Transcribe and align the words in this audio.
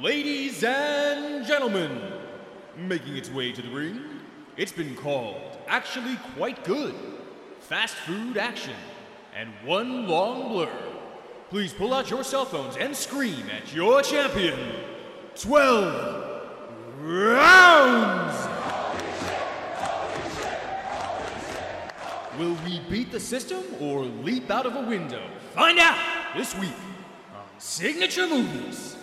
Ladies 0.00 0.62
and 0.62 1.46
gentlemen, 1.46 2.00
making 2.76 3.16
its 3.16 3.30
way 3.30 3.52
to 3.52 3.62
the 3.62 3.70
ring, 3.70 4.00
it's 4.56 4.72
been 4.72 4.94
called 4.94 5.58
actually 5.66 6.16
quite 6.36 6.62
good. 6.64 6.94
Fast 7.60 7.94
food 7.94 8.36
action 8.36 8.74
and 9.34 9.50
one 9.64 10.06
long 10.06 10.50
blur. 10.50 10.70
Please 11.50 11.72
pull 11.72 11.94
out 11.94 12.10
your 12.10 12.24
cell 12.24 12.44
phones 12.44 12.76
and 12.76 12.94
scream 12.94 13.48
at 13.50 13.74
your 13.74 14.02
champion. 14.02 14.58
12 15.34 16.42
rounds! 17.00 18.48
Will 22.38 22.56
we 22.66 22.80
beat 22.90 23.10
the 23.12 23.20
system 23.20 23.62
or 23.80 24.02
leap 24.02 24.50
out 24.50 24.66
of 24.66 24.76
a 24.76 24.82
window? 24.82 25.22
Find 25.54 25.78
out 25.78 25.98
this 26.36 26.54
week 26.56 26.74
on 27.34 27.44
Signature 27.58 28.26
Movies. 28.26 28.95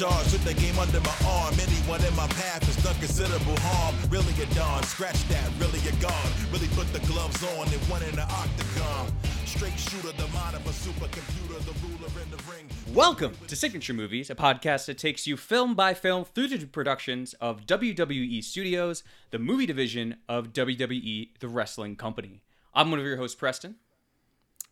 Youngest 0.00 0.32
in 0.34 0.40
charge, 0.40 0.44
took 0.44 0.56
the 0.56 0.60
game 0.60 0.78
under 0.78 1.00
my 1.00 1.14
arm. 1.26 1.54
Anyone 1.60 2.04
in 2.04 2.14
my 2.16 2.26
path 2.28 2.62
has 2.64 2.76
done 2.82 2.94
considerable 2.96 3.56
harm. 3.60 3.94
Really 4.08 4.32
a 4.42 4.46
dawn, 4.54 4.82
scratch 4.84 5.28
that, 5.28 5.50
really 5.58 5.78
a 5.88 5.92
gone. 6.00 6.32
Really 6.52 6.68
put 6.68 6.90
the 6.92 7.00
gloves 7.06 7.42
on 7.56 7.68
and 7.68 7.88
won 7.88 8.02
in 8.02 8.14
the 8.16 8.22
octagon. 8.22 9.12
Straight 9.44 9.78
shooter, 9.78 10.12
the 10.12 10.28
mind 10.28 10.56
of 10.56 10.66
a 10.66 10.70
supercomputer, 10.70 11.58
the 11.64 11.74
ruler 11.86 12.22
in 12.22 12.30
the 12.30 12.36
ring. 12.50 12.66
Welcome 12.94 13.36
to 13.46 13.56
Signature 13.56 13.92
Movies, 13.94 14.30
a 14.30 14.34
podcast 14.34 14.86
that 14.86 14.98
takes 14.98 15.26
you 15.26 15.36
film 15.36 15.74
by 15.74 15.94
film 15.94 16.24
through 16.24 16.48
the 16.48 16.64
productions 16.66 17.34
of 17.34 17.66
WWE 17.66 18.42
Studios, 18.42 19.02
the 19.30 19.38
movie 19.38 19.66
division 19.66 20.16
of 20.28 20.52
WWE, 20.52 21.30
the 21.40 21.48
wrestling 21.48 21.96
company. 21.96 22.42
I'm 22.74 22.90
one 22.90 23.00
of 23.00 23.06
your 23.06 23.16
hosts, 23.16 23.36
Preston. 23.36 23.76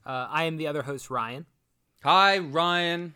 Uh, 0.06 0.28
I 0.30 0.44
am 0.44 0.56
the 0.56 0.66
other 0.66 0.82
host, 0.82 1.10
Ryan. 1.10 1.46
Hi, 2.02 2.38
Ryan. 2.38 3.14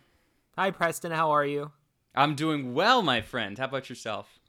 Hi, 0.55 0.69
Preston. 0.69 1.11
How 1.11 1.31
are 1.31 1.45
you? 1.45 1.71
I'm 2.15 2.35
doing 2.35 2.73
well, 2.73 3.01
my 3.01 3.21
friend. 3.21 3.57
How 3.57 3.65
about 3.65 3.89
yourself? 3.89 4.39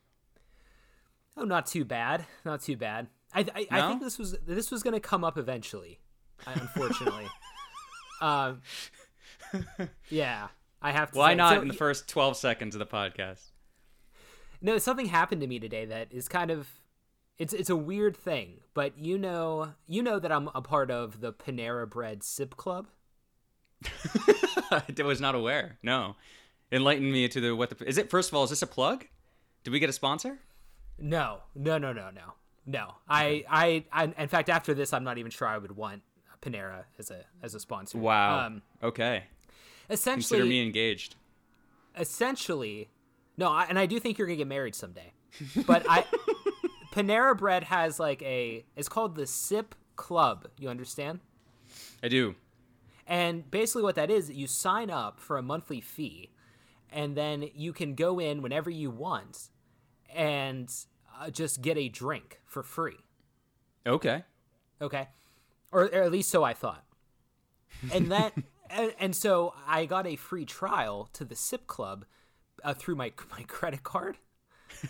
Oh, 1.36 1.44
not 1.44 1.66
too 1.66 1.84
bad. 1.84 2.26
Not 2.44 2.60
too 2.62 2.76
bad. 2.76 3.08
I 3.34 3.40
I, 3.54 3.66
I 3.70 3.88
think 3.88 4.02
this 4.02 4.18
was 4.18 4.36
this 4.46 4.70
was 4.70 4.82
going 4.82 4.94
to 4.94 5.00
come 5.00 5.24
up 5.24 5.36
eventually. 5.38 6.00
Unfortunately. 6.46 7.26
um. 8.20 8.62
Yeah, 10.10 10.48
I 10.82 10.90
have 10.90 11.12
to. 11.12 11.18
Why 11.18 11.30
say- 11.32 11.36
not 11.36 11.54
so- 11.54 11.62
in 11.62 11.68
the 11.68 11.74
first 11.74 12.08
12 12.08 12.36
seconds 12.36 12.74
of 12.74 12.80
the 12.80 12.86
podcast? 12.86 13.50
No, 14.60 14.78
something 14.78 15.06
happened 15.06 15.40
to 15.42 15.46
me 15.46 15.58
today 15.60 15.84
that 15.84 16.08
is 16.10 16.26
kind 16.28 16.50
of 16.50 16.68
it's 17.38 17.52
it's 17.52 17.70
a 17.70 17.76
weird 17.76 18.16
thing, 18.16 18.60
but 18.72 18.98
you 18.98 19.16
know 19.18 19.74
you 19.86 20.02
know 20.02 20.18
that 20.18 20.32
I'm 20.32 20.48
a 20.54 20.62
part 20.62 20.90
of 20.90 21.20
the 21.20 21.32
Panera 21.32 21.88
Bread 21.88 22.22
Sip 22.24 22.56
Club. 22.56 22.88
I 24.70 24.82
was 25.04 25.20
not 25.20 25.34
aware. 25.34 25.78
No. 25.82 26.16
Enlighten 26.74 27.10
me 27.12 27.28
to 27.28 27.40
the 27.40 27.54
what 27.54 27.70
the 27.70 27.88
is 27.88 27.98
it 27.98 28.10
first 28.10 28.30
of 28.30 28.34
all, 28.34 28.42
is 28.44 28.50
this 28.50 28.62
a 28.62 28.66
plug? 28.66 29.06
Did 29.62 29.70
we 29.70 29.78
get 29.78 29.88
a 29.88 29.92
sponsor? 29.92 30.40
No, 30.98 31.38
no, 31.54 31.78
no, 31.78 31.92
no, 31.92 32.10
no, 32.10 32.34
no. 32.66 32.94
I, 33.08 33.44
I, 33.48 33.84
I, 33.92 34.12
in 34.18 34.28
fact, 34.28 34.48
after 34.48 34.74
this, 34.74 34.92
I'm 34.92 35.04
not 35.04 35.18
even 35.18 35.30
sure 35.30 35.46
I 35.48 35.58
would 35.58 35.72
want 35.76 36.02
Panera 36.42 36.84
as 36.98 37.10
a 37.10 37.24
as 37.42 37.54
a 37.54 37.60
sponsor. 37.60 37.98
Wow. 37.98 38.46
Um, 38.46 38.62
okay. 38.82 39.24
essentially, 39.88 40.38
Consider 40.38 40.44
me 40.44 40.62
engaged. 40.62 41.14
essentially, 41.98 42.90
no, 43.36 43.50
I, 43.50 43.66
and 43.68 43.78
I 43.78 43.86
do 43.86 43.98
think 44.00 44.18
you're 44.18 44.26
gonna 44.26 44.36
get 44.36 44.48
married 44.48 44.74
someday. 44.74 45.12
But 45.66 45.84
I, 45.88 46.04
Panera 46.92 47.36
Bread 47.36 47.64
has 47.64 47.98
like 47.98 48.22
a, 48.22 48.64
it's 48.76 48.88
called 48.88 49.14
the 49.16 49.26
Sip 49.26 49.74
Club. 49.96 50.48
You 50.58 50.68
understand? 50.68 51.20
I 52.02 52.08
do. 52.08 52.34
And 53.06 53.50
basically, 53.50 53.82
what 53.82 53.94
that 53.96 54.10
is, 54.10 54.30
you 54.30 54.46
sign 54.46 54.90
up 54.90 55.20
for 55.20 55.36
a 55.36 55.42
monthly 55.42 55.80
fee, 55.80 56.30
and 56.94 57.16
then 57.16 57.50
you 57.54 57.72
can 57.72 57.96
go 57.96 58.20
in 58.20 58.40
whenever 58.40 58.70
you 58.70 58.88
want, 58.88 59.50
and 60.14 60.72
uh, 61.20 61.28
just 61.28 61.60
get 61.60 61.76
a 61.76 61.88
drink 61.88 62.40
for 62.46 62.62
free. 62.62 62.98
Okay. 63.84 64.22
Okay. 64.80 65.08
Or, 65.72 65.82
or 65.82 66.02
at 66.02 66.12
least 66.12 66.30
so 66.30 66.44
I 66.44 66.54
thought. 66.54 66.84
And 67.92 68.12
that 68.12 68.32
and, 68.70 68.94
and 68.98 69.16
so 69.16 69.54
I 69.66 69.86
got 69.86 70.06
a 70.06 70.16
free 70.16 70.44
trial 70.44 71.10
to 71.14 71.24
the 71.24 71.34
Sip 71.34 71.66
Club 71.66 72.04
uh, 72.62 72.74
through 72.74 72.94
my 72.94 73.12
my 73.30 73.42
credit 73.42 73.82
card. 73.82 74.16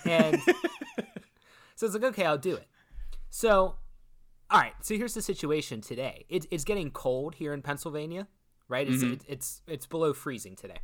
And 0.05 0.41
so 1.75 1.87
it's 1.87 1.95
like 1.95 2.05
okay, 2.05 2.27
I'll 2.27 2.39
do 2.39 2.55
it. 2.55 2.69
So 3.31 3.77
all 4.51 4.61
right, 4.61 4.75
so 4.83 4.95
here's 4.95 5.15
the 5.15 5.23
situation 5.23 5.81
today. 5.81 6.27
It, 6.29 6.47
it's 6.51 6.65
getting 6.65 6.91
cold 6.91 7.37
here 7.37 7.55
in 7.55 7.63
Pennsylvania, 7.63 8.29
right? 8.69 8.87
It's 8.87 9.03
it, 9.03 9.23
it's 9.27 9.63
it's 9.67 9.87
below 9.87 10.13
freezing 10.13 10.55
today. 10.55 10.81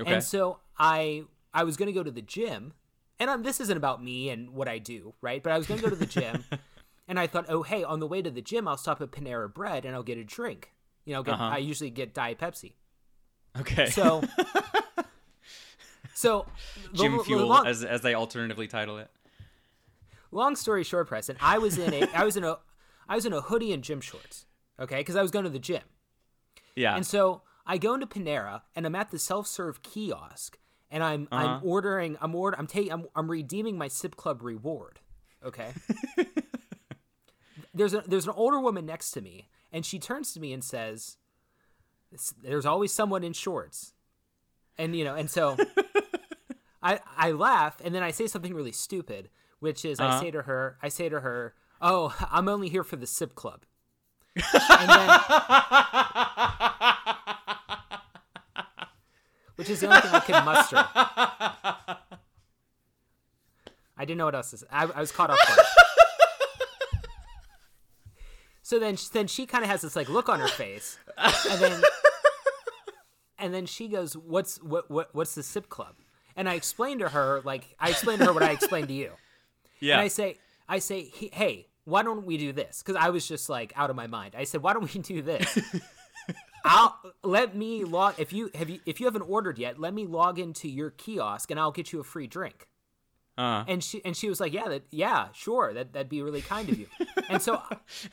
Okay. 0.00 0.14
And 0.14 0.22
so 0.24 0.58
I 0.78 1.24
I 1.52 1.64
was 1.64 1.76
going 1.76 1.86
to 1.86 1.92
go 1.92 2.02
to 2.02 2.10
the 2.10 2.22
gym, 2.22 2.72
and 3.20 3.30
um, 3.30 3.42
this 3.42 3.60
isn't 3.60 3.76
about 3.76 4.02
me 4.02 4.28
and 4.30 4.50
what 4.50 4.66
I 4.68 4.78
do, 4.78 5.14
right? 5.20 5.42
But 5.42 5.52
I 5.52 5.58
was 5.58 5.66
going 5.66 5.78
to 5.80 5.84
go 5.84 5.90
to 5.90 5.96
the 5.96 6.06
gym, 6.06 6.44
and 7.08 7.18
I 7.18 7.26
thought, 7.26 7.46
oh 7.48 7.62
hey, 7.62 7.84
on 7.84 8.00
the 8.00 8.06
way 8.06 8.20
to 8.22 8.30
the 8.30 8.42
gym, 8.42 8.66
I'll 8.66 8.76
stop 8.76 9.00
at 9.00 9.10
Panera 9.12 9.52
Bread 9.52 9.84
and 9.84 9.94
I'll 9.94 10.02
get 10.02 10.18
a 10.18 10.24
drink. 10.24 10.72
You 11.04 11.14
know, 11.14 11.22
get, 11.22 11.34
Uh-huh. 11.34 11.44
I 11.44 11.58
usually 11.58 11.90
get 11.90 12.12
Diet 12.14 12.38
Pepsi. 12.38 12.72
okay. 13.60 13.86
So, 13.90 14.22
so 16.14 16.46
Gym 16.92 17.16
the 17.18 17.24
Fuel, 17.24 17.46
long- 17.46 17.66
as 17.66 17.84
as 17.84 18.00
they 18.02 18.14
alternatively 18.14 18.66
title 18.66 18.98
it. 18.98 19.10
long 20.30 20.56
story 20.56 20.84
short, 20.84 21.08
Preston, 21.08 21.36
I 21.40 21.58
was 21.58 21.78
in 21.78 21.92
a 21.94 22.08
I 22.14 22.24
was 22.24 22.36
in 22.36 22.44
a 22.44 22.58
I 23.08 23.14
was 23.16 23.26
in 23.26 23.32
a 23.32 23.40
hoodie 23.40 23.72
and 23.72 23.82
gym 23.84 24.00
shorts, 24.00 24.46
okay, 24.80 24.96
because 24.98 25.16
I 25.16 25.22
was 25.22 25.30
going 25.30 25.44
to 25.44 25.50
the 25.50 25.58
gym. 25.58 25.82
Yeah. 26.76 26.96
And 26.96 27.06
so 27.06 27.42
I 27.66 27.78
go 27.78 27.94
into 27.94 28.06
Panera 28.06 28.62
and 28.74 28.86
I'm 28.86 28.94
at 28.94 29.10
the 29.10 29.18
self-serve 29.18 29.82
kiosk 29.82 30.58
and 30.90 31.02
I'm 31.02 31.28
I'm 31.32 31.46
uh-huh. 31.46 31.60
ordering 31.64 32.16
I'm 32.20 32.34
order 32.34 32.58
I'm 32.58 32.66
taking 32.66 32.92
I'm, 32.92 33.06
I'm 33.16 33.30
redeeming 33.30 33.78
my 33.78 33.88
Sip 33.88 34.16
Club 34.16 34.42
reward. 34.42 35.00
Okay. 35.44 35.72
there's 37.74 37.94
a 37.94 38.02
there's 38.06 38.26
an 38.26 38.34
older 38.36 38.60
woman 38.60 38.86
next 38.86 39.10
to 39.12 39.20
me 39.20 39.48
and 39.72 39.84
she 39.84 39.98
turns 39.98 40.32
to 40.32 40.40
me 40.40 40.52
and 40.52 40.62
says, 40.62 41.18
"There's 42.40 42.64
always 42.64 42.92
someone 42.92 43.24
in 43.24 43.32
shorts," 43.32 43.92
and 44.78 44.94
you 44.94 45.04
know 45.04 45.16
and 45.16 45.28
so 45.28 45.56
I 46.82 47.00
I 47.16 47.32
laugh 47.32 47.80
and 47.84 47.94
then 47.94 48.02
I 48.02 48.12
say 48.12 48.28
something 48.28 48.54
really 48.54 48.72
stupid, 48.72 49.30
which 49.58 49.84
is 49.84 49.98
I 49.98 50.06
uh-huh. 50.06 50.20
say 50.20 50.30
to 50.30 50.42
her 50.42 50.78
I 50.80 50.88
say 50.88 51.08
to 51.08 51.20
her, 51.20 51.54
"Oh, 51.80 52.16
I'm 52.30 52.48
only 52.48 52.68
here 52.68 52.84
for 52.84 52.96
the 52.96 53.06
Sip 53.06 53.34
Club." 53.34 53.64
and 54.36 54.88
then 54.88 55.20
which 59.56 59.70
is 59.70 59.80
the 59.80 59.88
only 59.88 60.00
thing 60.00 60.10
I 60.12 60.20
could 60.20 60.44
muster. 60.44 60.76
I 63.96 64.04
didn't 64.04 64.18
know 64.18 64.24
what 64.24 64.34
else 64.34 64.50
to 64.50 64.58
say. 64.58 64.66
I, 64.70 64.84
I 64.86 65.00
was 65.00 65.12
caught 65.12 65.30
off 65.30 65.38
guard. 65.46 65.60
so 68.62 68.78
then, 68.78 68.96
then 69.12 69.26
she 69.26 69.46
kind 69.46 69.62
of 69.62 69.70
has 69.70 69.82
this 69.82 69.94
like 69.94 70.08
look 70.08 70.28
on 70.28 70.40
her 70.40 70.48
face, 70.48 70.98
and 71.16 71.60
then, 71.60 71.80
and 73.38 73.54
then 73.54 73.66
she 73.66 73.88
goes, 73.88 74.16
"What's 74.16 74.60
what 74.62 74.90
what 74.90 75.14
what's 75.14 75.34
the 75.34 75.42
sip 75.42 75.68
club?" 75.68 75.94
And 76.36 76.48
I 76.48 76.54
explained 76.54 77.00
to 77.00 77.08
her 77.08 77.40
like 77.44 77.76
I 77.78 77.90
explained 77.90 78.18
to 78.20 78.26
her 78.26 78.32
what 78.32 78.42
I 78.42 78.50
explained 78.50 78.88
to 78.88 78.94
you. 78.94 79.12
yeah. 79.80 79.94
And 79.94 80.02
I 80.02 80.08
say, 80.08 80.38
I 80.68 80.78
say, 80.80 81.10
hey, 81.32 81.68
why 81.84 82.02
don't 82.02 82.24
we 82.26 82.36
do 82.36 82.52
this? 82.52 82.82
Because 82.82 83.00
I 83.00 83.10
was 83.10 83.28
just 83.28 83.48
like 83.48 83.72
out 83.76 83.90
of 83.90 83.96
my 83.96 84.06
mind. 84.06 84.34
I 84.36 84.44
said, 84.44 84.62
why 84.62 84.72
don't 84.72 84.92
we 84.94 85.00
do 85.00 85.22
this? 85.22 85.58
I'll 86.64 86.98
let 87.22 87.54
me 87.54 87.84
log 87.84 88.14
if 88.18 88.32
you 88.32 88.50
have 88.54 88.70
you 88.70 88.80
if 88.86 89.00
you 89.00 89.06
haven't 89.06 89.22
ordered 89.22 89.58
yet, 89.58 89.78
let 89.78 89.92
me 89.92 90.06
log 90.06 90.38
into 90.38 90.68
your 90.68 90.90
kiosk 90.90 91.50
and 91.50 91.60
I'll 91.60 91.72
get 91.72 91.92
you 91.92 92.00
a 92.00 92.04
free 92.04 92.26
drink. 92.26 92.68
uh, 93.36 93.64
And 93.68 93.82
she 93.84 94.02
and 94.04 94.16
she 94.16 94.28
was 94.28 94.40
like, 94.40 94.52
yeah, 94.52 94.68
that 94.68 94.82
yeah, 94.90 95.28
sure, 95.32 95.74
that 95.74 95.92
that'd 95.92 96.08
be 96.08 96.22
really 96.22 96.40
kind 96.42 96.68
of 96.68 96.78
you. 96.78 96.86
and 97.28 97.42
so 97.42 97.60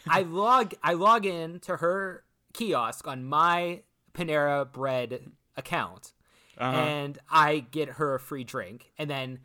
I 0.08 0.24
log 0.24 0.74
I 0.84 0.94
log 0.94 1.26
in 1.26 1.60
to 1.62 1.78
her 1.78 2.24
kiosk 2.54 3.08
on 3.08 3.24
my 3.24 3.84
Panera 4.14 4.70
Bread 4.70 5.32
account, 5.56 6.12
and 6.58 7.18
I 7.30 7.60
get 7.60 7.88
her 7.92 8.16
a 8.16 8.20
free 8.20 8.44
drink, 8.44 8.92
and 8.98 9.10
then 9.10 9.40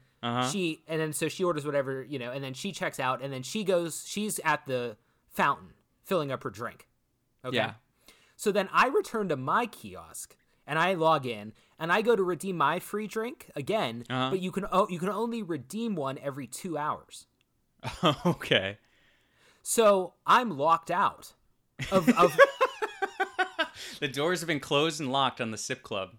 she 0.50 0.82
and 0.88 1.00
then 1.00 1.12
so 1.12 1.28
she 1.28 1.44
orders 1.44 1.64
whatever 1.64 2.02
you 2.02 2.18
know, 2.18 2.32
and 2.32 2.42
then 2.42 2.54
she 2.54 2.72
checks 2.72 2.98
out, 2.98 3.22
and 3.22 3.32
then 3.32 3.44
she 3.44 3.62
goes, 3.62 4.02
she's 4.04 4.40
at 4.44 4.66
the 4.66 4.96
fountain 5.30 5.68
filling 6.02 6.32
up 6.32 6.42
her 6.42 6.50
drink. 6.50 6.88
Okay. 7.44 7.56
yeah. 7.56 7.74
So 8.36 8.52
then 8.52 8.68
I 8.72 8.88
return 8.88 9.28
to 9.30 9.36
my 9.36 9.66
kiosk 9.66 10.36
and 10.66 10.78
I 10.78 10.94
log 10.94 11.26
in 11.26 11.52
and 11.78 11.90
I 11.92 12.02
go 12.02 12.14
to 12.14 12.22
redeem 12.22 12.56
my 12.56 12.78
free 12.78 13.06
drink 13.06 13.50
again, 13.56 14.04
Uh-huh. 14.10 14.30
but 14.30 14.40
you 14.40 14.50
can 14.52 14.66
o- 14.70 14.88
you 14.88 14.98
can 14.98 15.08
only 15.08 15.42
redeem 15.42 15.94
one 15.96 16.18
every 16.22 16.46
2 16.46 16.76
hours. 16.76 17.26
okay. 18.26 18.78
So 19.62 20.14
I'm 20.26 20.56
locked 20.56 20.90
out 20.90 21.32
of, 21.90 22.08
of 22.10 22.36
The 24.00 24.08
doors 24.08 24.40
have 24.40 24.46
been 24.48 24.60
closed 24.60 25.00
and 25.00 25.10
locked 25.12 25.40
on 25.40 25.50
the 25.50 25.58
Sip 25.58 25.82
Club. 25.82 26.10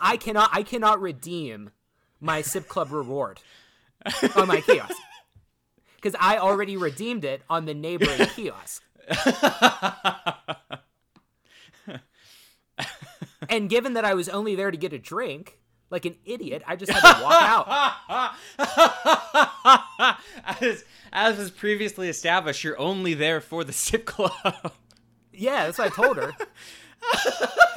I 0.00 0.16
cannot 0.16 0.50
I 0.52 0.62
cannot 0.62 1.00
redeem 1.00 1.70
my 2.20 2.42
Sip 2.42 2.68
Club 2.68 2.92
reward. 2.92 3.40
on 4.36 4.46
my 4.48 4.60
kiosk 4.60 4.96
because 5.96 6.14
I 6.20 6.38
already 6.38 6.76
redeemed 6.76 7.24
it 7.24 7.42
on 7.50 7.64
the 7.64 7.74
neighboring 7.74 8.26
kiosk. 8.36 8.82
and 13.50 13.68
given 13.70 13.94
that 13.94 14.04
I 14.04 14.14
was 14.14 14.28
only 14.28 14.54
there 14.54 14.70
to 14.70 14.76
get 14.76 14.92
a 14.92 14.98
drink, 14.98 15.58
like 15.90 16.04
an 16.04 16.16
idiot, 16.24 16.62
I 16.66 16.76
just 16.76 16.92
had 16.92 17.00
to 17.00 17.22
walk 17.22 18.34
out. 18.58 20.18
as, 20.60 20.84
as 21.12 21.38
was 21.38 21.50
previously 21.50 22.08
established, 22.08 22.62
you're 22.64 22.78
only 22.78 23.14
there 23.14 23.40
for 23.40 23.64
the 23.64 23.72
sip 23.72 24.04
club. 24.04 24.72
Yeah, 25.32 25.66
that's 25.66 25.78
what 25.78 25.92
I 25.92 25.94
told 25.94 26.16
her. 26.16 26.32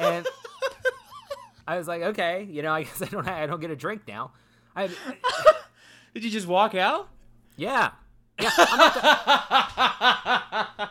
and 0.00 0.26
I 1.66 1.76
was 1.78 1.86
like, 1.88 2.02
okay, 2.02 2.46
you 2.50 2.62
know, 2.62 2.72
I 2.72 2.82
guess 2.82 3.00
I 3.00 3.06
don't 3.06 3.26
I 3.28 3.46
don't 3.46 3.60
get 3.60 3.70
a 3.70 3.76
drink 3.76 4.02
now. 4.08 4.32
I 4.74 4.88
Did 6.14 6.24
you 6.24 6.30
just 6.30 6.46
walk 6.46 6.74
out? 6.74 7.08
yeah. 7.56 7.92
Yeah, 8.40 8.50
I'm 8.56 8.78
not 8.78 8.94
the- 10.76 10.88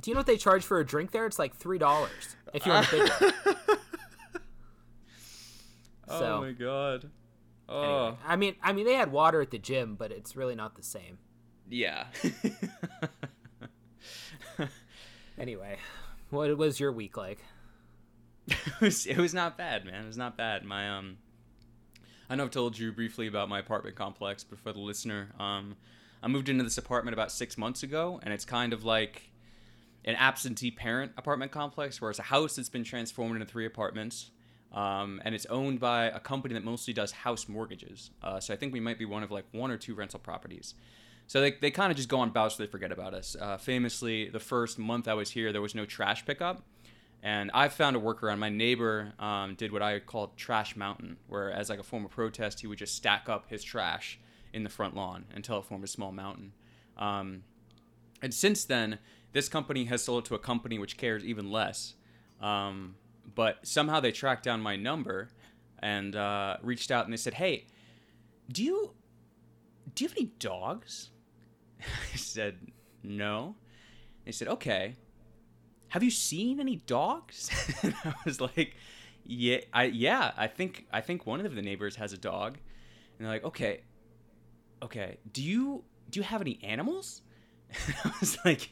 Do 0.00 0.10
you 0.10 0.14
know 0.14 0.18
what 0.20 0.26
they 0.26 0.36
charge 0.38 0.64
for 0.64 0.80
a 0.80 0.84
drink 0.84 1.10
there? 1.12 1.26
It's 1.26 1.38
like 1.38 1.54
three 1.54 1.78
dollars 1.78 2.36
if 2.52 2.66
you're 2.66 2.74
in 2.76 2.82
the 2.82 2.88
big 2.90 3.34
one. 3.66 3.78
So, 6.10 6.36
oh 6.36 6.40
my 6.40 6.52
god. 6.52 7.10
Oh 7.68 7.82
anyway, 7.82 8.18
I 8.26 8.36
mean, 8.36 8.54
I 8.62 8.72
mean, 8.72 8.84
they 8.84 8.94
had 8.94 9.12
water 9.12 9.40
at 9.40 9.50
the 9.50 9.58
gym, 9.58 9.94
but 9.94 10.10
it's 10.12 10.36
really 10.36 10.54
not 10.54 10.74
the 10.74 10.82
same. 10.82 11.18
yeah. 11.68 12.06
Anyway, 15.40 15.78
what 16.28 16.54
was 16.58 16.78
your 16.78 16.92
week 16.92 17.16
like? 17.16 17.38
it, 18.46 18.58
was, 18.80 19.06
it 19.06 19.16
was 19.16 19.32
not 19.32 19.56
bad, 19.56 19.86
man. 19.86 20.04
It 20.04 20.06
was 20.06 20.18
not 20.18 20.36
bad. 20.36 20.64
My 20.64 20.98
um, 20.98 21.16
I 22.28 22.36
know 22.36 22.44
I've 22.44 22.50
told 22.50 22.78
you 22.78 22.92
briefly 22.92 23.26
about 23.26 23.48
my 23.48 23.58
apartment 23.58 23.96
complex, 23.96 24.44
but 24.44 24.58
for 24.58 24.72
the 24.72 24.80
listener, 24.80 25.30
um, 25.38 25.76
I 26.22 26.28
moved 26.28 26.50
into 26.50 26.62
this 26.62 26.76
apartment 26.76 27.14
about 27.14 27.32
six 27.32 27.56
months 27.56 27.82
ago, 27.82 28.20
and 28.22 28.34
it's 28.34 28.44
kind 28.44 28.74
of 28.74 28.84
like 28.84 29.30
an 30.04 30.14
absentee 30.16 30.70
parent 30.70 31.12
apartment 31.16 31.52
complex, 31.52 32.02
where 32.02 32.10
it's 32.10 32.20
a 32.20 32.24
house 32.24 32.56
that's 32.56 32.68
been 32.68 32.84
transformed 32.84 33.34
into 33.34 33.46
three 33.46 33.64
apartments. 33.64 34.30
Um, 34.72 35.20
and 35.24 35.34
it's 35.34 35.46
owned 35.46 35.80
by 35.80 36.04
a 36.06 36.20
company 36.20 36.54
that 36.54 36.64
mostly 36.64 36.94
does 36.94 37.10
house 37.10 37.48
mortgages. 37.48 38.10
Uh, 38.22 38.38
so 38.38 38.54
I 38.54 38.56
think 38.56 38.72
we 38.72 38.80
might 38.80 38.98
be 38.98 39.04
one 39.04 39.22
of 39.22 39.30
like 39.30 39.44
one 39.52 39.70
or 39.70 39.76
two 39.76 39.94
rental 39.94 40.20
properties. 40.20 40.74
So 41.26 41.40
they, 41.40 41.52
they 41.52 41.70
kind 41.70 41.90
of 41.90 41.96
just 41.96 42.08
go 42.08 42.20
on 42.20 42.30
bouts, 42.30 42.56
they 42.56 42.66
forget 42.66 42.92
about 42.92 43.14
us. 43.14 43.36
Uh, 43.40 43.56
famously, 43.56 44.28
the 44.28 44.40
first 44.40 44.78
month 44.78 45.08
I 45.08 45.14
was 45.14 45.30
here, 45.30 45.52
there 45.52 45.62
was 45.62 45.74
no 45.74 45.86
trash 45.86 46.24
pickup. 46.26 46.62
And 47.22 47.50
I 47.52 47.68
found 47.68 47.96
a 47.96 48.00
workaround. 48.00 48.38
My 48.38 48.48
neighbor 48.48 49.12
um, 49.18 49.54
did 49.54 49.72
what 49.72 49.82
I 49.82 49.98
called 50.00 50.36
trash 50.36 50.74
mountain, 50.74 51.18
where 51.28 51.52
as 51.52 51.68
like 51.68 51.78
a 51.78 51.82
form 51.82 52.04
of 52.04 52.10
protest, 52.10 52.60
he 52.60 52.66
would 52.66 52.78
just 52.78 52.94
stack 52.94 53.28
up 53.28 53.48
his 53.48 53.62
trash 53.62 54.18
in 54.52 54.64
the 54.64 54.70
front 54.70 54.96
lawn 54.96 55.26
until 55.34 55.58
it 55.58 55.64
formed 55.64 55.84
a 55.84 55.88
small 55.88 56.12
mountain. 56.12 56.52
Um, 56.96 57.42
and 58.22 58.32
since 58.32 58.64
then, 58.64 58.98
this 59.32 59.48
company 59.48 59.84
has 59.84 60.02
sold 60.02 60.24
it 60.24 60.28
to 60.28 60.34
a 60.34 60.38
company 60.38 60.78
which 60.78 60.96
cares 60.96 61.24
even 61.24 61.50
less. 61.50 61.94
Um, 62.40 62.96
but 63.34 63.66
somehow 63.66 64.00
they 64.00 64.12
tracked 64.12 64.44
down 64.44 64.60
my 64.60 64.76
number 64.76 65.28
and 65.80 66.14
uh, 66.16 66.56
reached 66.62 66.90
out 66.90 67.04
and 67.04 67.12
they 67.12 67.16
said, 67.18 67.34
"Hey, 67.34 67.66
do 68.50 68.62
you 68.62 68.92
do 69.94 70.04
you 70.04 70.08
have 70.08 70.16
any 70.16 70.26
dogs?" 70.38 71.10
I 71.80 72.16
said, 72.16 72.58
"No." 73.02 73.56
They 74.24 74.32
said, 74.32 74.48
"Okay. 74.48 74.96
Have 75.88 76.02
you 76.02 76.10
seen 76.10 76.60
any 76.60 76.76
dogs?" 76.76 77.50
and 77.82 77.94
I 78.04 78.14
was 78.24 78.40
like, 78.40 78.76
"Yeah, 79.24 79.58
I 79.72 79.84
yeah, 79.84 80.32
I 80.36 80.46
think 80.46 80.86
I 80.92 81.00
think 81.00 81.26
one 81.26 81.44
of 81.44 81.54
the 81.54 81.62
neighbors 81.62 81.96
has 81.96 82.12
a 82.12 82.18
dog." 82.18 82.58
And 83.18 83.26
they're 83.26 83.34
like, 83.34 83.44
"Okay, 83.44 83.82
okay. 84.82 85.18
Do 85.32 85.42
you 85.42 85.84
do 86.10 86.20
you 86.20 86.24
have 86.24 86.40
any 86.40 86.58
animals?" 86.62 87.22
And 87.86 87.94
I 88.04 88.12
was 88.20 88.38
like, 88.44 88.70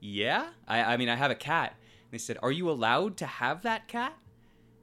"Yeah. 0.00 0.48
I 0.66 0.94
I 0.94 0.96
mean, 0.96 1.08
I 1.08 1.16
have 1.16 1.30
a 1.30 1.36
cat." 1.36 1.74
They 2.10 2.18
said, 2.18 2.38
"Are 2.42 2.52
you 2.52 2.70
allowed 2.70 3.16
to 3.18 3.26
have 3.26 3.62
that 3.62 3.88
cat?" 3.88 4.16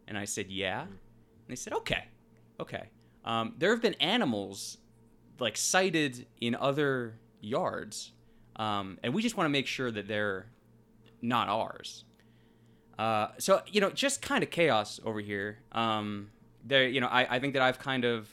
And 0.07 0.17
I 0.17 0.25
said, 0.25 0.49
"Yeah." 0.49 0.81
And 0.83 0.91
they 1.47 1.55
said, 1.55 1.73
"Okay, 1.73 2.05
okay." 2.59 2.89
Um, 3.23 3.55
there 3.57 3.71
have 3.71 3.81
been 3.81 3.95
animals 3.95 4.77
like 5.39 5.57
sighted 5.57 6.27
in 6.39 6.55
other 6.55 7.19
yards, 7.41 8.11
um, 8.55 8.99
and 9.03 9.13
we 9.13 9.21
just 9.21 9.35
want 9.35 9.45
to 9.45 9.51
make 9.51 9.67
sure 9.67 9.91
that 9.91 10.07
they're 10.07 10.47
not 11.21 11.49
ours. 11.49 12.05
Uh, 12.97 13.29
so 13.37 13.61
you 13.67 13.81
know, 13.81 13.89
just 13.89 14.21
kind 14.21 14.43
of 14.43 14.49
chaos 14.49 14.99
over 15.03 15.19
here. 15.19 15.59
Um, 15.71 16.29
there, 16.63 16.87
you 16.87 17.01
know, 17.01 17.07
I, 17.07 17.35
I 17.35 17.39
think 17.39 17.53
that 17.53 17.61
I've 17.61 17.79
kind 17.79 18.05
of 18.05 18.29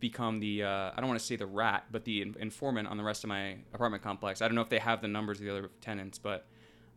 become 0.00 0.40
the 0.40 0.64
uh, 0.64 0.90
I 0.94 0.94
don't 0.98 1.08
want 1.08 1.20
to 1.20 1.26
say 1.26 1.36
the 1.36 1.46
rat, 1.46 1.84
but 1.90 2.04
the 2.04 2.22
in- 2.22 2.36
informant 2.38 2.88
on 2.88 2.96
the 2.96 3.02
rest 3.02 3.24
of 3.24 3.28
my 3.28 3.56
apartment 3.74 4.02
complex. 4.02 4.42
I 4.42 4.48
don't 4.48 4.54
know 4.54 4.62
if 4.62 4.68
they 4.68 4.78
have 4.78 5.02
the 5.02 5.08
numbers 5.08 5.38
of 5.38 5.44
the 5.44 5.50
other 5.50 5.70
tenants, 5.80 6.18
but 6.18 6.46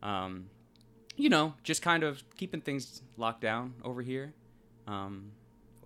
um, 0.02 0.46
you 1.16 1.28
know, 1.28 1.54
just 1.62 1.82
kind 1.82 2.02
of 2.02 2.22
keeping 2.36 2.60
things 2.60 3.02
locked 3.16 3.40
down 3.40 3.74
over 3.84 4.02
here. 4.02 4.34
Um, 4.86 5.32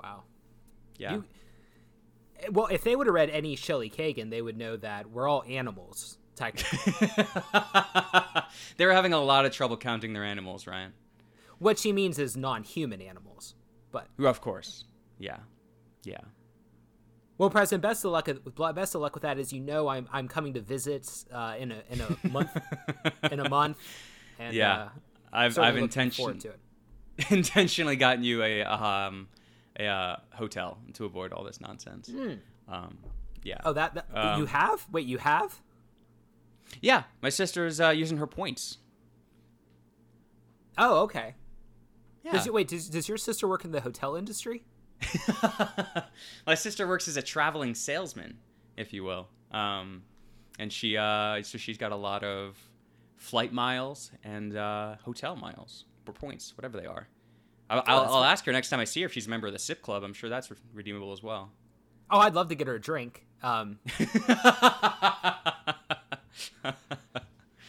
Wow. 0.03 0.23
yeah, 0.97 1.15
You- 1.15 1.25
Well, 2.53 2.67
if 2.67 2.85
they 2.85 2.95
would 2.97 3.07
have 3.09 3.15
read 3.15 3.31
any 3.31 3.57
Shelly 3.57 3.91
Kagan, 3.91 4.31
they 4.31 4.41
would 4.43 4.57
know 4.57 4.77
that 4.77 5.11
we're 5.11 5.27
all 5.29 5.43
animals, 5.49 6.19
technically. 6.37 6.93
they 8.77 8.87
were 8.87 8.93
having 8.93 9.13
a 9.13 9.21
lot 9.21 9.45
of 9.45 9.53
trouble 9.53 9.77
counting 9.77 10.13
their 10.13 10.25
animals, 10.25 10.67
Ryan. 10.67 10.93
what 11.59 11.79
she 11.79 11.93
means 11.93 12.19
is 12.19 12.37
non-human 12.37 13.01
animals. 13.03 13.55
But 13.91 14.07
of 14.19 14.41
course, 14.41 14.85
yeah, 15.19 15.39
yeah. 16.05 16.21
well, 17.39 17.51
Preston, 17.51 17.81
best 17.81 18.05
of 18.05 18.13
luck. 18.13 18.29
Best 18.75 18.95
of 18.95 19.01
luck 19.01 19.15
with 19.15 19.23
that. 19.23 19.39
As 19.39 19.53
you 19.53 19.61
know, 19.61 19.89
I'm 19.89 20.07
I'm 20.13 20.29
coming 20.29 20.53
to 20.55 20.61
visit 20.61 21.09
uh, 21.33 21.55
in 21.59 21.73
a 21.73 21.83
in 21.91 22.01
a 22.03 22.29
month 22.29 22.51
in 23.33 23.41
a 23.41 23.49
month. 23.49 23.79
And, 24.39 24.55
Yeah, 24.55 24.75
uh, 24.83 24.89
I've 25.33 25.55
certainly 25.55 25.79
I've 25.79 25.83
intention, 25.85 26.25
forward 26.25 26.41
to 26.41 26.49
it. 26.49 26.61
intentionally 27.31 27.97
gotten 27.97 28.23
you 28.23 28.43
a 28.43 28.63
um 28.63 29.29
a 29.79 29.87
uh, 29.87 30.17
hotel 30.35 30.79
to 30.95 31.05
avoid 31.05 31.33
all 31.33 31.45
this 31.45 31.61
nonsense. 31.61 32.11
Um, 32.69 32.99
yeah. 33.45 33.59
Oh, 33.65 33.73
that, 33.73 33.95
that 33.95 34.07
Um, 34.13 34.41
you 34.41 34.47
have? 34.47 34.87
Wait, 34.91 35.07
you 35.07 35.19
have? 35.19 35.61
Yeah, 36.81 37.05
my 37.23 37.29
sister's 37.29 37.81
uh, 37.81 37.91
using 37.91 38.19
her 38.19 38.27
points. 38.27 38.79
Oh, 40.77 41.03
okay. 41.03 41.35
Yeah. 42.25 42.33
Does, 42.33 42.51
wait, 42.51 42.69
does, 42.69 42.89
does 42.89 43.09
your 43.09 43.19
sister 43.19 43.49
work 43.49 43.65
in 43.65 43.73
the 43.73 43.81
hotel 43.81 44.17
industry? 44.17 44.65
my 46.47 46.55
sister 46.55 46.87
works 46.87 47.09
as 47.09 47.17
a 47.17 47.23
traveling 47.23 47.75
salesman, 47.75 48.39
if 48.77 48.93
you 48.93 49.05
will. 49.05 49.29
Um, 49.51 50.03
and 50.59 50.73
she 50.73 50.97
uh, 50.97 51.43
so 51.43 51.57
she's 51.57 51.79
got 51.79 51.93
a 51.93 51.97
lot 51.97 52.25
of 52.25 52.57
flight 53.19 53.53
miles 53.53 54.11
and 54.25 54.57
uh, 54.57 54.97
hotel 55.05 55.37
miles 55.37 55.85
or 56.07 56.15
points, 56.15 56.55
whatever 56.57 56.81
they 56.81 56.87
are. 56.87 57.09
I'll, 57.69 57.83
I'll, 57.87 58.01
Oh, 58.01 58.15
I'll 58.19 58.25
ask 58.25 58.47
her 58.47 58.53
next 58.53 58.71
time 58.71 58.81
I 58.81 58.85
see 58.85 59.01
her 59.03 59.07
if 59.07 59.13
she's 59.13 59.27
a 59.27 59.31
member 59.31 59.47
of 59.47 59.53
the 59.53 59.59
SIP 59.59 59.83
club. 59.83 60.03
I'm 60.03 60.15
sure 60.15 60.31
that's 60.31 60.51
re- 60.51 60.57
redeemable 60.73 61.13
as 61.13 61.23
well. 61.23 61.53
Oh, 62.11 62.19
I'd 62.19 62.35
love 62.35 62.49
to 62.49 62.55
get 62.55 62.67
her 62.67 62.77
a 62.77 62.81
drink. 62.81 63.27
Um, 63.43 63.79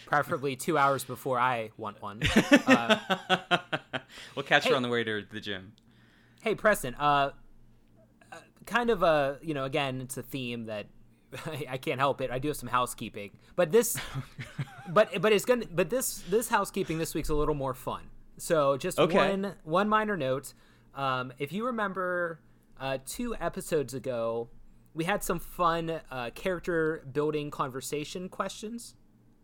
preferably 0.05 0.55
two 0.55 0.77
hours 0.77 1.03
before 1.03 1.39
I 1.39 1.71
want 1.77 2.01
one. 2.01 2.21
Uh, 2.65 3.57
we'll 4.35 4.43
catch 4.43 4.63
Hey. 4.63 4.71
her 4.71 4.75
on 4.75 4.81
the 4.83 4.89
way 4.89 5.03
to 5.03 5.23
the 5.31 5.39
gym. 5.41 5.73
hey, 6.41 6.55
Preston. 6.55 6.95
Uh, 6.95 7.31
uh, 8.31 8.37
kind 8.65 8.89
of 8.89 9.03
a 9.03 9.37
you 9.41 9.53
know, 9.53 9.65
again, 9.65 10.01
it's 10.01 10.17
a 10.17 10.23
theme 10.23 10.65
that 10.65 10.87
I 11.69 11.77
can't 11.77 11.99
help 11.99 12.21
it. 12.21 12.31
I 12.31 12.39
do 12.39 12.47
have 12.49 12.57
some 12.57 12.69
housekeeping, 12.69 13.31
but 13.55 13.71
this, 13.71 13.97
but 14.89 15.21
but 15.21 15.31
it's 15.31 15.45
gonna, 15.45 15.65
but 15.73 15.89
this 15.89 16.23
this 16.29 16.49
housekeeping 16.49 16.97
this 16.97 17.13
week's 17.13 17.29
a 17.29 17.35
little 17.35 17.55
more 17.55 17.73
fun. 17.73 18.01
So 18.37 18.77
just 18.77 18.99
Okay. 18.99 19.15
one 19.17 19.55
one 19.63 19.89
minor 19.89 20.17
note. 20.17 20.53
Um, 20.95 21.31
if 21.37 21.51
you 21.53 21.65
remember, 21.65 22.39
uh, 22.79 22.97
two 23.05 23.35
episodes 23.39 23.93
ago, 23.93 24.49
we 24.93 25.03
had 25.03 25.23
some 25.23 25.39
fun 25.39 26.01
uh, 26.09 26.31
character 26.33 27.05
building 27.11 27.51
conversation 27.51 28.27
questions. 28.29 28.95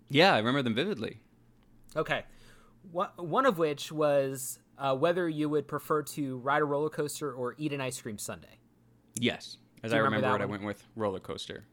Yeah, 0.10 0.34
I 0.34 0.38
remember 0.38 0.64
them 0.64 0.76
vividly. 0.76 1.20
Okay. 1.96 2.24
One 2.92 3.10
one 3.18 3.46
of 3.46 3.58
which 3.58 3.92
was 3.92 4.60
uh, 4.78 4.96
whether 4.96 5.28
you 5.30 5.50
would 5.50 5.68
prefer 5.68 6.02
to 6.04 6.38
ride 6.38 6.62
a 6.62 6.66
roller 6.66 6.90
coaster 6.90 7.32
or 7.34 7.56
eat 7.58 7.74
an 7.74 7.82
ice 7.82 8.02
cream 8.02 8.18
sundae. 8.18 8.48
Yes, 9.20 9.58
as 9.84 9.94
I 9.94 9.98
remember 9.98 10.18
remember 10.18 10.38
that 10.38 10.42
it, 10.42 10.48
I 10.48 10.52
went 10.52 10.64
with 10.64 10.84
roller 10.96 11.20
coaster. 11.20 11.66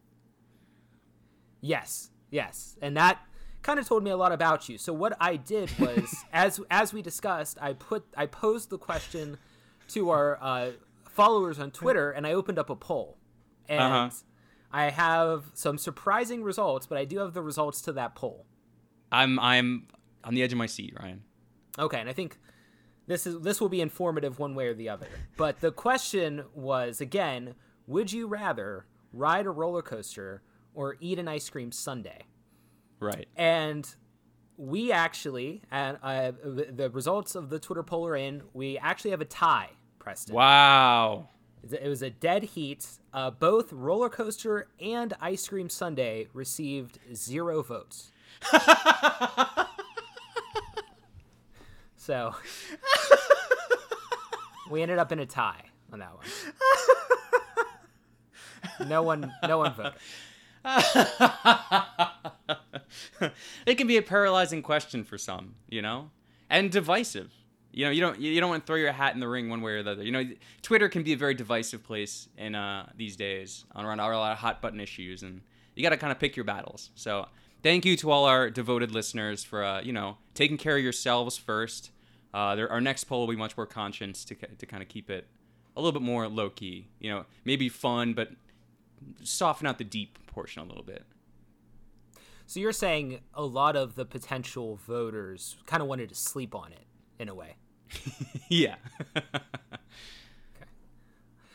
Yes, 1.63 2.11
yes, 2.31 2.77
and 2.83 2.97
that 2.99 3.19
kind 3.63 3.79
of 3.79 3.87
told 3.87 4.03
me 4.03 4.11
a 4.11 4.17
lot 4.17 4.33
about 4.33 4.69
you. 4.69 4.77
So 4.77 4.93
what 4.93 5.17
I 5.21 5.37
did 5.37 5.71
was, 5.79 6.15
as 6.33 6.61
as 6.71 6.93
we 6.93 7.01
discussed, 7.01 7.57
I 7.63 7.73
put 7.73 8.05
I 8.17 8.27
posed 8.27 8.69
the 8.69 8.79
question 8.79 9.39
to 9.89 10.11
our 10.11 10.39
uh, 10.43 10.71
followers 11.09 11.59
on 11.59 11.71
Twitter, 11.71 12.11
and 12.11 12.27
I 12.27 12.33
opened 12.35 12.59
up 12.59 12.69
a 12.69 12.77
poll, 12.77 13.17
and 13.69 13.81
Uh-huh. 13.81 14.11
I 14.75 14.91
have 14.91 15.45
some 15.55 15.79
surprising 15.79 16.43
results, 16.43 16.87
but 16.87 16.99
I 16.99 17.05
do 17.05 17.19
have 17.19 17.33
the 17.35 17.43
results 17.43 17.81
to 17.83 17.93
that 17.93 18.15
poll. 18.15 18.47
I'm 19.13 19.39
I'm 19.39 19.87
on 20.25 20.35
the 20.35 20.43
edge 20.43 20.53
of 20.53 20.59
my 20.59 20.67
seat, 20.67 20.95
Ryan. 20.99 21.23
Okay, 21.79 22.01
and 22.01 22.09
I 22.09 22.13
think 22.13 22.39
this 23.07 23.27
is 23.27 23.41
this 23.41 23.61
will 23.61 23.69
be 23.69 23.81
informative 23.81 24.39
one 24.39 24.55
way 24.55 24.67
or 24.67 24.75
the 24.75 24.89
other. 24.89 25.07
But 25.37 25.61
the 25.61 25.71
question 25.71 26.45
was 26.55 27.01
again, 27.01 27.55
would 27.87 28.13
you 28.13 28.27
rather 28.27 28.87
ride 29.13 29.45
a 29.47 29.51
roller 29.51 29.83
coaster, 29.83 30.43
or 30.75 30.97
eat 31.01 31.19
an 31.19 31.29
ice 31.29 31.49
cream 31.49 31.73
sundae. 31.73 32.23
Right. 33.01 33.29
And 33.37 33.93
we 34.57 34.93
actually, 34.93 35.63
and 35.71 35.99
uh, 36.03 36.33
the 36.45 36.91
results 36.93 37.35
of 37.35 37.51
the 37.51 37.59
Twitter 37.59 37.83
poll 37.83 38.07
are 38.07 38.17
in. 38.17 38.43
We 38.53 38.79
actually 38.79 39.11
have 39.11 39.21
a 39.21 39.27
tie, 39.27 39.71
Preston. 39.99 40.35
Wow. 40.35 41.29
It 41.71 41.89
was 41.89 42.03
a 42.03 42.11
dead 42.11 42.43
heat. 42.43 42.87
Uh, 43.13 43.31
both 43.31 43.73
roller 43.73 44.09
coaster 44.09 44.69
and 44.81 45.15
ice 45.21 45.49
cream 45.49 45.69
sundae 45.69 46.27
received 46.33 46.99
zero 47.15 47.63
votes. 47.63 48.13
so 51.97 52.35
we 54.71 54.83
ended 54.83 54.99
up 54.99 55.13
in 55.13 55.21
a 55.21 55.27
tie 55.27 55.65
on 55.93 56.01
that 56.01 56.15
one. 56.15 56.27
No 58.89 59.03
one, 59.03 59.33
no 59.47 59.59
one 59.59 59.75
voted. 59.75 59.93
it 63.67 63.77
can 63.77 63.87
be 63.87 63.97
a 63.97 64.03
paralyzing 64.03 64.63
question 64.63 65.05
for 65.05 65.19
some, 65.19 65.57
you 65.69 65.83
know, 65.83 66.11
and 66.49 66.71
divisive. 66.71 67.33
You 67.73 67.87
know, 67.87 67.91
you 67.91 68.01
don't 68.01 68.21
you 68.21 68.39
don't 68.41 68.51
want 68.51 68.65
to 68.65 68.67
throw 68.67 68.77
your 68.77 68.93
hat 68.93 69.15
in 69.15 69.21
the 69.21 69.29
ring 69.29 69.49
one 69.49 69.63
way 69.63 69.73
or 69.73 69.83
the 69.83 69.93
other. 69.93 70.05
You 70.05 70.13
know, 70.13 70.25
Twitter 70.61 70.89
can 70.89 71.03
be 71.03 71.15
a 71.15 71.17
very 71.17 71.35
divisive 71.35 71.83
place 71.83 72.29
in 72.37 72.55
uh, 72.55 72.91
these 72.97 73.17
days 73.17 73.65
around 73.75 73.99
a 73.99 74.07
lot 74.07 74.33
of 74.33 74.39
hot 74.39 74.61
button 74.61 74.79
issues, 74.79 75.23
and 75.23 75.41
you 75.75 75.83
got 75.83 75.91
to 75.91 75.97
kind 75.97 76.13
of 76.13 76.19
pick 76.19 76.37
your 76.37 76.45
battles. 76.45 76.91
So, 76.95 77.27
thank 77.63 77.87
you 77.87 77.97
to 77.97 78.11
all 78.11 78.27
our 78.27 78.51
devoted 78.51 78.91
listeners 78.91 79.43
for 79.43 79.65
uh, 79.65 79.81
you 79.81 79.93
know 79.93 80.19
taking 80.35 80.59
care 80.59 80.77
of 80.77 80.83
yourselves 80.83 81.39
first. 81.39 81.91
Uh, 82.35 82.55
there, 82.55 82.71
our 82.71 82.81
next 82.81 83.05
poll 83.05 83.21
will 83.21 83.33
be 83.33 83.37
much 83.37 83.57
more 83.57 83.67
conscious 83.67 84.25
to 84.27 84.35
to 84.35 84.67
kind 84.67 84.83
of 84.83 84.89
keep 84.91 85.09
it 85.09 85.27
a 85.75 85.81
little 85.81 85.99
bit 85.99 86.05
more 86.05 86.29
low 86.29 86.51
key. 86.51 86.89
You 87.01 87.11
know, 87.11 87.25
maybe 87.47 87.71
fun, 87.71 88.13
but 88.13 88.33
soften 89.23 89.67
out 89.67 89.79
the 89.79 89.85
deep 89.85 90.19
portion 90.27 90.63
a 90.63 90.65
little 90.67 90.83
bit. 90.85 91.05
So 92.47 92.61
you're 92.61 92.73
saying 92.73 93.21
a 93.35 93.45
lot 93.45 93.77
of 93.77 93.95
the 93.95 94.05
potential 94.05 94.77
voters 94.77 95.57
kind 95.67 95.81
of 95.83 95.89
wanted 95.89 96.09
to 96.11 96.15
sleep 96.15 96.55
on 96.55 96.73
it 96.73 96.87
in 97.19 97.29
a 97.29 97.35
way. 97.35 97.57
yeah. 98.49 98.77
okay. 99.17 99.27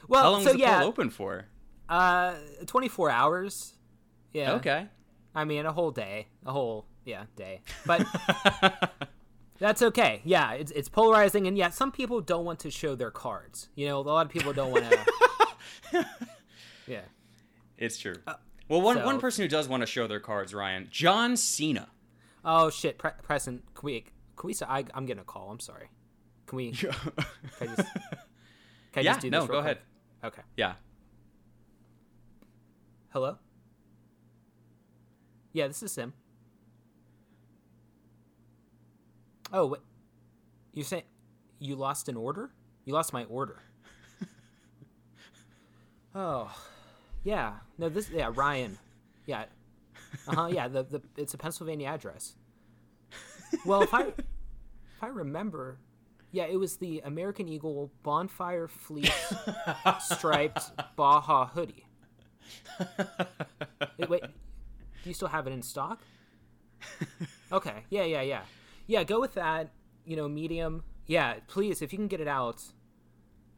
Well, 0.07 0.23
How 0.23 0.31
long 0.31 0.41
so 0.41 0.47
was 0.47 0.53
the 0.53 0.59
yeah, 0.59 0.79
poll 0.79 0.87
open 0.87 1.09
for? 1.09 1.45
uh, 1.89 2.35
24 2.65 3.09
hours. 3.09 3.73
Yeah. 4.33 4.53
Okay. 4.53 4.87
I 5.35 5.45
mean, 5.45 5.65
a 5.65 5.71
whole 5.71 5.91
day, 5.91 6.27
a 6.45 6.51
whole 6.51 6.85
yeah 7.05 7.25
day, 7.35 7.61
but 7.85 8.05
that's 9.59 9.81
okay. 9.83 10.21
Yeah, 10.25 10.53
it's 10.53 10.71
it's 10.71 10.89
polarizing, 10.89 11.45
and 11.47 11.55
yeah, 11.55 11.69
some 11.69 11.91
people 11.91 12.21
don't 12.21 12.43
want 12.43 12.59
to 12.61 12.71
show 12.71 12.95
their 12.95 13.11
cards. 13.11 13.69
You 13.75 13.85
know, 13.85 13.99
a 13.99 14.01
lot 14.01 14.25
of 14.25 14.31
people 14.31 14.51
don't 14.51 14.71
want 14.71 14.85
to. 14.89 16.05
yeah. 16.87 17.01
It's 17.77 17.97
true. 17.97 18.15
well, 18.67 18.81
one, 18.81 18.97
Uh, 18.97 19.01
so- 19.01 19.05
one 19.05 19.19
person 19.19 19.43
who 19.43 19.47
does 19.49 19.67
want 19.67 19.81
to 19.81 19.87
show 19.87 20.07
their 20.07 20.19
cards, 20.19 20.53
Ryan, 20.53 20.87
John 20.91 21.37
Cena. 21.37 21.89
Oh 22.43 22.69
shit, 22.69 22.97
Pre- 22.97 23.11
Preston, 23.23 23.61
can 23.73 23.85
we 23.85 24.01
can 24.01 24.47
we? 24.47 24.53
say- 24.53 24.65
I, 24.67 24.85
I'm 24.93 25.05
getting 25.05 25.21
a 25.21 25.25
call. 25.25 25.49
I'm 25.51 25.59
sorry. 25.59 25.89
Can 26.45 26.55
we? 26.57 26.71
Can 26.71 26.91
I 27.61 27.65
just? 27.65 27.77
Can 27.77 27.87
I 28.95 28.99
Yeah, 29.01 29.03
just 29.13 29.21
do 29.21 29.29
no, 29.29 29.41
this 29.41 29.47
go 29.49 29.53
quick? 29.61 29.65
ahead. 29.65 29.77
Okay. 30.23 30.41
yeah. 30.55 30.73
Hello. 33.09 33.37
Yeah, 35.51 35.67
this 35.67 35.83
is 35.83 35.91
Sim. 35.91 36.13
Oh, 39.51 39.65
wait. 39.67 39.81
You 40.73 40.83
say 40.83 41.03
you 41.59 41.75
lost 41.75 42.07
an 42.09 42.15
order? 42.15 42.51
You 42.85 42.93
lost 42.93 43.11
my 43.11 43.23
order. 43.25 43.59
oh, 46.15 46.49
yeah. 47.27 47.53
No, 47.77 47.89
this. 47.89 48.09
Yeah, 48.09 48.31
Ryan. 48.33 48.77
Yeah. 49.25 49.45
Uh 50.27 50.35
huh. 50.35 50.47
Yeah. 50.49 50.69
The, 50.69 50.83
the 50.83 51.01
it's 51.17 51.33
a 51.33 51.37
Pennsylvania 51.37 51.89
address. 51.89 52.35
Well, 53.65 53.81
if 53.81 53.93
I 53.93 54.03
if 54.03 55.01
I 55.01 55.07
remember, 55.07 55.77
yeah, 56.31 56.45
it 56.45 56.57
was 56.57 56.77
the 56.77 57.01
American 57.03 57.49
Eagle 57.49 57.91
Bonfire 58.03 58.69
Fleece 58.69 59.33
striped 59.99 60.71
Baja 60.95 61.47
hoodie. 61.47 61.85
Wait, 63.97 64.09
wait, 64.09 64.21
do 64.21 65.09
you 65.09 65.13
still 65.13 65.27
have 65.27 65.47
it 65.47 65.51
in 65.51 65.61
stock? 65.61 66.01
Okay, 67.51 67.83
yeah, 67.89 68.03
yeah, 68.03 68.21
yeah, 68.21 68.41
yeah. 68.87 69.03
Go 69.03 69.19
with 69.19 69.33
that. 69.33 69.71
You 70.05 70.15
know, 70.15 70.29
medium. 70.29 70.83
Yeah, 71.07 71.35
please, 71.47 71.81
if 71.81 71.91
you 71.91 71.97
can 71.97 72.07
get 72.07 72.21
it 72.21 72.27
out. 72.29 72.63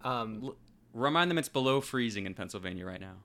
Um, 0.03 0.55
Remind 0.93 1.29
them 1.29 1.37
it's 1.37 1.49
below 1.49 1.81
freezing 1.81 2.25
in 2.25 2.33
Pennsylvania 2.33 2.83
right 2.83 3.01
now. 3.01 3.17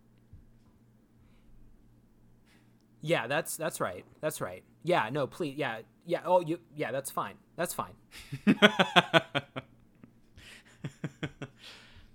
Yeah, 3.04 3.26
that's 3.26 3.56
that's 3.56 3.80
right. 3.80 4.04
That's 4.22 4.40
right. 4.40 4.64
Yeah, 4.82 5.10
no, 5.12 5.26
please, 5.26 5.56
yeah, 5.56 5.80
yeah. 6.06 6.20
Oh, 6.24 6.40
you, 6.40 6.58
yeah, 6.74 6.90
that's 6.90 7.10
fine. 7.10 7.34
That's 7.56 7.74
fine. 7.74 7.92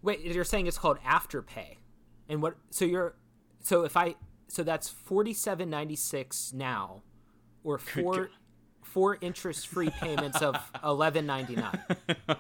Wait, 0.02 0.22
you're 0.22 0.44
saying 0.44 0.66
it's 0.68 0.78
called 0.80 0.98
Afterpay, 1.06 1.76
and 2.28 2.42
what? 2.42 2.56
So 2.72 2.86
you're, 2.86 3.14
so 3.62 3.84
if 3.84 3.96
I, 3.96 4.16
so 4.48 4.64
that's 4.64 4.90
forty 4.90 5.34
seven 5.34 5.70
ninety 5.70 5.96
six 5.96 6.54
now, 6.54 7.04
or 7.64 7.78
four, 7.78 8.30
four 8.82 9.18
interest 9.22 9.68
free 9.68 9.90
payments 9.92 10.42
of 10.42 10.56
eleven 10.84 11.26
ninety 11.26 11.56
nine. 11.56 11.80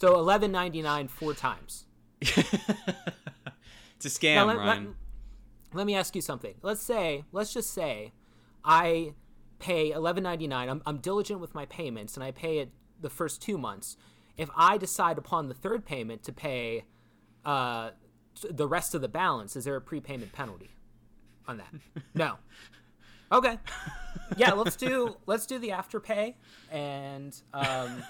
So 0.00 0.14
eleven 0.14 0.52
ninety 0.52 0.80
nine 0.80 1.08
four 1.08 1.34
times. 1.34 1.84
It's 2.20 2.36
a 4.04 4.08
scam, 4.08 4.36
Now, 4.36 4.44
let, 4.44 4.56
Ryan. 4.58 4.84
let 4.84 4.94
me 5.74 5.94
ask 5.94 6.14
you 6.16 6.22
something. 6.22 6.54
Let's 6.62 6.82
say, 6.82 7.24
let's 7.32 7.52
just 7.52 7.70
say, 7.72 8.12
I 8.64 9.14
pay 9.58 9.90
eleven 9.90 10.22
ninety 10.22 10.46
nine. 10.46 10.68
I'm, 10.68 10.82
I'm 10.86 10.98
diligent 10.98 11.40
with 11.40 11.54
my 11.54 11.66
payments, 11.66 12.14
and 12.14 12.24
I 12.24 12.30
pay 12.30 12.58
it 12.58 12.70
the 13.00 13.10
first 13.10 13.42
two 13.42 13.58
months. 13.58 13.96
If 14.36 14.50
I 14.56 14.78
decide 14.78 15.18
upon 15.18 15.48
the 15.48 15.54
third 15.54 15.84
payment 15.84 16.22
to 16.24 16.32
pay 16.32 16.84
uh, 17.44 17.90
the 18.48 18.68
rest 18.68 18.94
of 18.94 19.00
the 19.00 19.08
balance, 19.08 19.56
is 19.56 19.64
there 19.64 19.76
a 19.76 19.80
prepayment 19.80 20.32
penalty 20.32 20.70
on 21.46 21.58
that? 21.58 21.74
No. 22.14 22.36
Okay. 23.30 23.58
Yeah, 24.38 24.52
let's 24.52 24.74
do 24.74 25.16
let's 25.26 25.44
do 25.44 25.58
the 25.58 25.68
afterpay, 25.68 26.34
and 26.70 27.38
um, 27.52 28.02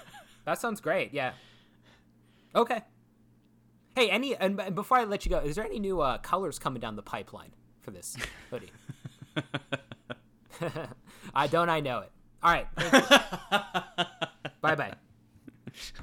that 0.45 0.61
sounds 0.61 0.79
great. 0.79 1.13
Yeah. 1.13 1.33
Okay. 2.55 2.81
Hey, 3.99 4.09
any 4.09 4.33
and, 4.33 4.57
and 4.61 4.75
before 4.75 4.97
I 4.97 5.03
let 5.03 5.25
you 5.25 5.29
go, 5.29 5.39
is 5.39 5.57
there 5.57 5.65
any 5.65 5.77
new 5.77 5.99
uh, 5.99 6.19
colors 6.19 6.57
coming 6.57 6.79
down 6.79 6.95
the 6.95 7.01
pipeline 7.01 7.51
for 7.81 7.91
this 7.91 8.15
hoodie? 8.49 8.71
I 11.35 11.47
don't. 11.47 11.67
I 11.67 11.81
know 11.81 11.99
it. 11.99 12.11
All 12.41 12.49
right. 12.49 12.65
bye 14.61 14.75
bye. 14.75 14.93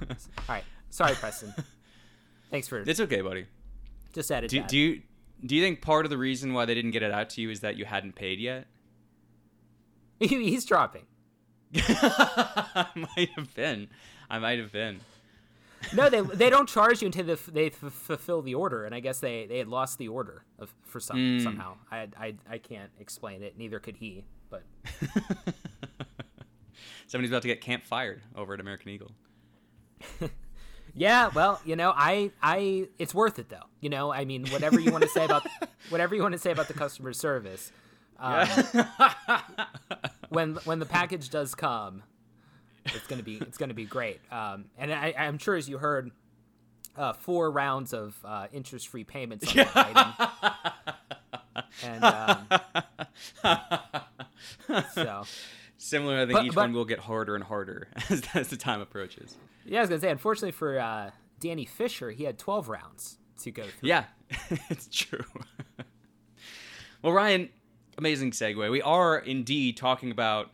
All 0.03 0.11
right. 0.47 0.65
Sorry, 0.91 1.15
Preston. 1.15 1.55
Thanks 2.51 2.69
for 2.69 2.81
It's 2.81 3.01
okay, 3.01 3.23
buddy. 3.23 3.47
just 4.13 4.31
added 4.31 4.51
Do, 4.51 4.61
that. 4.61 4.69
do 4.69 4.77
you 4.77 5.01
do 5.47 5.57
you 5.57 5.63
think 5.63 5.81
part 5.81 6.05
of 6.05 6.11
the 6.11 6.19
reason 6.19 6.53
why 6.53 6.67
they 6.67 6.75
didn't 6.75 6.91
get 6.91 7.03
it 7.03 7.13
out 7.13 7.31
to 7.31 7.41
you 7.41 7.49
is 7.49 7.61
that 7.61 7.79
you 7.79 7.87
hadn't 7.87 8.15
paid 8.15 8.39
yet? 8.39 8.67
He's 10.21 10.67
dropping. 10.67 11.07
I 11.75 12.89
might 12.95 13.31
have 13.37 13.55
been. 13.55 13.89
I 14.29 14.39
might 14.39 14.59
have 14.59 14.71
been. 14.71 15.01
No, 15.95 16.09
they 16.11 16.21
they 16.21 16.51
don't 16.51 16.69
charge 16.69 17.03
you 17.03 17.07
until 17.07 17.25
they, 17.27 17.33
f- 17.33 17.51
they 17.53 17.67
f- 17.67 17.93
fulfill 17.93 18.43
the 18.43 18.55
order, 18.55 18.85
and 18.85 18.95
I 18.95 19.01
guess 19.01 19.21
they, 19.21 19.47
they 19.47 19.59
had 19.59 19.69
lost 19.69 19.99
the 19.99 20.09
order 20.09 20.45
of, 20.59 20.75
for 20.83 21.01
some 21.01 21.41
somehow. 21.41 21.77
I, 21.91 22.09
I 22.19 22.35
I 22.51 22.59
can't 22.59 22.91
explain 22.99 23.43
it. 23.43 23.57
Neither 23.57 23.79
could 23.79 23.97
he. 23.97 24.25
But 24.51 24.63
Somebody's 27.07 27.31
about 27.31 27.43
to 27.43 27.49
get 27.49 27.61
camp 27.61 27.85
fired 27.85 28.23
over 28.35 28.55
at 28.55 28.61
American 28.61 28.91
Eagle. 28.91 29.13
yeah, 30.95 31.29
well, 31.35 31.61
you 31.65 31.77
know, 31.77 31.93
I 31.95 32.33
I 32.43 32.89
it's 32.99 33.15
worth 33.15 33.39
it 33.39 33.49
though. 33.49 33.67
You 33.81 33.91
know, 33.91 34.13
I 34.13 34.25
mean, 34.25 34.47
whatever 34.49 34.81
you 34.81 34.91
want 34.91 35.05
to 35.05 35.11
say 35.11 35.25
about 35.25 35.47
whatever 35.89 36.15
you 36.15 36.23
want 36.23 36.33
to 36.33 36.39
say 36.39 36.51
about 36.51 36.69
the 36.69 36.75
customer 36.75 37.13
service, 37.13 37.71
um, 38.19 38.49
when 40.31 40.55
when 40.65 40.79
the 40.81 40.87
package 40.87 41.31
does 41.31 41.55
come, 41.55 42.03
it's 42.95 43.07
gonna 43.07 43.23
be 43.23 43.37
it's 43.37 43.59
gonna 43.59 43.75
be 43.75 43.85
great. 43.85 44.21
Um, 44.31 44.67
and 44.79 44.93
I, 44.93 45.15
I'm 45.19 45.39
sure 45.39 45.55
as 45.57 45.69
you 45.69 45.79
heard, 45.79 46.11
uh, 46.97 47.13
four 47.13 47.51
rounds 47.51 47.93
of 47.93 48.17
uh, 48.25 48.47
interest 48.53 48.89
free 48.89 49.05
payments 49.05 49.49
on 49.49 49.57
that 49.57 49.77
item. 49.77 51.65
And 51.83 52.05
um, 52.05 52.47
so 54.95 55.25
Similar, 55.79 56.17
I 56.21 56.27
think 56.27 56.33
But- 56.33 56.47
each 56.47 56.55
but- 56.55 56.61
one 56.63 56.73
will 56.73 56.85
get 56.85 56.99
harder 57.01 57.35
and 57.35 57.45
harder 57.45 57.89
as, 58.11 58.23
as 58.35 58.49
the 58.49 58.57
time 58.57 58.81
approaches. 58.81 59.37
yeah, 59.65 59.79
I 59.79 59.83
was 59.83 59.91
gonna 59.91 60.01
say, 60.01 60.11
unfortunately 60.11 60.53
for 60.53 60.79
uh, 60.79 61.11
Danny 61.41 61.65
Fisher, 61.65 62.11
he 62.11 62.25
had 62.25 62.39
12 62.39 62.69
rounds 62.69 63.19
to 63.43 63.51
go 63.51 63.63
through. 63.65 63.89
Yeah, 63.91 64.05
it's 64.71 64.89
true. 64.89 65.25
well, 67.03 67.13
Ryan, 67.13 67.51
amazing 67.99 68.31
segue. 68.31 68.71
We 68.71 68.81
are 68.83 69.19
indeed 69.19 69.77
talking 69.77 70.11
about 70.11 70.51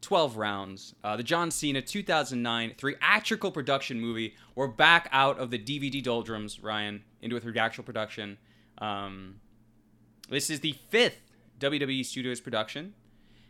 12 0.00 0.36
rounds. 0.36 0.94
Uh, 1.02 1.16
the 1.16 1.22
John 1.22 1.50
Cena 1.50 1.82
2009 1.82 2.74
theatrical 2.78 3.50
production 3.50 4.00
movie. 4.00 4.34
We're 4.54 4.68
back 4.68 5.08
out 5.12 5.38
of 5.38 5.50
the 5.50 5.58
DVD 5.58 6.02
doldrums, 6.02 6.62
Ryan, 6.62 7.02
into 7.20 7.36
a 7.36 7.40
theatrical 7.40 7.84
production. 7.84 8.38
Um, 8.78 9.40
this 10.28 10.50
is 10.50 10.60
the 10.60 10.76
fifth 10.88 11.20
WWE 11.58 12.04
Studios 12.04 12.40
production, 12.40 12.94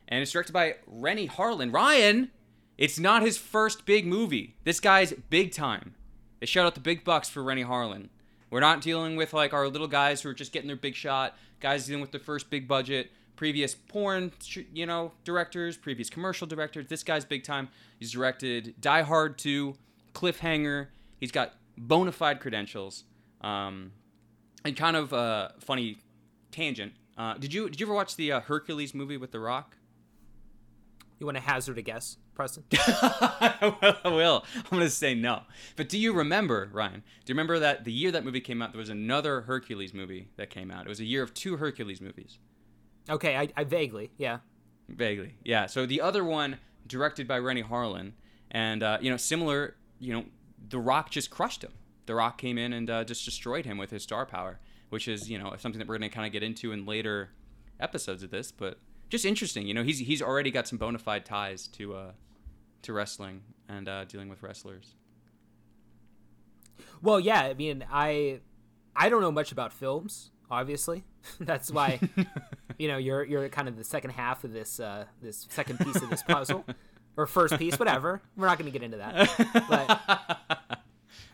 and 0.09 0.23
it's 0.23 0.33
directed 0.33 0.53
by 0.53 0.77
Renny 0.87 1.29
Harlin. 1.29 1.73
Ryan, 1.73 2.31
it's 2.79 2.99
not 2.99 3.23
his 3.23 3.37
first 3.37 3.85
big 3.85 4.07
movie. 4.07 4.57
This 4.65 4.81
guy's 4.81 5.13
big 5.13 5.53
time. 5.53 5.95
They 6.41 6.47
shout 6.47 6.67
out 6.67 6.75
the 6.75 6.81
big 6.81 7.05
bucks 7.05 7.29
for 7.29 7.43
Renny 7.43 7.65
Harlin. 7.65 8.09
We're 8.51 8.61
not 8.61 8.81
dealing 8.81 9.17
with 9.17 9.35
like 9.35 9.53
our 9.53 9.69
little 9.69 9.89
guys 9.89 10.23
who 10.23 10.31
are 10.31 10.35
just 10.35 10.53
getting 10.53 10.69
their 10.69 10.77
big 10.77 10.95
shot. 10.95 11.37
Guys 11.61 11.87
dealing 11.87 12.01
with 12.01 12.13
their 12.13 12.21
first 12.21 12.49
big 12.49 12.67
budget. 12.67 13.11
Previous 13.39 13.73
porn, 13.73 14.33
you 14.75 14.85
know, 14.85 15.13
directors, 15.23 15.77
previous 15.77 16.11
commercial 16.11 16.45
directors. 16.45 16.89
This 16.89 17.05
guy's 17.05 17.25
big 17.25 17.45
time. 17.45 17.69
He's 17.97 18.11
directed 18.11 18.75
Die 18.81 19.03
Hard 19.03 19.39
2, 19.39 19.77
Cliffhanger. 20.13 20.89
He's 21.21 21.31
got 21.31 21.55
bona 21.77 22.11
fide 22.11 22.41
credentials. 22.41 23.05
Um, 23.41 23.93
and 24.65 24.77
kind 24.77 24.97
of 24.97 25.13
uh, 25.13 25.51
funny 25.61 25.99
tangent. 26.51 26.95
Uh, 27.17 27.35
did 27.35 27.55
you 27.55 27.71
did 27.71 27.79
you 27.79 27.87
ever 27.87 27.95
watch 27.95 28.17
the 28.17 28.33
uh, 28.33 28.41
Hercules 28.41 28.93
movie 28.93 29.17
with 29.17 29.31
The 29.31 29.39
Rock? 29.39 29.77
You 31.21 31.27
want 31.27 31.37
to 31.37 31.43
hazard 31.45 31.79
a 31.79 31.83
guess, 31.83 32.17
Preston? 32.35 32.65
I 32.73 34.01
will. 34.05 34.45
I'm 34.57 34.63
going 34.69 34.83
to 34.83 34.91
say 34.91 35.15
no. 35.15 35.43
But 35.77 35.89
do 35.89 35.97
you 35.97 36.13
remember, 36.13 36.69
Ryan? 36.73 37.05
Do 37.25 37.31
you 37.31 37.35
remember 37.35 37.61
that 37.61 37.85
the 37.85 37.93
year 37.93 38.11
that 38.11 38.25
movie 38.25 38.41
came 38.41 38.61
out, 38.63 38.73
there 38.73 38.81
was 38.81 38.89
another 38.89 39.43
Hercules 39.43 39.95
movie 39.95 40.27
that 40.37 40.51
came 40.51 40.73
out? 40.73 40.87
It 40.87 40.89
was 40.89 40.99
a 40.99 41.05
year 41.05 41.23
of 41.23 41.35
two 41.35 41.59
Hercules 41.59 42.01
movies. 42.01 42.41
Okay, 43.09 43.37
I, 43.37 43.49
I 43.57 43.65
vaguely, 43.65 44.11
yeah. 44.19 44.39
Vaguely, 44.89 45.35
yeah. 45.45 45.67
So 45.67 45.87
the 45.87 46.01
other 46.01 46.25
one, 46.25 46.59
directed 46.87 47.27
by 47.27 47.39
Renny 47.39 47.63
Harlin, 47.63 48.13
and 48.51 48.83
uh, 48.83 48.99
you 49.01 49.11
know, 49.11 49.17
similar. 49.17 49.77
You 50.01 50.13
know, 50.13 50.25
The 50.69 50.79
Rock 50.79 51.11
just 51.11 51.31
crushed 51.31 51.65
him. 51.65 51.73
The 52.07 52.15
Rock 52.15 52.39
came 52.39 52.57
in 52.57 52.73
and 52.73 52.89
uh, 52.89 53.05
just 53.05 53.25
destroyed 53.25 53.67
him 53.67 53.79
with 53.79 53.91
his 53.91 54.03
star 54.03 54.25
power, 54.25 54.61
which 54.91 55.09
is 55.09 55.29
you 55.29 55.39
know 55.39 55.55
something 55.59 55.79
that 55.79 55.89
we're 55.89 55.99
going 55.99 56.11
to 56.11 56.15
kind 56.15 56.27
of 56.27 56.33
get 56.33 56.43
into 56.43 56.73
in 56.73 56.87
later 56.87 57.31
episodes 57.81 58.23
of 58.23 58.31
this. 58.31 58.53
But 58.53 58.79
just 59.09 59.25
interesting. 59.25 59.67
You 59.67 59.75
know, 59.75 59.83
he's 59.83 59.99
he's 59.99 60.23
already 60.23 60.51
got 60.51 60.69
some 60.69 60.79
bona 60.79 60.99
fide 60.99 61.25
ties 61.25 61.67
to 61.69 61.95
uh, 61.95 62.13
to 62.83 62.93
wrestling 62.93 63.43
and 63.69 63.89
uh, 63.89 64.05
dealing 64.05 64.29
with 64.29 64.43
wrestlers. 64.43 64.95
Well, 67.03 67.21
yeah. 67.21 67.43
I 67.43 67.55
mean, 67.55 67.85
I 67.91 68.41
I 68.95 69.09
don't 69.09 69.21
know 69.21 69.33
much 69.33 69.53
about 69.53 69.73
films. 69.73 70.31
Obviously, 70.51 71.05
that's 71.41 71.71
why 71.71 72.01
you 72.79 72.89
know 72.89 72.97
you're 72.97 73.25
you're 73.25 73.49
kind 73.49 73.69
of 73.69 73.77
the 73.77 73.85
second 73.85 74.11
half 74.11 74.45
of 74.45 74.53
this 74.53 74.81
uh, 74.81 75.05
this 75.21 75.47
second 75.51 75.79
piece 75.79 75.97
of 75.97 76.11
this 76.11 76.23
puzzle 76.23 76.65
or 77.17 77.27
first 77.27 77.59
piece, 77.59 77.79
whatever. 77.79 78.23
We're 78.37 78.47
not 78.47 78.59
going 78.59 78.71
to 78.73 78.79
get 78.79 78.85
into 78.85 78.99
that. 78.99 79.67
But 79.69 80.81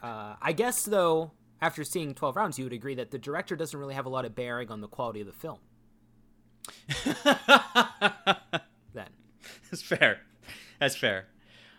uh, 0.06 0.36
I 0.40 0.52
guess 0.52 0.84
though, 0.84 1.30
after 1.60 1.84
seeing 1.84 2.14
Twelve 2.14 2.36
Rounds, 2.36 2.58
you 2.58 2.64
would 2.64 2.72
agree 2.72 2.96
that 2.96 3.10
the 3.10 3.18
director 3.18 3.54
doesn't 3.54 3.78
really 3.78 3.94
have 3.94 4.06
a 4.06 4.10
lot 4.10 4.24
of 4.24 4.34
bearing 4.34 4.70
on 4.70 4.80
the 4.80 4.88
quality 4.88 5.20
of 5.20 5.26
the 5.26 5.32
film. 5.32 5.58
then 8.94 9.08
that's 9.70 9.82
fair. 9.82 10.20
That's 10.80 10.96
fair. 10.96 11.26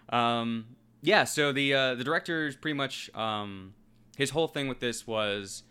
Um, 0.10 0.68
yeah. 1.01 1.24
So 1.25 1.51
the 1.51 1.74
uh, 1.74 1.96
the 1.96 2.04
director's 2.04 2.56
pretty 2.56 2.77
much 2.77 3.10
um, 3.13 3.74
his 4.15 4.30
whole 4.30 4.48
thing 4.48 4.68
with 4.68 4.80
this 4.80 5.06
was 5.06 5.63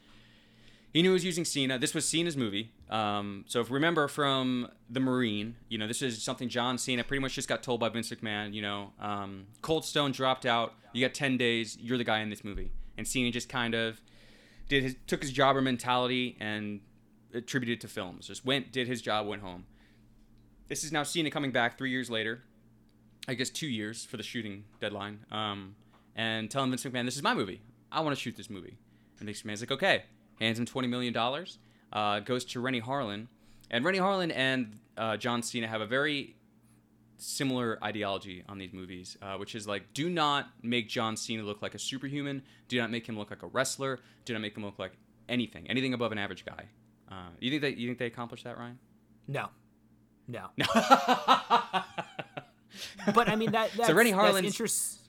he 0.94 1.02
knew 1.02 1.10
he 1.10 1.14
was 1.14 1.24
using 1.24 1.44
Cena. 1.44 1.76
This 1.76 1.92
was 1.92 2.08
Cena's 2.08 2.36
movie. 2.36 2.70
Um, 2.88 3.44
so 3.48 3.60
if 3.60 3.68
you 3.68 3.74
remember 3.74 4.06
from 4.06 4.68
the 4.88 5.00
Marine, 5.00 5.56
you 5.68 5.76
know 5.76 5.88
this 5.88 6.00
is 6.00 6.22
something 6.22 6.48
John 6.48 6.78
Cena 6.78 7.02
pretty 7.02 7.20
much 7.20 7.34
just 7.34 7.48
got 7.48 7.64
told 7.64 7.80
by 7.80 7.88
Vince 7.88 8.10
McMahon. 8.10 8.54
You 8.54 8.62
know, 8.62 8.92
um, 9.00 9.46
Cold 9.60 9.84
Stone 9.84 10.12
dropped 10.12 10.46
out. 10.46 10.74
You 10.92 11.04
got 11.04 11.12
ten 11.12 11.36
days. 11.36 11.76
You're 11.80 11.98
the 11.98 12.04
guy 12.04 12.20
in 12.20 12.30
this 12.30 12.44
movie. 12.44 12.70
And 12.96 13.08
Cena 13.08 13.32
just 13.32 13.48
kind 13.48 13.74
of 13.74 14.00
did 14.68 14.84
his 14.84 14.96
took 15.08 15.20
his 15.20 15.32
jobber 15.32 15.60
mentality 15.60 16.36
and 16.38 16.80
attributed 17.34 17.80
to 17.80 17.88
films. 17.88 18.28
Just 18.28 18.44
went, 18.44 18.70
did 18.70 18.86
his 18.86 19.02
job, 19.02 19.26
went 19.26 19.42
home. 19.42 19.66
This 20.68 20.84
is 20.84 20.92
now 20.92 21.02
Cena 21.02 21.28
coming 21.28 21.50
back 21.50 21.76
three 21.76 21.90
years 21.90 22.08
later. 22.08 22.44
I 23.26 23.34
guess 23.34 23.50
two 23.50 23.66
years 23.66 24.04
for 24.04 24.16
the 24.16 24.22
shooting 24.22 24.64
deadline. 24.80 25.24
Um, 25.32 25.74
and 26.14 26.48
telling 26.48 26.70
Vince 26.70 26.84
McMahon, 26.84 27.04
"This 27.04 27.16
is 27.16 27.22
my 27.24 27.34
movie. 27.34 27.62
I 27.90 28.00
want 28.00 28.16
to 28.16 28.22
shoot 28.22 28.36
this 28.36 28.48
movie." 28.48 28.78
And 29.18 29.26
Vince 29.26 29.42
McMahon's 29.42 29.60
like, 29.60 29.72
"Okay." 29.72 30.04
Hands 30.40 30.58
him 30.58 30.66
twenty 30.66 30.88
million 30.88 31.12
dollars. 31.12 31.58
Uh, 31.92 32.20
goes 32.20 32.44
to 32.46 32.60
Renny 32.60 32.80
Harlin, 32.80 33.28
and 33.70 33.84
Renny 33.84 33.98
Harlin 33.98 34.32
and 34.34 34.78
uh, 34.96 35.16
John 35.16 35.42
Cena 35.42 35.68
have 35.68 35.80
a 35.80 35.86
very 35.86 36.34
similar 37.18 37.78
ideology 37.82 38.42
on 38.48 38.58
these 38.58 38.72
movies, 38.72 39.16
uh, 39.22 39.36
which 39.36 39.54
is 39.54 39.66
like, 39.68 39.94
do 39.94 40.10
not 40.10 40.48
make 40.62 40.88
John 40.88 41.16
Cena 41.16 41.42
look 41.44 41.62
like 41.62 41.74
a 41.74 41.78
superhuman. 41.78 42.42
Do 42.68 42.78
not 42.80 42.90
make 42.90 43.08
him 43.08 43.16
look 43.16 43.30
like 43.30 43.42
a 43.44 43.46
wrestler. 43.46 44.00
Do 44.24 44.32
not 44.32 44.42
make 44.42 44.56
him 44.56 44.64
look 44.64 44.78
like 44.78 44.92
anything, 45.28 45.70
anything 45.70 45.94
above 45.94 46.10
an 46.12 46.18
average 46.18 46.44
guy. 46.44 46.66
Uh, 47.10 47.28
you 47.38 47.50
think 47.50 47.62
that 47.62 47.76
you 47.76 47.86
think 47.88 47.98
they 47.98 48.06
accomplished 48.06 48.44
that, 48.44 48.58
Ryan? 48.58 48.78
no, 49.28 49.48
no. 50.26 50.46
no. 50.56 50.66
but 53.14 53.28
I 53.28 53.36
mean 53.36 53.52
that 53.52 53.70
that's, 53.76 53.90
Renny 53.92 54.10
that's 54.10 54.22
Harlin's- 54.22 54.46
interest- 54.46 55.00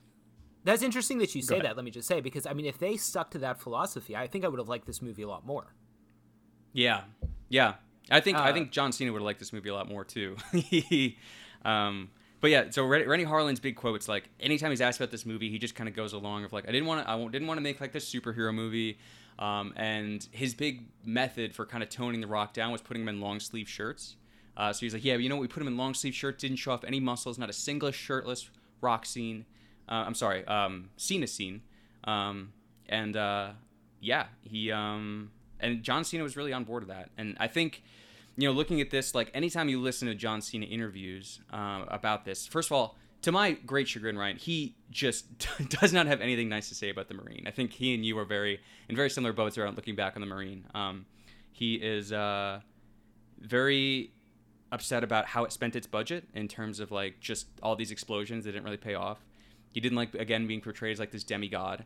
That's 0.66 0.82
interesting 0.82 1.18
that 1.18 1.32
you 1.34 1.42
say 1.42 1.60
that. 1.60 1.76
Let 1.76 1.84
me 1.84 1.92
just 1.92 2.08
say 2.08 2.20
because 2.20 2.44
I 2.44 2.52
mean, 2.52 2.66
if 2.66 2.76
they 2.78 2.96
stuck 2.96 3.30
to 3.30 3.38
that 3.38 3.60
philosophy, 3.60 4.16
I 4.16 4.26
think 4.26 4.44
I 4.44 4.48
would 4.48 4.58
have 4.58 4.68
liked 4.68 4.86
this 4.86 5.00
movie 5.00 5.22
a 5.22 5.28
lot 5.28 5.46
more. 5.46 5.74
Yeah, 6.72 7.02
yeah. 7.48 7.74
I 8.10 8.18
think 8.20 8.36
I 8.36 8.50
Uh, 8.50 8.52
think 8.52 8.72
John 8.72 8.90
Cena 8.92 9.12
would 9.12 9.20
have 9.20 9.24
liked 9.24 9.38
this 9.38 9.52
movie 9.52 9.68
a 9.68 9.74
lot 9.74 9.88
more 9.88 10.04
too. 10.04 10.36
um, 11.64 12.10
but 12.40 12.50
yeah, 12.50 12.70
so 12.70 12.84
Ren- 12.84 13.08
Renny 13.08 13.24
Harlin's 13.24 13.60
big 13.60 13.76
quotes 13.76 14.08
like 14.08 14.28
anytime 14.40 14.70
he's 14.70 14.80
asked 14.80 15.00
about 15.00 15.10
this 15.10 15.24
movie, 15.24 15.50
he 15.50 15.58
just 15.58 15.74
kind 15.74 15.88
of 15.88 15.94
goes 15.94 16.12
along 16.12 16.44
of 16.44 16.52
like 16.52 16.68
I 16.68 16.72
didn't 16.72 16.86
want 16.86 17.04
to 17.06 17.10
I 17.10 17.16
didn't 17.28 17.46
want 17.46 17.58
to 17.58 17.62
make 17.62 17.80
like 17.80 17.92
this 17.92 18.12
superhero 18.12 18.52
movie. 18.52 18.98
Um, 19.38 19.72
and 19.76 20.26
his 20.32 20.54
big 20.54 20.88
method 21.04 21.54
for 21.54 21.66
kind 21.66 21.82
of 21.82 21.90
toning 21.90 22.20
the 22.22 22.26
Rock 22.26 22.54
down 22.54 22.72
was 22.72 22.80
putting 22.80 23.02
him 23.02 23.08
in 23.08 23.20
long 23.20 23.38
sleeve 23.38 23.68
shirts. 23.68 24.16
Uh, 24.56 24.72
so 24.72 24.80
he's 24.80 24.94
like, 24.94 25.04
yeah, 25.04 25.14
you 25.16 25.28
know 25.28 25.36
what? 25.36 25.42
We 25.42 25.48
put 25.48 25.60
him 25.60 25.68
in 25.68 25.76
long 25.76 25.92
sleeve 25.92 26.14
shirts, 26.14 26.40
didn't 26.40 26.56
show 26.56 26.72
off 26.72 26.82
any 26.84 26.98
muscles, 27.00 27.38
not 27.38 27.50
a 27.50 27.52
single 27.52 27.90
shirtless 27.90 28.48
Rock 28.80 29.04
scene. 29.06 29.44
Uh, 29.88 30.04
I'm 30.06 30.14
sorry, 30.14 30.44
um, 30.46 30.90
Cena 30.96 31.26
scene. 31.26 31.62
Um, 32.04 32.52
and 32.88 33.16
uh, 33.16 33.50
yeah, 34.00 34.26
he 34.42 34.70
um, 34.72 35.30
and 35.60 35.82
John 35.82 36.04
Cena 36.04 36.22
was 36.22 36.36
really 36.36 36.52
on 36.52 36.64
board 36.64 36.86
with 36.86 36.96
that. 36.96 37.10
And 37.16 37.36
I 37.40 37.48
think, 37.48 37.82
you 38.36 38.48
know, 38.48 38.54
looking 38.54 38.80
at 38.80 38.90
this, 38.90 39.14
like 39.14 39.30
anytime 39.34 39.68
you 39.68 39.80
listen 39.80 40.08
to 40.08 40.14
John 40.14 40.40
Cena 40.40 40.66
interviews 40.66 41.40
uh, 41.52 41.84
about 41.88 42.24
this, 42.24 42.46
first 42.46 42.68
of 42.68 42.72
all, 42.72 42.96
to 43.22 43.32
my 43.32 43.52
great 43.52 43.88
chagrin, 43.88 44.16
Ryan, 44.16 44.36
he 44.36 44.76
just 44.90 45.26
does 45.80 45.92
not 45.92 46.06
have 46.06 46.20
anything 46.20 46.48
nice 46.48 46.68
to 46.68 46.74
say 46.74 46.90
about 46.90 47.08
the 47.08 47.14
Marine. 47.14 47.44
I 47.46 47.50
think 47.50 47.72
he 47.72 47.94
and 47.94 48.04
you 48.04 48.18
are 48.18 48.24
very 48.24 48.60
in 48.88 48.96
very 48.96 49.10
similar 49.10 49.32
boats 49.32 49.58
around 49.58 49.76
looking 49.76 49.96
back 49.96 50.14
on 50.16 50.20
the 50.20 50.26
Marine. 50.26 50.64
Um, 50.74 51.06
he 51.52 51.74
is 51.76 52.12
uh, 52.12 52.60
very 53.40 54.12
upset 54.70 55.02
about 55.02 55.26
how 55.26 55.44
it 55.44 55.52
spent 55.52 55.74
its 55.74 55.86
budget 55.86 56.28
in 56.34 56.48
terms 56.48 56.80
of 56.80 56.90
like 56.90 57.18
just 57.20 57.46
all 57.62 57.76
these 57.76 57.90
explosions 57.90 58.44
that 58.44 58.52
didn't 58.52 58.64
really 58.64 58.76
pay 58.76 58.94
off. 58.94 59.25
He 59.76 59.80
didn't 59.80 59.96
like 59.96 60.14
again 60.14 60.46
being 60.46 60.62
portrayed 60.62 60.94
as 60.94 60.98
like 60.98 61.10
this 61.10 61.22
demigod. 61.22 61.84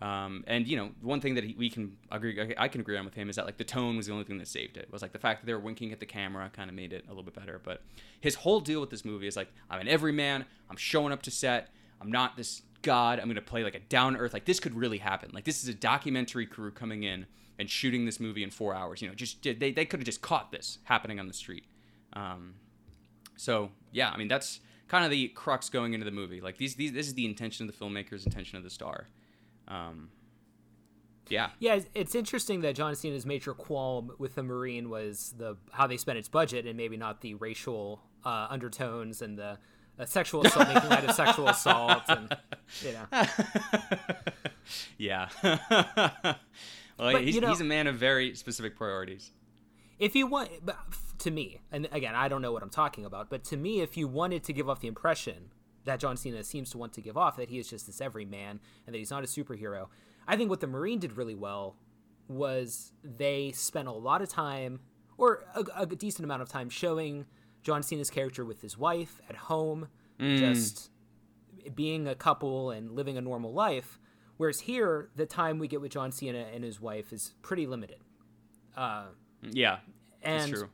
Um, 0.00 0.42
and 0.46 0.66
you 0.66 0.74
know, 0.74 0.92
one 1.02 1.20
thing 1.20 1.34
that 1.34 1.44
he, 1.44 1.54
we 1.54 1.68
can 1.68 1.98
agree, 2.10 2.54
I 2.56 2.66
can 2.68 2.80
agree 2.80 2.96
on 2.96 3.04
with 3.04 3.12
him 3.12 3.28
is 3.28 3.36
that 3.36 3.44
like 3.44 3.58
the 3.58 3.64
tone 3.64 3.94
was 3.94 4.06
the 4.06 4.12
only 4.14 4.24
thing 4.24 4.38
that 4.38 4.48
saved 4.48 4.78
it. 4.78 4.84
It 4.84 4.90
was 4.90 5.02
like 5.02 5.12
the 5.12 5.18
fact 5.18 5.42
that 5.42 5.46
they 5.46 5.52
were 5.52 5.60
winking 5.60 5.92
at 5.92 6.00
the 6.00 6.06
camera 6.06 6.50
kind 6.50 6.70
of 6.70 6.74
made 6.74 6.94
it 6.94 7.04
a 7.04 7.08
little 7.10 7.22
bit 7.22 7.34
better. 7.34 7.60
But 7.62 7.82
his 8.22 8.36
whole 8.36 8.60
deal 8.60 8.80
with 8.80 8.88
this 8.88 9.04
movie 9.04 9.26
is 9.26 9.36
like, 9.36 9.48
I'm 9.68 9.82
an 9.82 9.86
everyman. 9.86 10.46
I'm 10.70 10.78
showing 10.78 11.12
up 11.12 11.20
to 11.24 11.30
set. 11.30 11.68
I'm 12.00 12.10
not 12.10 12.38
this 12.38 12.62
god. 12.80 13.20
I'm 13.20 13.28
gonna 13.28 13.42
play 13.42 13.62
like 13.62 13.74
a 13.74 13.80
down 13.80 14.16
earth. 14.16 14.32
Like 14.32 14.46
this 14.46 14.58
could 14.58 14.74
really 14.74 14.96
happen. 14.96 15.30
Like 15.34 15.44
this 15.44 15.62
is 15.62 15.68
a 15.68 15.74
documentary 15.74 16.46
crew 16.46 16.70
coming 16.70 17.02
in 17.02 17.26
and 17.58 17.68
shooting 17.68 18.06
this 18.06 18.18
movie 18.18 18.44
in 18.44 18.50
four 18.50 18.74
hours. 18.74 19.02
You 19.02 19.08
know, 19.08 19.14
just 19.14 19.42
they 19.42 19.72
they 19.72 19.84
could 19.84 20.00
have 20.00 20.06
just 20.06 20.22
caught 20.22 20.52
this 20.52 20.78
happening 20.84 21.20
on 21.20 21.28
the 21.28 21.34
street. 21.34 21.66
Um, 22.14 22.54
so 23.36 23.72
yeah, 23.92 24.08
I 24.10 24.16
mean 24.16 24.28
that's 24.28 24.60
kind 24.88 25.04
of 25.04 25.10
the 25.10 25.28
crux 25.28 25.68
going 25.68 25.94
into 25.94 26.04
the 26.04 26.10
movie. 26.12 26.40
Like 26.40 26.58
these, 26.58 26.74
these 26.76 26.92
this 26.92 27.06
is 27.06 27.14
the 27.14 27.24
intention 27.26 27.68
of 27.68 27.76
the 27.78 27.84
filmmaker's 27.84 28.24
intention 28.26 28.56
of 28.58 28.64
the 28.64 28.70
star. 28.70 29.08
Um, 29.68 30.10
yeah, 31.28 31.50
Yeah, 31.58 31.74
it's- 31.94 32.14
interesting 32.14 32.60
that 32.60 32.76
John 32.76 32.94
Cena's 32.94 33.26
major 33.26 33.52
qualm 33.52 34.12
with 34.18 34.36
the 34.36 34.44
Marine 34.44 34.88
was 34.90 35.34
the 35.36 35.56
how 35.72 35.88
they 35.88 35.96
spent 35.96 36.18
its 36.18 36.28
budget 36.28 36.66
and 36.66 36.76
maybe 36.76 36.96
not 36.96 37.20
the 37.20 37.34
racial 37.34 38.00
uh, 38.24 38.46
undertones 38.48 39.22
and 39.22 39.36
the 39.36 39.58
uh, 39.98 40.04
sexual 40.04 40.46
assault, 40.46 40.68
making 40.68 40.88
light 40.88 41.04
of 41.04 41.14
sexual 41.16 41.48
assault, 41.56 42.02
and 42.08 42.36
you 42.84 42.92
know. 42.92 43.06
yeah. 44.98 45.28
well, 45.42 46.36
But, 46.96 47.22
he's, 47.22 47.34
you 47.34 47.40
know- 47.40 47.48
he's 47.48 47.60
a 47.60 47.64
man 47.64 47.86
of 47.86 47.96
very 47.96 48.34
specific 48.34 48.76
priorities. 48.76 49.30
if 49.98 50.14
you 50.14 50.26
want 50.26 50.50
but 50.64 50.76
to 51.18 51.30
me 51.30 51.60
and 51.72 51.88
again 51.92 52.14
i 52.14 52.28
don't 52.28 52.42
know 52.42 52.52
what 52.52 52.62
i'm 52.62 52.70
talking 52.70 53.04
about 53.04 53.28
but 53.30 53.42
to 53.44 53.56
me 53.56 53.80
if 53.80 53.96
you 53.96 54.06
wanted 54.08 54.42
to 54.44 54.52
give 54.52 54.68
off 54.68 54.80
the 54.80 54.88
impression 54.88 55.50
that 55.84 55.98
john 56.00 56.16
cena 56.16 56.42
seems 56.44 56.70
to 56.70 56.78
want 56.78 56.92
to 56.92 57.00
give 57.00 57.16
off 57.16 57.36
that 57.36 57.48
he 57.50 57.58
is 57.58 57.68
just 57.68 57.86
this 57.86 58.00
everyman 58.00 58.60
and 58.86 58.94
that 58.94 58.98
he's 58.98 59.10
not 59.10 59.22
a 59.22 59.26
superhero 59.26 59.86
i 60.26 60.36
think 60.36 60.50
what 60.50 60.60
the 60.60 60.66
marine 60.66 60.98
did 60.98 61.16
really 61.16 61.34
well 61.34 61.76
was 62.28 62.92
they 63.04 63.52
spent 63.52 63.88
a 63.88 63.92
lot 63.92 64.20
of 64.22 64.28
time 64.28 64.80
or 65.18 65.44
a, 65.54 65.64
a 65.82 65.86
decent 65.86 66.24
amount 66.24 66.42
of 66.42 66.48
time 66.48 66.68
showing 66.68 67.24
john 67.62 67.82
cena's 67.82 68.10
character 68.10 68.44
with 68.44 68.60
his 68.62 68.76
wife 68.76 69.20
at 69.28 69.36
home 69.36 69.88
just 70.38 70.90
being 71.74 72.06
a 72.08 72.14
couple 72.14 72.70
and 72.70 72.92
living 72.92 73.16
a 73.16 73.20
normal 73.20 73.52
life 73.52 73.98
whereas 74.38 74.60
here 74.60 75.08
the 75.16 75.26
time 75.26 75.58
we 75.58 75.68
get 75.68 75.80
with 75.80 75.92
john 75.92 76.10
cena 76.10 76.46
and 76.54 76.64
his 76.64 76.80
wife 76.80 77.12
is 77.12 77.34
pretty 77.42 77.66
limited 77.66 77.98
Uh, 78.76 79.06
Yeah, 79.42 79.78
and 80.22 80.40
that's 80.40 80.50
true. 80.50 80.68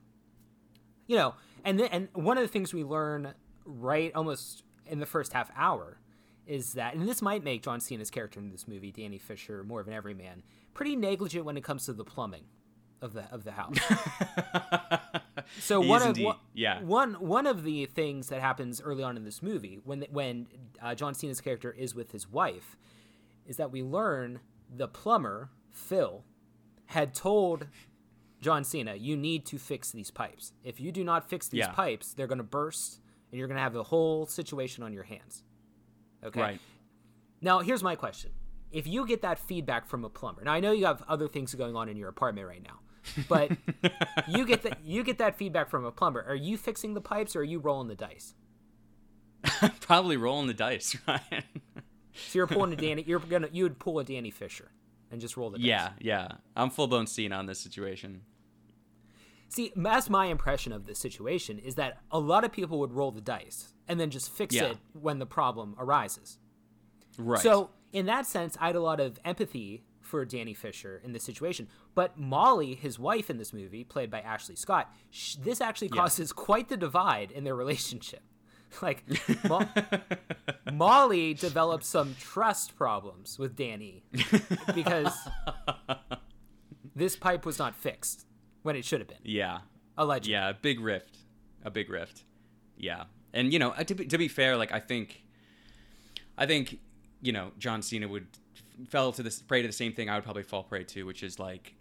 You 1.07 1.17
know, 1.17 1.35
and 1.65 1.79
then, 1.79 1.89
and 1.89 2.09
one 2.13 2.39
of 2.39 2.43
the 2.43 2.49
things 2.49 2.73
we 2.73 2.85
learn 2.85 3.35
right 3.65 4.13
almost 4.15 4.65
in 4.87 4.99
the 4.99 5.07
first 5.07 5.33
half 5.33 5.51
hour 5.57 5.99
is 6.47 6.75
that, 6.75 6.95
and 6.95 7.09
this 7.09 7.23
might 7.23 7.45
make 7.45 7.63
John 7.63 7.81
Cena's 7.81 8.11
character 8.11 8.41
in 8.41 8.51
this 8.51 8.67
movie, 8.67 8.91
Danny 8.91 9.19
Fisher, 9.19 9.63
more 9.63 9.81
of 9.81 9.89
an 9.89 9.95
everyman, 9.95 10.43
pretty 10.75 10.97
negligent 10.97 11.45
when 11.45 11.57
it 11.57 11.65
comes 11.65 11.87
to 11.87 11.93
the 11.93 12.05
plumbing 12.05 12.45
of 13.01 13.13
the 13.13 13.25
of 13.33 13.45
the 13.45 13.53
house. 13.53 13.77
so 15.61 15.83
He 15.83 15.89
one 15.89 16.03
of 16.03 16.19
one, 16.19 16.37
yeah. 16.55 16.81
one 16.83 17.15
one 17.15 17.47
of 17.47 17.65
the 17.65 17.87
things 17.87 18.29
that 18.29 18.41
happens 18.41 18.81
early 18.81 19.03
on 19.03 19.17
in 19.17 19.25
this 19.25 19.43
movie 19.43 19.81
when 19.85 20.05
when 20.11 20.47
uh, 20.81 20.95
John 20.95 21.15
Cena's 21.15 21.41
character 21.41 21.73
is 21.73 21.95
with 21.95 22.13
his 22.13 22.29
wife 22.29 22.77
is 23.47 23.57
that 23.57 23.71
we 23.71 23.83
learn 23.83 24.41
the 24.75 24.89
plumber 24.89 25.51
Phil 25.71 26.25
had 26.87 27.15
told 27.15 27.67
John 28.43 28.65
Cena, 28.65 28.95
you 28.97 29.17
need 29.17 29.47
to 29.47 29.59
fix 29.59 29.91
these 29.93 30.11
pipes. 30.11 30.53
If 30.63 30.81
you 30.81 30.93
do 30.93 31.03
not 31.05 31.31
fix 31.31 31.49
these 31.49 31.61
Yeah. 31.61 31.71
pipes, 31.73 32.13
they're 32.13 32.27
going 32.27 32.39
to 32.39 32.45
burst 32.45 33.01
and 33.31 33.39
you're 33.39 33.49
going 33.49 33.57
to 33.57 33.63
have 33.63 33.73
the 33.73 33.85
whole 33.85 34.27
situation 34.27 34.83
on 34.85 34.93
your 34.93 35.05
hands. 35.05 35.45
Okay. 36.23 36.41
Right. 36.41 36.61
Now, 37.41 37.61
here's 37.61 37.83
my 37.83 37.95
question. 37.97 38.33
If 38.71 38.87
you 38.87 39.07
get 39.07 39.23
that 39.23 39.39
feedback 39.39 39.87
from 39.87 40.05
a 40.05 40.09
plumber, 40.11 40.43
now 40.45 40.53
I 40.53 40.61
know 40.61 40.73
you 40.73 40.85
have 40.87 41.03
other 41.09 41.29
things 41.29 41.55
going 41.55 41.77
on 41.77 41.89
in 41.89 41.97
your 41.97 42.09
apartment 42.09 42.47
right 42.49 42.63
now, 42.63 42.81
but 43.29 43.51
you 44.29 44.45
get 44.47 44.63
that 44.63 44.79
you 44.85 45.03
get 45.05 45.19
that 45.19 45.37
feedback 45.37 45.69
from 45.71 45.85
a 45.85 45.93
plumber. 45.93 46.23
Are 46.27 46.35
you 46.35 46.57
fixing 46.59 46.95
the 46.95 47.01
pipes 47.01 47.37
or 47.37 47.41
are 47.41 47.45
you 47.45 47.59
rolling 47.59 47.89
the 47.89 47.95
dice? 47.95 48.35
Probably 49.81 50.17
rolling 50.17 50.47
the 50.47 50.55
dice, 50.55 50.97
Ryan. 51.09 51.43
So 52.15 52.39
you're 52.39 52.47
pulling 52.47 52.73
a 52.73 52.77
Danny. 52.77 53.03
You're 53.07 53.19
gonna 53.19 53.49
you 53.53 53.65
would 53.65 53.79
pull 53.79 53.99
a 53.99 54.05
Danny 54.05 54.31
Fisher 54.31 54.71
and 55.11 55.21
just 55.21 55.37
roll 55.37 55.51
the 55.51 55.59
dice. 55.59 55.67
yeah, 55.67 55.91
yeah. 56.01 56.29
I'm 56.57 56.71
full 56.71 56.87
blown 56.87 57.07
Cena 57.07 57.37
on 57.37 57.47
this 57.47 57.59
situation. 57.61 58.23
See, 59.55 59.71
that's 59.77 60.09
my 60.09 60.27
impression 60.27 60.73
of 60.73 60.87
the 60.87 60.95
situation 60.95 61.59
is 61.59 61.75
that 61.75 61.99
a 62.11 62.19
lot 62.19 62.43
of 62.43 62.53
people 62.53 62.79
would 62.79 62.93
roll 62.95 63.11
the 63.11 63.21
dice 63.21 63.75
and 63.87 64.01
then 64.01 64.09
just 64.09 64.31
fix 64.33 64.55
Yeah. 64.55 64.65
it 64.69 64.79
when 64.95 65.19
the 65.19 65.27
problem 65.27 65.75
arises. 65.79 66.39
Right. 67.19 67.39
So, 67.43 67.69
in 67.93 68.07
that 68.07 68.25
sense, 68.25 68.57
I 68.59 68.69
had 68.69 68.77
a 68.77 68.81
lot 68.81 68.99
of 68.99 69.19
empathy 69.27 69.85
for 70.01 70.25
Danny 70.25 70.55
Fisher 70.55 71.03
in 71.05 71.13
this 71.13 71.23
situation. 71.23 71.69
But 71.95 72.19
Molly, 72.19 72.75
his 72.75 72.99
wife 72.99 73.29
in 73.29 73.37
this 73.37 73.53
movie, 73.53 73.85
played 73.85 74.11
by 74.11 74.21
Ashley 74.23 74.57
Scott, 74.57 74.91
sh- 75.11 75.35
this 75.35 75.61
actually 75.61 75.91
causes 75.91 76.33
quite 76.33 76.71
the 76.71 76.79
divide 76.79 77.31
in 77.31 77.45
their 77.45 77.55
relationship. 77.55 78.23
Like, 78.81 79.05
Mo- 79.47 79.69
Molly 80.73 81.35
developed 81.35 81.85
some 81.85 82.15
trust 82.19 82.75
problems 82.75 83.39
with 83.39 83.55
Danny 83.55 84.03
because 84.75 85.13
this 86.97 87.15
pipe 87.17 87.45
was 87.45 87.59
not 87.59 87.75
fixed 87.75 88.25
when 88.63 88.77
it 88.77 88.85
should 88.85 89.01
have 89.01 89.09
been, 89.09 89.19
yeah, 89.23 89.61
allegedly. 89.97 90.33
yeah, 90.33 90.51
a 90.51 90.55
big 90.55 90.81
rift, 90.81 91.19
a 91.65 91.71
big 91.71 91.91
rift. 91.91 92.25
Yeah, 92.77 93.05
and 93.33 93.53
you 93.53 93.59
know, 93.59 93.71
uh, 93.71 93.85
to 93.85 93.95
be, 93.95 94.07
to 94.07 94.19
be 94.19 94.29
fair, 94.29 94.57
like 94.57 94.73
I 94.73 94.81
think, 94.81 95.23
I 96.37 96.47
think, 96.47 96.79
you 97.21 97.33
know, 97.33 97.53
John 97.59 97.83
Cena 97.83 98.09
would 98.09 98.27
fell 98.89 99.13
to 99.13 99.23
this 99.23 99.41
prey 99.41 99.63
to 99.63 99.69
the 99.69 99.73
same 99.73 99.93
thing 99.93 100.09
I 100.09 100.15
would 100.15 100.25
probably 100.25 100.43
fall 100.43 100.63
prey 100.63 100.85
to, 100.85 101.05
which 101.05 101.23
is 101.23 101.39
like, 101.39 101.75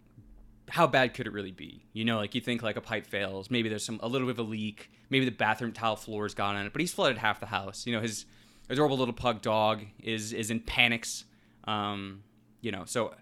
how 0.68 0.86
bad 0.86 1.14
could 1.14 1.26
it 1.26 1.32
really 1.32 1.50
be? 1.50 1.84
You 1.92 2.04
know, 2.04 2.16
like 2.16 2.34
you 2.34 2.40
think 2.40 2.62
like 2.62 2.76
a 2.76 2.80
pipe 2.80 3.06
fails, 3.06 3.50
maybe 3.50 3.68
there's 3.68 3.84
some 3.84 4.00
a 4.02 4.08
little 4.08 4.26
bit 4.26 4.38
of 4.38 4.46
a 4.46 4.48
leak, 4.48 4.90
maybe 5.10 5.24
the 5.24 5.30
bathroom 5.30 5.72
tile 5.72 5.96
floor's 5.96 6.34
gone 6.34 6.56
on 6.56 6.66
it, 6.66 6.72
but 6.72 6.80
he's 6.80 6.92
flooded 6.92 7.18
half 7.18 7.40
the 7.40 7.46
house. 7.46 7.86
You 7.86 7.94
know, 7.94 8.00
his 8.00 8.26
adorable 8.68 8.96
little 8.96 9.14
pug 9.14 9.42
dog 9.42 9.82
is 10.02 10.32
is 10.32 10.50
in 10.50 10.60
panics. 10.60 11.24
Um, 11.64 12.22
you 12.60 12.72
know, 12.72 12.84
so 12.86 13.14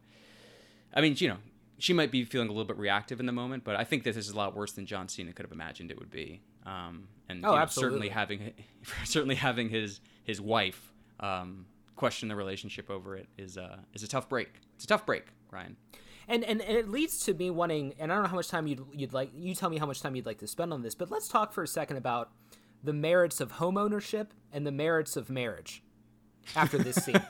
I 0.95 1.01
mean, 1.01 1.15
you 1.19 1.29
know, 1.29 1.39
she 1.81 1.93
might 1.93 2.11
be 2.13 2.25
feeling 2.25 2.49
a 2.49 2.53
little 2.53 2.65
bit 2.67 2.77
reactive 2.79 3.19
in 3.21 3.27
the 3.27 3.33
moment, 3.33 3.65
but 3.65 3.75
I 3.75 3.85
think 3.85 4.05
that 4.05 4.15
this 4.15 4.27
is 4.29 4.33
a 4.35 4.37
lot 4.37 4.55
worse 4.55 4.73
than 4.73 4.87
John 4.87 5.09
Cena 5.09 5.33
could 5.33 5.45
have 5.45 5.53
imagined 5.53 5.91
it 5.91 5.99
would 5.99 6.11
be. 6.11 6.43
Um, 6.65 7.09
and 7.29 7.45
Oh, 7.45 7.55
you 7.55 7.59
know, 7.59 7.67
certainly 7.67 8.09
having 8.11 8.53
certainly 9.05 9.35
having 9.35 9.69
his 9.71 10.01
his 10.23 10.41
wife 10.41 10.93
um, 11.21 11.67
question 11.97 12.29
the 12.29 12.37
relationship 12.37 12.89
over 12.91 13.17
it 13.17 13.29
is 13.37 13.59
uh, 13.59 13.79
is 13.95 14.03
a 14.03 14.09
tough 14.09 14.29
break. 14.29 14.49
It's 14.77 14.85
a 14.85 14.89
tough 14.89 15.05
break, 15.07 15.25
Ryan. 15.51 15.77
and, 16.29 16.45
and 16.45 16.61
and 16.63 16.77
it 16.77 16.89
leads 16.89 17.19
to 17.25 17.35
me 17.35 17.51
wanting 17.51 17.95
and 17.99 18.13
i 18.13 18.15
don't 18.15 18.23
know 18.25 18.29
how 18.31 18.37
much 18.37 18.49
time 18.49 18.67
you'd, 18.67 18.85
you'd 18.95 19.13
like 19.13 19.31
you 19.35 19.55
tell 19.55 19.69
me 19.69 19.79
how 19.79 19.87
much 19.87 20.01
time 20.01 20.15
you'd 20.15 20.27
like 20.27 20.39
to 20.39 20.47
spend 20.47 20.73
on 20.73 20.83
this 20.83 20.95
but 20.95 21.11
let's 21.11 21.27
talk 21.29 21.53
for 21.53 21.63
a 21.63 21.67
second 21.67 21.97
about 21.97 22.31
the 22.85 22.93
merits 22.93 23.41
of 23.41 23.53
home 23.53 23.77
ownership 23.77 24.33
and 24.53 24.65
the 24.67 24.71
merits 24.73 25.17
of 25.17 25.29
marriage 25.29 25.83
after 26.57 26.79
this 26.79 26.97
scene 26.97 27.21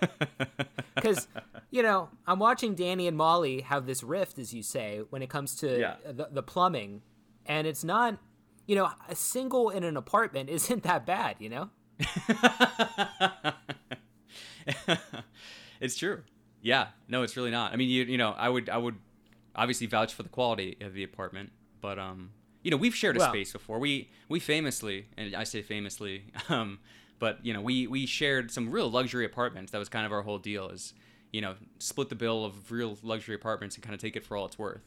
because 0.94 1.28
you 1.70 1.82
know 1.82 2.08
i'm 2.26 2.38
watching 2.38 2.74
danny 2.74 3.06
and 3.06 3.16
molly 3.16 3.60
have 3.62 3.86
this 3.86 4.02
rift 4.02 4.38
as 4.38 4.52
you 4.54 4.62
say 4.62 5.00
when 5.10 5.22
it 5.22 5.28
comes 5.30 5.54
to 5.56 5.78
Yeah. 5.78 5.96
the, 6.04 6.28
the 6.30 6.42
plumbing 6.42 7.02
and 7.46 7.66
it's 7.66 7.84
not 7.84 8.18
you 8.66 8.76
know 8.76 8.90
a 9.08 9.14
single 9.14 9.70
in 9.70 9.84
an 9.84 9.96
apartment 9.96 10.48
isn't 10.58 10.82
that 10.84 11.04
bad 11.06 11.36
you 11.38 11.48
know 11.48 11.70
it's 15.80 15.96
true. 15.96 16.22
Yeah, 16.62 16.88
no, 17.08 17.22
it's 17.22 17.36
really 17.36 17.50
not. 17.50 17.72
I 17.72 17.76
mean, 17.76 17.88
you 17.88 18.04
you 18.04 18.18
know, 18.18 18.30
I 18.36 18.48
would 18.48 18.68
I 18.68 18.76
would 18.76 18.96
obviously 19.56 19.86
vouch 19.86 20.12
for 20.14 20.22
the 20.22 20.28
quality 20.28 20.76
of 20.80 20.92
the 20.94 21.02
apartment, 21.02 21.50
but 21.80 21.98
um, 21.98 22.30
you 22.62 22.70
know, 22.70 22.76
we've 22.76 22.94
shared 22.94 23.16
a 23.16 23.20
Well- 23.20 23.30
space 23.30 23.52
before. 23.52 23.78
We 23.78 24.10
we 24.28 24.40
famously, 24.40 25.06
and 25.16 25.34
I 25.34 25.44
say 25.44 25.62
famously, 25.62 26.24
um, 26.48 26.78
but 27.20 27.44
you 27.44 27.52
know, 27.52 27.60
we 27.60 27.86
we 27.86 28.06
shared 28.06 28.50
some 28.50 28.70
real 28.70 28.90
luxury 28.90 29.24
apartments. 29.24 29.70
That 29.70 29.78
was 29.78 29.88
kind 29.88 30.04
of 30.04 30.12
our 30.12 30.22
whole 30.22 30.38
deal. 30.38 30.68
Is 30.68 30.94
you 31.30 31.40
know, 31.40 31.54
split 31.78 32.08
the 32.08 32.16
bill 32.16 32.44
of 32.44 32.72
real 32.72 32.98
luxury 33.04 33.36
apartments 33.36 33.76
and 33.76 33.84
kind 33.84 33.94
of 33.94 34.00
take 34.00 34.16
it 34.16 34.24
for 34.24 34.36
all 34.36 34.46
it's 34.46 34.58
worth. 34.58 34.80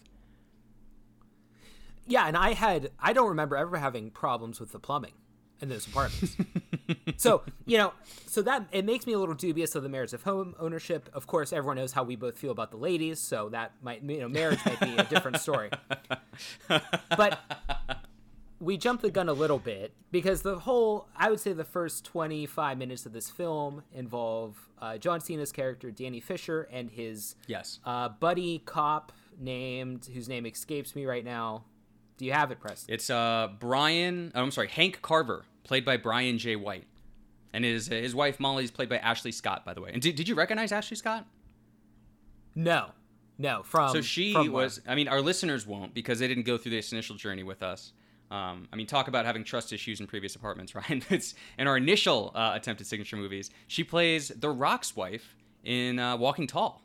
Yeah, 2.05 2.27
and 2.27 2.35
I 2.35 2.53
had 2.53 2.91
I 2.99 3.13
don't 3.13 3.29
remember 3.29 3.55
ever 3.55 3.77
having 3.77 4.09
problems 4.09 4.59
with 4.59 4.73
the 4.73 4.79
plumbing 4.79 5.13
in 5.61 5.69
those 5.69 5.87
apartments. 5.87 6.35
so, 7.17 7.43
you 7.65 7.77
know, 7.77 7.93
so 8.27 8.41
that 8.41 8.67
it 8.71 8.83
makes 8.83 9.07
me 9.07 9.13
a 9.13 9.19
little 9.19 9.35
dubious 9.35 9.75
of 9.75 9.83
the 9.83 9.89
merits 9.89 10.11
of 10.11 10.23
home 10.23 10.55
ownership. 10.59 11.09
Of 11.13 11.27
course, 11.27 11.53
everyone 11.53 11.77
knows 11.77 11.93
how 11.93 12.03
we 12.03 12.17
both 12.17 12.37
feel 12.37 12.51
about 12.51 12.71
the 12.71 12.77
ladies, 12.77 13.19
so 13.19 13.49
that 13.49 13.71
might 13.81 14.03
you 14.03 14.19
know, 14.19 14.27
marriage 14.27 14.59
might 14.65 14.79
be 14.81 14.95
a 14.97 15.03
different 15.05 15.39
story. 15.39 15.69
But 17.15 17.39
we 18.63 18.77
jump 18.77 19.01
the 19.01 19.11
gun 19.11 19.27
a 19.29 19.33
little 19.33 19.59
bit 19.59 19.93
because 20.11 20.41
the 20.41 20.59
whole 20.59 21.07
I 21.15 21.29
would 21.29 21.39
say 21.39 21.53
the 21.53 21.63
first 21.63 22.05
25 22.05 22.77
minutes 22.77 23.05
of 23.05 23.11
this 23.13 23.29
film 23.29 23.83
involve 23.93 24.55
uh, 24.81 24.97
John 24.97 25.19
Cena's 25.19 25.51
character 25.51 25.91
Danny 25.91 26.19
Fisher 26.19 26.67
and 26.71 26.89
his 26.89 27.35
Yes. 27.47 27.79
uh, 27.85 28.09
buddy 28.09 28.59
cop 28.65 29.11
named 29.39 30.05
whose 30.13 30.29
name 30.29 30.45
escapes 30.45 30.95
me 30.95 31.05
right 31.05 31.25
now. 31.25 31.65
Do 32.17 32.25
you 32.25 32.31
have 32.31 32.51
it, 32.51 32.59
Preston? 32.59 32.93
It's 32.93 33.09
uh 33.09 33.49
Brian. 33.59 34.31
Oh, 34.35 34.41
I'm 34.43 34.51
sorry, 34.51 34.67
Hank 34.69 35.01
Carver, 35.01 35.45
played 35.63 35.83
by 35.83 35.97
Brian 35.97 36.37
J. 36.37 36.55
White, 36.55 36.85
and 37.53 37.65
his 37.65 37.87
his 37.87 38.13
wife 38.15 38.39
Molly 38.39 38.63
is 38.63 38.71
played 38.71 38.87
by 38.89 38.97
Ashley 38.97 39.31
Scott, 39.31 39.65
by 39.65 39.73
the 39.73 39.81
way. 39.81 39.89
And 39.91 40.01
did, 40.01 40.15
did 40.15 40.27
you 40.29 40.35
recognize 40.35 40.71
Ashley 40.71 40.95
Scott? 40.95 41.25
No, 42.55 42.91
no. 43.37 43.63
From 43.63 43.89
So 43.93 44.01
she 44.01 44.33
from 44.33 44.51
was. 44.51 44.79
I 44.87 44.95
mean, 44.95 45.07
our 45.07 45.21
listeners 45.21 45.65
won't 45.65 45.93
because 45.93 46.19
they 46.19 46.27
didn't 46.27 46.43
go 46.45 46.57
through 46.57 46.71
this 46.71 46.91
initial 46.91 47.15
journey 47.15 47.43
with 47.43 47.63
us. 47.63 47.93
Um, 48.33 48.67
I 48.73 48.75
mean, 48.75 48.87
talk 48.87 49.07
about 49.07 49.25
having 49.25 49.43
trust 49.43 49.71
issues 49.71 49.99
in 49.99 50.07
previous 50.07 50.35
apartments, 50.35 50.73
right? 50.81 51.05
It's 51.11 51.35
in 51.59 51.67
our 51.67 51.77
initial 51.77 52.31
uh, 52.33 52.51
attempt 52.55 52.81
at 52.81 52.87
signature 52.87 53.15
movies. 53.15 53.51
She 53.67 53.83
plays 53.83 54.29
The 54.29 54.49
Rock's 54.49 54.95
wife 54.95 55.35
in 55.63 55.99
uh, 55.99 56.17
Walking 56.17 56.47
Tall. 56.47 56.81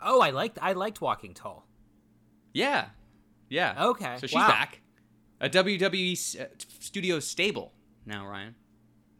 Oh, 0.00 0.20
I 0.20 0.30
liked 0.30 0.58
I 0.60 0.72
liked 0.72 1.00
Walking 1.00 1.34
Tall. 1.34 1.66
Yeah, 2.52 2.86
yeah. 3.48 3.86
Okay, 3.86 4.16
So 4.20 4.26
she's 4.26 4.34
wow. 4.34 4.48
back. 4.48 4.80
A 5.40 5.48
WWE 5.50 6.12
s- 6.12 6.36
uh, 6.38 6.46
studio 6.80 7.20
stable 7.20 7.72
now, 8.06 8.26
Ryan. 8.26 8.54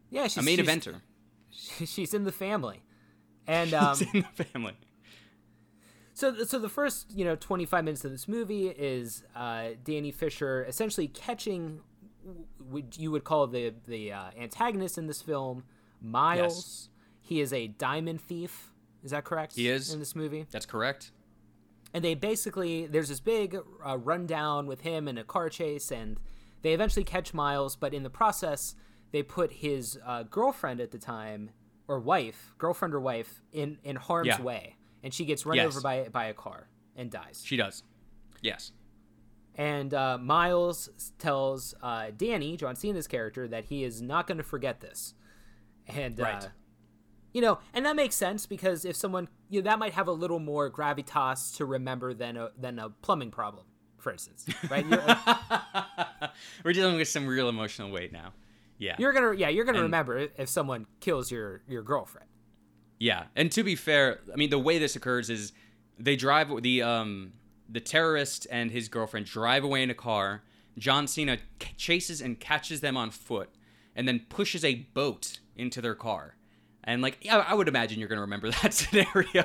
Yeah, 0.09 0.23
she's 0.23 0.37
A 0.37 0.41
main 0.43 0.57
she's, 0.57 0.67
eventer. 0.67 1.01
She's 1.85 2.13
in 2.13 2.23
the 2.23 2.31
family, 2.31 2.81
and 3.47 3.73
um, 3.73 3.97
in 4.13 4.25
the 4.35 4.43
family. 4.45 4.73
So 6.17 6.43
so 6.43 6.57
the 6.59 6.69
first 6.69 7.11
you 7.15 7.23
know 7.25 7.35
25 7.35 7.83
minutes 7.83 8.03
of 8.05 8.11
this 8.11 8.27
movie 8.27 8.67
is 8.69 9.23
uh, 9.35 9.69
Danny 9.83 10.11
Fisher 10.11 10.65
essentially 10.67 11.07
catching 11.07 11.81
what 12.69 12.97
you 12.97 13.11
would 13.11 13.23
call 13.23 13.45
the 13.47 13.73
the 13.87 14.11
uh, 14.11 14.25
antagonist 14.39 14.97
in 14.97 15.07
this 15.07 15.21
film, 15.21 15.63
Miles. 16.01 16.89
He 17.21 17.39
is 17.41 17.51
a 17.53 17.67
diamond 17.67 18.21
thief. 18.21 18.71
Is 19.03 19.11
that 19.11 19.23
correct? 19.25 19.55
He 19.55 19.69
is. 19.69 19.93
in 19.93 19.99
this 19.99 20.15
movie. 20.15 20.45
That's 20.49 20.65
correct. 20.65 21.11
and 21.93 22.03
they 22.03 22.15
basically 22.15 22.87
there's 22.87 23.09
this 23.09 23.19
big 23.19 23.57
uh, 23.85 23.97
rundown 23.97 24.65
with 24.67 24.81
him 24.81 25.07
in 25.07 25.17
a 25.17 25.23
car 25.23 25.49
chase 25.49 25.91
and 25.91 26.19
they 26.63 26.73
eventually 26.73 27.03
catch 27.05 27.33
miles 27.33 27.75
but 27.77 27.93
in 27.93 28.03
the 28.03 28.09
process 28.09 28.75
they 29.11 29.23
put 29.23 29.51
his 29.53 29.97
uh, 30.05 30.23
girlfriend 30.23 30.81
at 30.81 30.91
the 30.91 30.97
time 30.97 31.49
or 31.87 31.99
wife 31.99 32.53
girlfriend 32.57 32.93
or 32.93 32.99
wife 32.99 33.41
in 33.53 33.77
in 33.83 33.95
harm's 33.95 34.27
Yeah. 34.27 34.41
way 34.41 34.75
and 35.07 35.13
she 35.13 35.23
gets 35.23 35.45
run 35.45 35.55
Yes. 35.55 35.67
over 35.67 35.79
by 35.79 36.09
by 36.11 36.25
a 36.25 36.33
car 36.33 36.67
and 36.97 37.09
dies 37.09 37.41
She 37.45 37.55
does. 37.55 37.83
Yes. 38.41 38.73
and 39.55 39.93
uh, 39.93 40.17
miles 40.17 40.89
tells 41.17 41.73
uh, 41.81 42.07
danny 42.15 42.57
john 42.57 42.75
cena's 42.75 43.07
character 43.07 43.47
that 43.47 43.65
he 43.65 43.83
is 43.85 44.01
not 44.01 44.27
going 44.27 44.37
to 44.37 44.43
forget 44.43 44.81
this 44.81 45.13
and 45.87 46.19
uh, 46.19 46.23
Right. 46.23 46.49
You 47.33 47.41
know, 47.41 47.59
and 47.73 47.85
that 47.85 47.95
makes 47.95 48.15
sense 48.15 48.47
because 48.47 48.83
if 48.83 48.95
someone 48.95 49.27
you 49.49 49.61
know, 49.61 49.69
that 49.69 49.77
might 49.77 49.93
have 49.93 50.07
a 50.07 50.11
little 50.11 50.39
more 50.39 50.71
gravitas 50.71 51.55
to 51.57 51.65
remember 51.65 52.13
than 52.15 52.35
a 52.35 52.49
than 52.57 52.79
a 52.79 52.89
plumbing 52.89 53.29
problem, 53.31 53.65
for 53.99 54.11
instance, 54.11 54.45
right? 54.71 54.83
You're, 54.87 55.03
We're 56.63 56.73
dealing 56.73 56.95
with 56.97 57.07
some 57.09 57.27
real 57.27 57.47
emotional 57.49 57.91
weight 57.91 58.11
now. 58.11 58.33
Yeah. 58.79 58.95
you're 58.97 59.13
gonna 59.13 59.33
yeah 59.33 59.49
you're 59.49 59.65
gonna 59.65 59.79
And- 59.79 59.85
remember 59.85 60.17
if- 60.17 60.31
if 60.39 60.49
someone 60.49 60.87
kills 60.99 61.29
your 61.31 61.61
your 61.67 61.83
girlfriend. 61.83 62.26
Yeah, 62.99 63.25
and 63.35 63.51
to 63.51 63.63
be 63.63 63.75
fair, 63.75 64.19
I 64.31 64.35
mean 64.35 64.49
the 64.49 64.59
way 64.59 64.79
this 64.79 64.95
occurs 64.95 65.29
is 65.29 65.51
they 65.99 66.15
drive 66.15 66.49
the 66.61 66.81
um 66.81 67.33
the 67.69 67.79
terrorist 67.79 68.47
and 68.49 68.71
his 68.71 68.87
girlfriend 68.87 69.25
drive 69.25 69.63
away 69.63 69.83
in 69.83 69.89
a 69.89 69.95
car. 69.95 70.43
John 70.77 71.07
Cena 71.07 71.37
c- 71.61 71.69
chases 71.75 72.21
and 72.21 72.39
catches 72.39 72.81
them 72.81 72.95
on 72.95 73.09
foot, 73.11 73.49
and 73.95 74.07
then 74.07 74.25
pushes 74.29 74.63
a 74.63 74.75
boat 74.93 75.39
into 75.55 75.81
their 75.81 75.95
car. 75.95 76.35
And 76.83 77.01
like, 77.01 77.17
yeah, 77.21 77.43
I 77.45 77.53
would 77.53 77.67
imagine 77.67 77.99
you're 77.99 78.07
gonna 78.07 78.21
remember 78.21 78.49
that 78.63 78.73
scenario, 78.73 79.43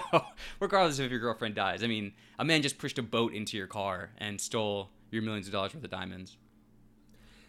regardless 0.61 0.99
of 0.99 1.07
if 1.07 1.11
your 1.11 1.21
girlfriend 1.21 1.55
dies. 1.55 1.83
I 1.83 1.87
mean, 1.87 2.13
a 2.39 2.45
man 2.45 2.63
just 2.63 2.79
pushed 2.79 2.99
a 2.99 3.03
boat 3.03 3.35
into 3.35 3.57
your 3.57 3.67
car 3.67 4.11
and 4.19 4.41
stole 4.41 4.91
your 5.11 5.23
millions 5.23 5.47
of 5.47 5.53
dollars 5.53 5.75
worth 5.75 5.85
of 5.85 5.91
diamonds. 5.91 6.37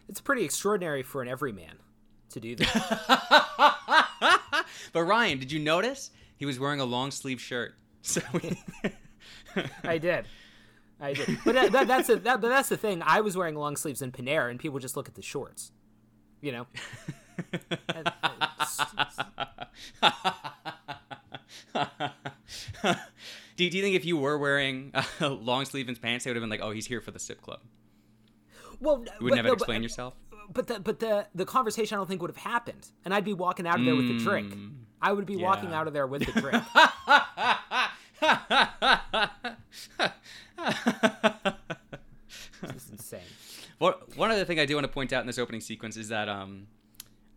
It's 0.09 0.19
pretty 0.19 0.43
extraordinary 0.43 1.03
for 1.03 1.21
an 1.21 1.27
everyman 1.29 1.77
to 2.33 2.39
do 2.39 2.55
that. 2.57 4.39
But 4.93 5.03
Ryan, 5.03 5.39
did 5.39 5.51
you 5.51 5.59
notice 5.59 6.11
he 6.37 6.45
was 6.45 6.59
wearing 6.59 6.79
a 6.79 6.85
long 6.85 7.09
sleeve 7.11 7.41
shirt? 7.41 7.75
So 8.03 8.21
I 9.83 9.97
did. 9.97 10.25
I 10.99 11.13
did. 11.13 11.37
But 11.45 11.55
that, 11.55 11.71
that, 11.71 11.87
that's 11.87 12.09
a, 12.09 12.17
that, 12.17 12.41
but 12.41 12.49
that's 12.49 12.67
the 12.69 12.75
thing. 12.77 13.01
I 13.05 13.21
was 13.21 13.37
wearing 13.37 13.55
long 13.55 13.75
sleeves 13.77 14.01
in 14.01 14.11
Panera, 14.11 14.49
and 14.51 14.59
people 14.59 14.77
just 14.79 14.97
look 14.97 15.07
at 15.07 15.15
the 15.15 15.21
shorts. 15.21 15.71
You 16.41 16.51
know. 16.51 16.67
And- 17.53 17.83
and 17.95 18.07
it's- 18.07 18.79
do, 23.55 23.63
you, 23.63 23.69
do 23.69 23.77
you 23.77 23.83
think 23.83 23.95
if 23.95 24.05
you 24.05 24.17
were 24.17 24.37
wearing 24.37 24.91
uh, 24.93 25.29
long 25.29 25.65
sleeve 25.65 25.87
and 25.87 25.99
pants, 26.01 26.25
they 26.25 26.31
would 26.31 26.35
have 26.35 26.41
been 26.41 26.49
like, 26.49 26.61
"Oh, 26.61 26.71
he's 26.71 26.87
here 26.87 27.01
for 27.01 27.11
the 27.11 27.19
sip 27.19 27.41
club"? 27.41 27.59
well, 28.79 28.99
You 28.99 29.11
wouldn't 29.21 29.37
have 29.37 29.45
no, 29.45 29.51
to 29.51 29.55
but- 29.55 29.61
explain 29.61 29.83
yourself. 29.83 30.13
But 30.51 30.67
the 30.67 30.79
but 30.79 30.99
the 30.99 31.27
the 31.35 31.45
conversation 31.45 31.95
I 31.95 31.99
don't 31.99 32.07
think 32.07 32.21
would 32.21 32.31
have 32.31 32.37
happened, 32.37 32.87
and 33.05 33.13
I'd 33.13 33.25
be 33.25 33.33
walking 33.33 33.67
out 33.67 33.79
of 33.79 33.85
there 33.85 33.95
with 33.95 34.09
a 34.09 34.17
drink. 34.19 34.55
I 35.01 35.11
would 35.11 35.25
be 35.25 35.35
walking 35.35 35.73
out 35.73 35.87
of 35.87 35.93
there 35.93 36.07
with 36.07 36.21
a 36.21 36.31
drink. 36.41 36.63
this 42.61 42.85
is 42.85 42.89
insane. 42.91 43.19
What, 43.79 44.15
one 44.15 44.31
other 44.31 44.45
thing 44.45 44.59
I 44.59 44.65
do 44.65 44.75
want 44.75 44.85
to 44.85 44.91
point 44.91 45.11
out 45.11 45.21
in 45.21 45.27
this 45.27 45.37
opening 45.37 45.61
sequence 45.61 45.97
is 45.97 46.07
that 46.09 46.29
um, 46.29 46.67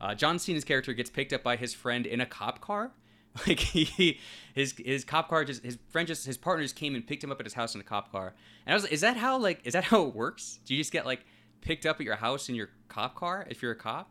uh, 0.01 0.15
John 0.15 0.39
Cena's 0.39 0.65
character 0.65 0.93
gets 0.93 1.11
picked 1.11 1.33
up 1.33 1.43
by 1.43 1.57
his 1.57 1.75
friend 1.75 2.07
in 2.07 2.21
a 2.21 2.27
cop 2.27 2.61
car. 2.61 2.93
Like 3.47 3.59
he, 3.59 4.19
his 4.55 4.73
his 4.83 5.05
cop 5.05 5.29
car 5.29 5.45
just 5.45 5.63
his 5.63 5.77
friend 5.91 6.09
just 6.09 6.25
his 6.25 6.39
partner 6.39 6.63
just 6.63 6.75
came 6.75 6.95
and 6.95 7.07
picked 7.07 7.23
him 7.23 7.31
up 7.31 7.39
at 7.39 7.45
his 7.45 7.53
house 7.53 7.75
in 7.75 7.83
a 7.83 7.85
cop 7.85 8.11
car. 8.11 8.33
And 8.65 8.73
I 8.73 8.75
was 8.75 8.85
like, 8.85 8.93
is 8.93 9.03
that 9.03 9.19
how 9.19 9.37
like 9.37 9.61
is 9.65 9.75
that 9.75 9.85
how 9.85 10.05
it 10.05 10.15
works? 10.15 10.59
Do 10.65 10.75
you 10.75 10.81
just 10.81 10.91
get 10.91 11.05
like 11.05 11.27
picked 11.67 11.85
up 11.85 12.01
at 12.01 12.07
your 12.07 12.17
house 12.17 12.49
in 12.49 12.55
your 12.55 12.71
cop 12.89 13.15
car 13.15 13.47
if 13.51 13.61
you're 13.61 13.73
a 13.73 13.77
cop? 13.77 14.11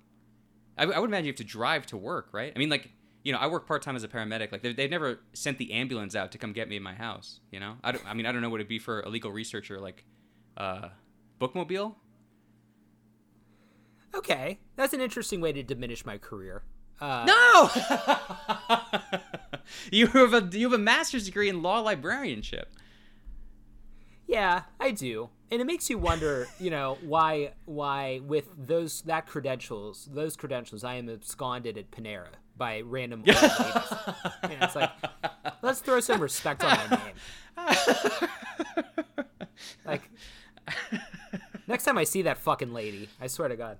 I, 0.78 0.84
I 0.84 1.00
would 1.00 1.10
imagine 1.10 1.26
you 1.26 1.32
have 1.32 1.38
to 1.38 1.44
drive 1.44 1.86
to 1.88 1.98
work, 1.98 2.30
right? 2.32 2.52
I 2.56 2.60
mean, 2.60 2.70
like 2.70 2.91
you 3.24 3.32
know, 3.32 3.39
I 3.39 3.48
work 3.48 3.65
part 3.65 3.82
time 3.82 3.96
as 3.96 4.04
a 4.04 4.08
paramedic. 4.08 4.52
Like 4.52 4.62
they've, 4.62 4.76
they've 4.76 4.89
never 4.89 5.20
sent 5.34 5.58
the 5.58 5.74
ambulance 5.74 6.15
out 6.15 6.32
to 6.34 6.38
come 6.38 6.54
get 6.54 6.70
me 6.70 6.76
in 6.76 6.84
my 6.84 6.94
house. 6.94 7.39
You 7.52 7.60
know, 7.60 7.78
I, 7.84 7.91
don't, 7.91 8.06
I 8.06 8.13
mean, 8.13 8.28
I 8.28 8.32
don't 8.32 8.44
know 8.44 8.50
what 8.50 8.58
it'd 8.60 8.68
be 8.68 8.78
for 8.78 9.00
a 9.02 9.10
legal 9.10 9.32
researcher 9.32 9.80
like 9.80 10.06
uh, 10.58 10.89
bookmobile. 11.41 11.96
Okay, 14.13 14.60
that's 14.76 14.94
an 14.94 15.02
interesting 15.02 15.41
way 15.41 15.52
to 15.54 15.63
diminish 15.63 16.06
my 16.06 16.20
career. 16.20 16.63
Uh, 17.02 17.26
No. 17.26 17.70
you 19.91 20.08
have 20.08 20.34
a 20.34 20.48
you 20.52 20.70
have 20.70 20.80
a 20.80 20.82
master's 20.82 21.26
degree 21.26 21.50
in 21.50 21.62
law 21.63 21.80
librarianship. 21.80 22.76
Yeah, 24.28 24.64
I 24.80 24.92
do. 24.92 25.30
And 25.52 25.62
it 25.62 25.66
makes 25.66 25.90
you 25.90 25.98
wonder, 25.98 26.48
you 26.60 26.72
know, 26.72 26.98
why 27.02 27.52
why 27.66 28.22
with 28.26 28.50
those 28.58 29.02
that 29.04 29.28
credentials, 29.28 30.10
those 30.12 30.36
credentials, 30.36 30.84
I 30.84 30.96
am 30.96 31.08
absconded 31.10 31.78
at 31.78 31.92
Panera 31.92 32.30
by 32.58 32.82
random 32.82 33.24
old 33.28 33.36
ladies. 33.36 33.94
And 34.44 34.54
it's 34.62 34.76
like, 34.76 34.92
let's 35.62 35.80
throw 35.82 36.00
some 36.00 36.20
respect 36.20 36.64
on 36.64 36.78
my 36.90 36.98
name. 36.98 37.14
Like, 39.86 40.10
next 41.68 41.86
time 41.86 41.98
I 41.98 42.04
see 42.04 42.24
that 42.24 42.38
fucking 42.38 42.74
lady, 42.74 43.10
I 43.22 43.28
swear 43.28 43.50
to 43.50 43.56
God. 43.56 43.78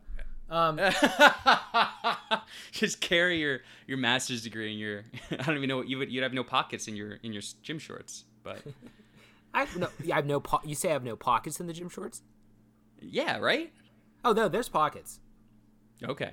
Um, 0.50 0.80
Just 2.72 3.02
carry 3.02 3.40
your 3.40 3.62
your 3.88 3.98
master's 3.98 4.44
degree 4.44 4.72
in 4.72 4.78
your. 4.78 5.04
I 5.32 5.44
don't 5.44 5.58
even 5.58 5.68
know 5.68 5.78
what 5.78 5.90
you 5.90 5.98
would. 5.98 6.12
You'd 6.12 6.24
have 6.24 6.34
no 6.34 6.44
pockets 6.44 6.88
in 6.88 6.96
your 6.96 7.14
in 7.24 7.34
your 7.34 7.42
gym 7.64 7.80
shorts, 7.80 8.26
but 8.44 8.62
I 9.56 9.60
have 9.62 9.78
no, 9.78 9.88
I 10.12 10.16
have 10.16 10.26
no. 10.26 10.40
Po- 10.40 10.62
you 10.64 10.76
say 10.76 10.90
I 10.90 10.94
have 10.94 11.04
no 11.04 11.16
pockets 11.16 11.60
in 11.60 11.68
the 11.68 11.74
gym 11.74 11.90
shorts? 11.90 12.22
yeah, 13.02 13.38
right. 13.40 13.72
Oh 14.24 14.34
no, 14.34 14.48
there's 14.48 14.70
pockets. 14.70 15.20
Okay. 16.04 16.32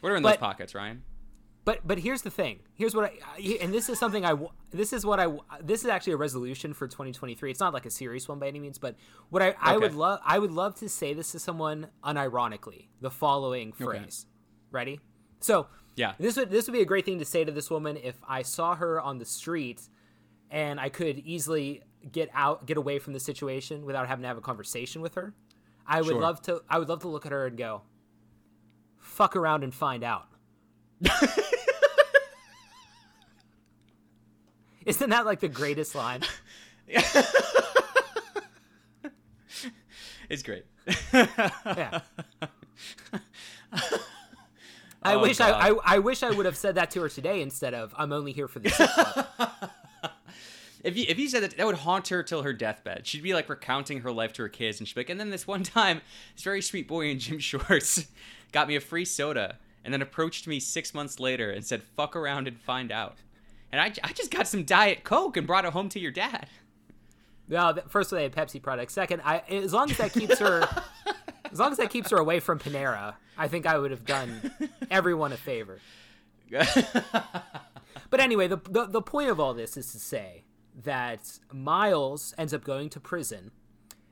What 0.00 0.12
are 0.12 0.16
in 0.16 0.22
those 0.22 0.36
pockets, 0.36 0.74
Ryan? 0.74 1.02
But 1.64 1.86
but 1.86 1.98
here's 1.98 2.22
the 2.22 2.30
thing. 2.30 2.60
Here's 2.74 2.94
what 2.94 3.04
I 3.04 3.12
I- 3.36 3.58
and 3.60 3.72
this 3.72 3.88
is 3.88 3.98
something 3.98 4.24
I 4.24 4.34
this 4.70 4.92
is 4.92 5.04
what 5.06 5.20
I 5.20 5.26
this 5.62 5.82
is 5.84 5.88
actually 5.90 6.14
a 6.14 6.16
resolution 6.16 6.72
for 6.74 6.88
2023. 6.88 7.50
It's 7.50 7.60
not 7.60 7.72
like 7.74 7.86
a 7.86 7.90
serious 7.90 8.28
one 8.28 8.38
by 8.38 8.48
any 8.48 8.58
means, 8.60 8.78
but 8.78 8.96
what 9.28 9.42
I, 9.42 9.54
I 9.60 9.76
would 9.76 9.94
love 9.94 10.20
I 10.24 10.38
would 10.38 10.52
love 10.52 10.74
to 10.76 10.88
say 10.88 11.12
this 11.14 11.32
to 11.32 11.38
someone 11.38 11.88
unironically. 12.04 12.88
The 13.00 13.10
following 13.10 13.72
phrase. 13.72 14.26
Ready? 14.70 15.00
So 15.40 15.66
Yeah. 15.96 16.14
this 16.18 16.36
would 16.36 16.50
this 16.50 16.66
would 16.66 16.72
be 16.74 16.80
a 16.82 16.86
great 16.86 17.04
thing 17.04 17.18
to 17.18 17.24
say 17.24 17.44
to 17.44 17.52
this 17.52 17.70
woman 17.70 17.96
if 17.96 18.16
I 18.26 18.42
saw 18.42 18.74
her 18.74 19.00
on 19.00 19.18
the 19.18 19.24
street 19.26 19.82
and 20.50 20.80
I 20.80 20.88
could 20.88 21.18
easily 21.18 21.82
get 22.12 22.30
out 22.34 22.66
get 22.66 22.76
away 22.76 22.98
from 22.98 23.12
the 23.12 23.20
situation 23.20 23.84
without 23.84 24.06
having 24.08 24.22
to 24.22 24.28
have 24.28 24.38
a 24.38 24.40
conversation 24.42 25.00
with 25.02 25.14
her. 25.14 25.34
I 25.86 26.00
would 26.00 26.08
Sure. 26.10 26.20
love 26.20 26.40
to 26.42 26.62
I 26.68 26.78
would 26.78 26.88
love 26.88 27.00
to 27.00 27.08
look 27.08 27.26
at 27.26 27.32
her 27.32 27.46
and 27.46 27.56
go 27.58 27.82
fuck 28.98 29.36
around 29.36 29.64
and 29.64 29.74
find 29.74 30.02
out. 30.04 30.26
Isn't 34.86 35.10
that 35.10 35.26
like 35.26 35.40
the 35.40 35.48
greatest 35.48 35.94
line? 35.94 36.22
It's 40.28 40.42
great. 40.44 40.64
Yeah. 41.12 42.00
I 45.02 45.14
Oh, 45.14 45.20
wish 45.22 45.40
I, 45.40 45.50
I 45.70 45.74
I 45.84 45.98
wish 45.98 46.22
I 46.22 46.30
would 46.30 46.44
have 46.46 46.56
said 46.56 46.74
that 46.76 46.90
to 46.92 47.00
her 47.02 47.08
today 47.08 47.40
instead 47.42 47.72
of 47.74 47.94
I'm 47.96 48.12
only 48.12 48.32
here 48.32 48.46
for 48.48 48.58
the 48.58 48.68
sip 48.70 48.90
club." 48.90 49.26
If 50.82 50.96
you 50.96 51.04
if 51.08 51.18
you 51.18 51.28
said 51.28 51.42
that, 51.42 51.56
that 51.56 51.66
would 51.66 51.76
haunt 51.76 52.08
her 52.08 52.22
till 52.22 52.42
her 52.42 52.52
deathbed. 52.52 53.06
She'd 53.06 53.22
be 53.22 53.34
like 53.34 53.48
recounting 53.48 54.00
her 54.00 54.12
life 54.12 54.32
to 54.34 54.42
her 54.42 54.48
kids, 54.48 54.78
and 54.78 54.88
she'd 54.88 54.94
be 54.94 55.00
like, 55.00 55.10
and 55.10 55.20
then 55.20 55.30
this 55.30 55.46
one 55.46 55.62
time, 55.64 56.00
this 56.34 56.44
very 56.44 56.62
sweet 56.62 56.88
boy 56.88 57.08
in 57.08 57.18
gym 57.18 57.38
shorts 57.40 58.06
got 58.52 58.68
me 58.68 58.76
a 58.76 58.80
free 58.80 59.04
soda, 59.04 59.58
and 59.84 59.92
then 59.92 60.02
approached 60.02 60.46
me 60.46 60.58
six 60.58 60.94
months 60.94 61.20
later 61.20 61.50
and 61.50 61.64
said, 61.64 61.82
"Fuck 61.82 62.16
around 62.16 62.48
and 62.48 62.58
find 62.58 62.90
out." 62.90 63.16
And 63.72 63.80
I, 63.80 63.92
I 64.02 64.12
just 64.12 64.30
got 64.30 64.48
some 64.48 64.64
diet 64.64 65.04
coke 65.04 65.36
and 65.36 65.46
brought 65.46 65.64
it 65.64 65.72
home 65.72 65.88
to 65.90 66.00
your 66.00 66.10
dad. 66.10 66.48
No, 67.48 67.76
first 67.88 68.10
they 68.10 68.22
had 68.22 68.32
Pepsi 68.32 68.60
products. 68.62 68.94
Second, 68.94 69.22
I 69.24 69.42
as 69.48 69.72
long 69.72 69.90
as 69.90 69.96
that 69.98 70.12
keeps 70.12 70.38
her 70.38 70.66
as 71.52 71.58
long 71.58 71.72
as 71.72 71.78
that 71.78 71.90
keeps 71.90 72.10
her 72.10 72.16
away 72.16 72.40
from 72.40 72.58
Panera, 72.58 73.14
I 73.36 73.48
think 73.48 73.66
I 73.66 73.78
would 73.78 73.90
have 73.90 74.04
done 74.04 74.52
everyone 74.90 75.32
a 75.32 75.36
favor. 75.36 75.80
But 78.10 78.18
anyway, 78.20 78.48
the, 78.48 78.56
the 78.56 78.86
the 78.86 79.02
point 79.02 79.30
of 79.30 79.38
all 79.40 79.54
this 79.54 79.76
is 79.76 79.92
to 79.92 79.98
say 79.98 80.42
that 80.84 81.38
Miles 81.52 82.34
ends 82.38 82.54
up 82.54 82.64
going 82.64 82.88
to 82.90 83.00
prison, 83.00 83.50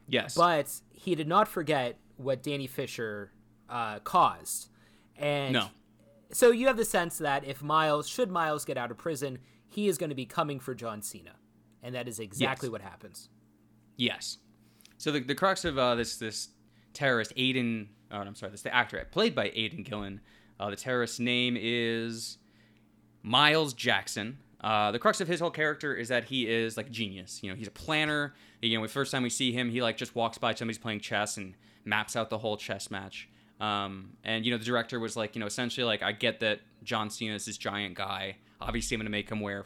yes, 0.07 0.35
but 0.35 0.73
he 0.93 1.15
did 1.15 1.29
not 1.29 1.49
forget 1.49 1.99
what 2.17 2.43
Danny 2.43 2.67
Fisher 2.67 3.33
uh, 3.69 3.99
caused. 4.01 4.69
And 5.17 5.53
no, 5.55 5.69
so 6.33 6.51
you 6.51 6.67
have 6.67 6.77
the 6.77 6.85
sense 6.85 7.19
that 7.19 7.45
if 7.45 7.63
Miles, 7.63 8.09
should 8.09 8.31
Miles 8.31 8.65
get 8.65 8.77
out 8.77 8.91
of 8.91 8.99
prison, 8.99 9.39
he 9.69 9.89
is 9.89 9.99
going 9.99 10.11
to 10.11 10.17
be 10.17 10.27
coming 10.27 10.61
for 10.61 10.75
John 10.75 11.03
Cena, 11.03 11.33
and 11.83 11.95
that 11.95 12.09
is 12.09 12.19
exactly 12.21 12.67
Yes. 12.69 12.73
what 12.73 12.81
happens. 12.83 13.29
Yes. 13.97 14.39
So 14.97 15.11
the, 15.13 15.21
the 15.21 15.35
crux 15.35 15.65
of 15.65 15.79
uh, 15.79 15.95
this 15.95 16.17
this 16.17 16.49
terrorist 16.93 17.33
Aidan, 17.37 17.89
oh, 18.11 18.19
I'm 18.19 18.35
sorry, 18.35 18.51
this 18.53 18.63
the 18.63 18.75
actor 18.75 19.07
played 19.11 19.35
by 19.35 19.51
Aidan 19.55 19.83
Gillen. 19.83 20.21
Uh, 20.61 20.71
the 20.71 20.77
terrorist's 20.77 21.21
name 21.21 21.57
is 21.59 22.39
Miles 23.23 23.75
Jackson. 23.75 24.39
Uh, 24.61 24.91
the 24.91 24.99
crux 24.99 25.21
of 25.21 25.29
his 25.29 25.41
whole 25.41 25.51
character 25.51 25.95
is 25.95 26.09
that 26.09 26.25
he 26.25 26.49
is 26.49 26.77
like 26.77 26.87
a 26.87 26.91
genius. 26.91 27.41
You 27.43 27.51
know, 27.51 27.57
he's 27.57 27.69
a 27.69 27.73
planner. 27.73 28.35
You 28.61 28.77
know, 28.77 28.83
the 28.83 28.93
first 28.93 29.13
time 29.13 29.23
we 29.23 29.31
see 29.31 29.53
him, 29.53 29.71
he 29.71 29.83
like 29.83 29.97
just 29.97 30.15
walks 30.15 30.39
by 30.39 30.55
somebody's 30.55 30.79
playing 30.79 31.01
chess 31.01 31.37
and 31.37 31.55
maps 31.85 32.17
out 32.17 32.29
the 32.29 32.39
whole 32.39 32.57
chess 32.57 32.91
match. 32.91 33.29
Um, 33.61 34.11
and 34.25 34.45
you 34.45 34.51
know, 34.51 34.59
the 34.59 34.65
director 34.65 34.99
was 34.99 35.17
like, 35.17 35.35
you 35.35 35.41
know, 35.41 35.47
essentially 35.47 35.85
like, 35.85 36.03
I 36.03 36.13
get 36.13 36.41
that 36.41 36.61
John 36.83 37.11
Cena 37.11 37.35
is 37.35 37.45
this 37.45 37.57
giant 37.57 37.95
guy. 37.95 38.37
Obviously, 38.61 38.97
I'm 38.97 39.01
gonna 39.01 39.11
make 39.11 39.31
him 39.31 39.41
wear 39.41 39.65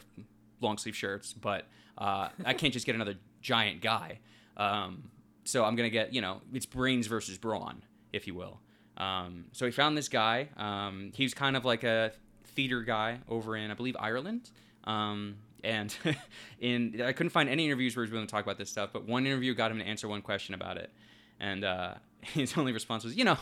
long 0.61 0.77
sleeve 0.77 0.95
shirts, 0.95 1.33
but 1.33 1.67
uh, 1.97 2.29
I 2.45 2.53
can't 2.53 2.73
just 2.73 2.85
get 2.85 2.95
another 2.95 3.15
giant 3.41 3.81
guy. 3.81 4.19
Um, 4.57 5.09
so 5.43 5.65
I'm 5.65 5.75
gonna 5.75 5.89
get, 5.89 6.13
you 6.13 6.21
know, 6.21 6.41
it's 6.53 6.65
brains 6.65 7.07
versus 7.07 7.37
brawn, 7.37 7.83
if 8.11 8.27
you 8.27 8.35
will. 8.35 8.59
Um, 8.97 9.45
so 9.53 9.65
he 9.65 9.71
found 9.71 9.97
this 9.97 10.09
guy. 10.09 10.49
Um, 10.55 11.11
he 11.15 11.23
was 11.23 11.33
kind 11.33 11.57
of 11.57 11.65
like 11.65 11.83
a 11.83 12.11
theater 12.45 12.81
guy 12.81 13.19
over 13.27 13.55
in 13.55 13.71
I 13.71 13.73
believe 13.73 13.95
Ireland. 13.99 14.51
Um, 14.85 15.35
and 15.63 15.95
in 16.59 17.01
I 17.01 17.13
couldn't 17.13 17.31
find 17.31 17.49
any 17.49 17.65
interviews 17.65 17.95
where 17.95 18.03
he 18.03 18.07
was 18.07 18.13
willing 18.13 18.27
to 18.27 18.31
talk 18.31 18.43
about 18.43 18.57
this 18.57 18.69
stuff, 18.69 18.89
but 18.93 19.07
one 19.07 19.25
interview 19.25 19.53
got 19.53 19.71
him 19.71 19.79
to 19.79 19.85
answer 19.85 20.07
one 20.07 20.21
question 20.21 20.53
about 20.53 20.77
it, 20.77 20.91
and 21.39 21.63
uh, 21.63 21.93
his 22.21 22.57
only 22.57 22.71
response 22.71 23.03
was, 23.03 23.15
you 23.15 23.23
know, 23.23 23.37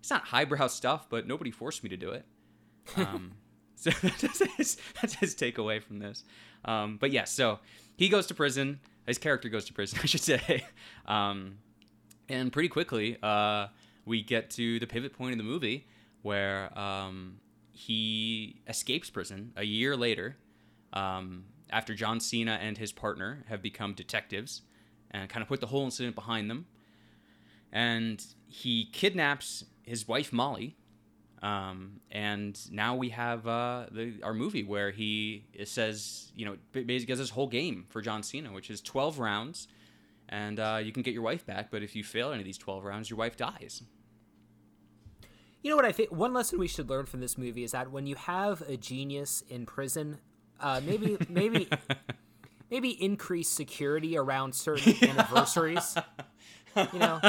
it's 0.00 0.10
not 0.10 0.24
highbrow 0.24 0.66
stuff, 0.66 1.06
but 1.08 1.26
nobody 1.26 1.50
forced 1.50 1.82
me 1.82 1.90
to 1.90 1.96
do 1.96 2.10
it. 2.10 2.24
Um, 2.96 3.32
so 3.76 3.90
that's 3.90 4.42
his, 4.56 4.76
that's 5.00 5.14
his 5.14 5.34
takeaway 5.34 5.82
from 5.82 5.98
this. 5.98 6.24
Um, 6.64 6.98
but 6.98 7.10
yes, 7.10 7.30
so 7.30 7.58
he 7.96 8.08
goes 8.08 8.26
to 8.26 8.34
prison. 8.34 8.80
His 9.06 9.18
character 9.18 9.48
goes 9.48 9.64
to 9.66 9.72
prison, 9.72 9.98
I 10.02 10.06
should 10.06 10.20
say. 10.20 10.66
Um, 11.06 11.58
and 12.28 12.52
pretty 12.52 12.68
quickly, 12.68 13.18
uh, 13.22 13.68
we 14.06 14.22
get 14.22 14.50
to 14.50 14.78
the 14.78 14.86
pivot 14.86 15.14
point 15.14 15.32
in 15.32 15.38
the 15.38 15.44
movie 15.44 15.86
where 16.22 16.76
um, 16.78 17.38
he 17.72 18.60
escapes 18.68 19.10
prison 19.10 19.52
a 19.56 19.64
year 19.64 19.96
later 19.96 20.36
um, 20.94 21.44
after 21.70 21.94
John 21.94 22.20
Cena 22.20 22.58
and 22.62 22.78
his 22.78 22.92
partner 22.92 23.44
have 23.48 23.60
become 23.60 23.92
detectives 23.92 24.62
and 25.10 25.28
kind 25.28 25.42
of 25.42 25.48
put 25.48 25.60
the 25.60 25.66
whole 25.66 25.84
incident 25.84 26.14
behind 26.14 26.48
them. 26.48 26.66
And 27.72 28.24
he 28.46 28.88
kidnaps 28.92 29.64
his 29.82 30.08
wife, 30.08 30.32
Molly. 30.32 30.76
Um, 31.42 32.00
and 32.10 32.58
now 32.72 32.94
we 32.94 33.10
have 33.10 33.46
uh, 33.46 33.86
the, 33.90 34.14
our 34.22 34.32
movie 34.32 34.62
where 34.62 34.92
he 34.92 35.44
says, 35.64 36.32
you 36.34 36.46
know, 36.46 36.56
basically 36.72 37.04
gives 37.04 37.20
this 37.20 37.30
whole 37.30 37.48
game 37.48 37.84
for 37.90 38.00
John 38.00 38.22
Cena, 38.22 38.52
which 38.52 38.70
is 38.70 38.80
12 38.80 39.18
rounds. 39.18 39.68
And 40.28 40.58
uh, 40.58 40.80
you 40.82 40.90
can 40.90 41.02
get 41.02 41.12
your 41.12 41.22
wife 41.22 41.44
back, 41.44 41.70
but 41.70 41.82
if 41.82 41.94
you 41.94 42.02
fail 42.02 42.30
any 42.30 42.40
of 42.40 42.46
these 42.46 42.56
12 42.56 42.84
rounds, 42.84 43.10
your 43.10 43.18
wife 43.18 43.36
dies. 43.36 43.82
You 45.62 45.70
know 45.70 45.76
what 45.76 45.84
I 45.84 45.92
think? 45.92 46.12
One 46.12 46.32
lesson 46.32 46.58
we 46.58 46.68
should 46.68 46.88
learn 46.88 47.06
from 47.06 47.20
this 47.20 47.36
movie 47.36 47.64
is 47.64 47.72
that 47.72 47.90
when 47.90 48.06
you 48.06 48.14
have 48.14 48.62
a 48.62 48.76
genius 48.76 49.42
in 49.48 49.66
prison, 49.66 50.18
uh, 50.64 50.80
maybe 50.84 51.18
maybe 51.28 51.68
maybe 52.70 52.90
increase 53.02 53.48
security 53.50 54.16
around 54.16 54.54
certain 54.54 54.94
anniversaries. 55.08 55.96
You 56.92 56.98
know, 56.98 57.20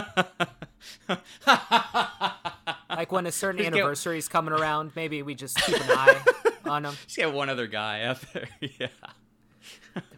like 2.90 3.12
when 3.12 3.26
a 3.28 3.32
certain 3.32 3.60
Just 3.60 3.72
get- 3.72 3.78
anniversary 3.78 4.18
is 4.18 4.28
coming 4.28 4.54
around, 4.54 4.92
maybe 4.96 5.22
we 5.22 5.36
just 5.36 5.58
keep 5.58 5.76
an 5.76 5.92
eye 5.92 6.22
on 6.66 6.84
them. 6.84 6.96
Just 7.04 7.18
get 7.18 7.32
one 7.34 7.50
other 7.50 7.68
guy 7.68 8.04
out 8.04 8.22
there. 8.34 8.48
yeah. 8.62 8.88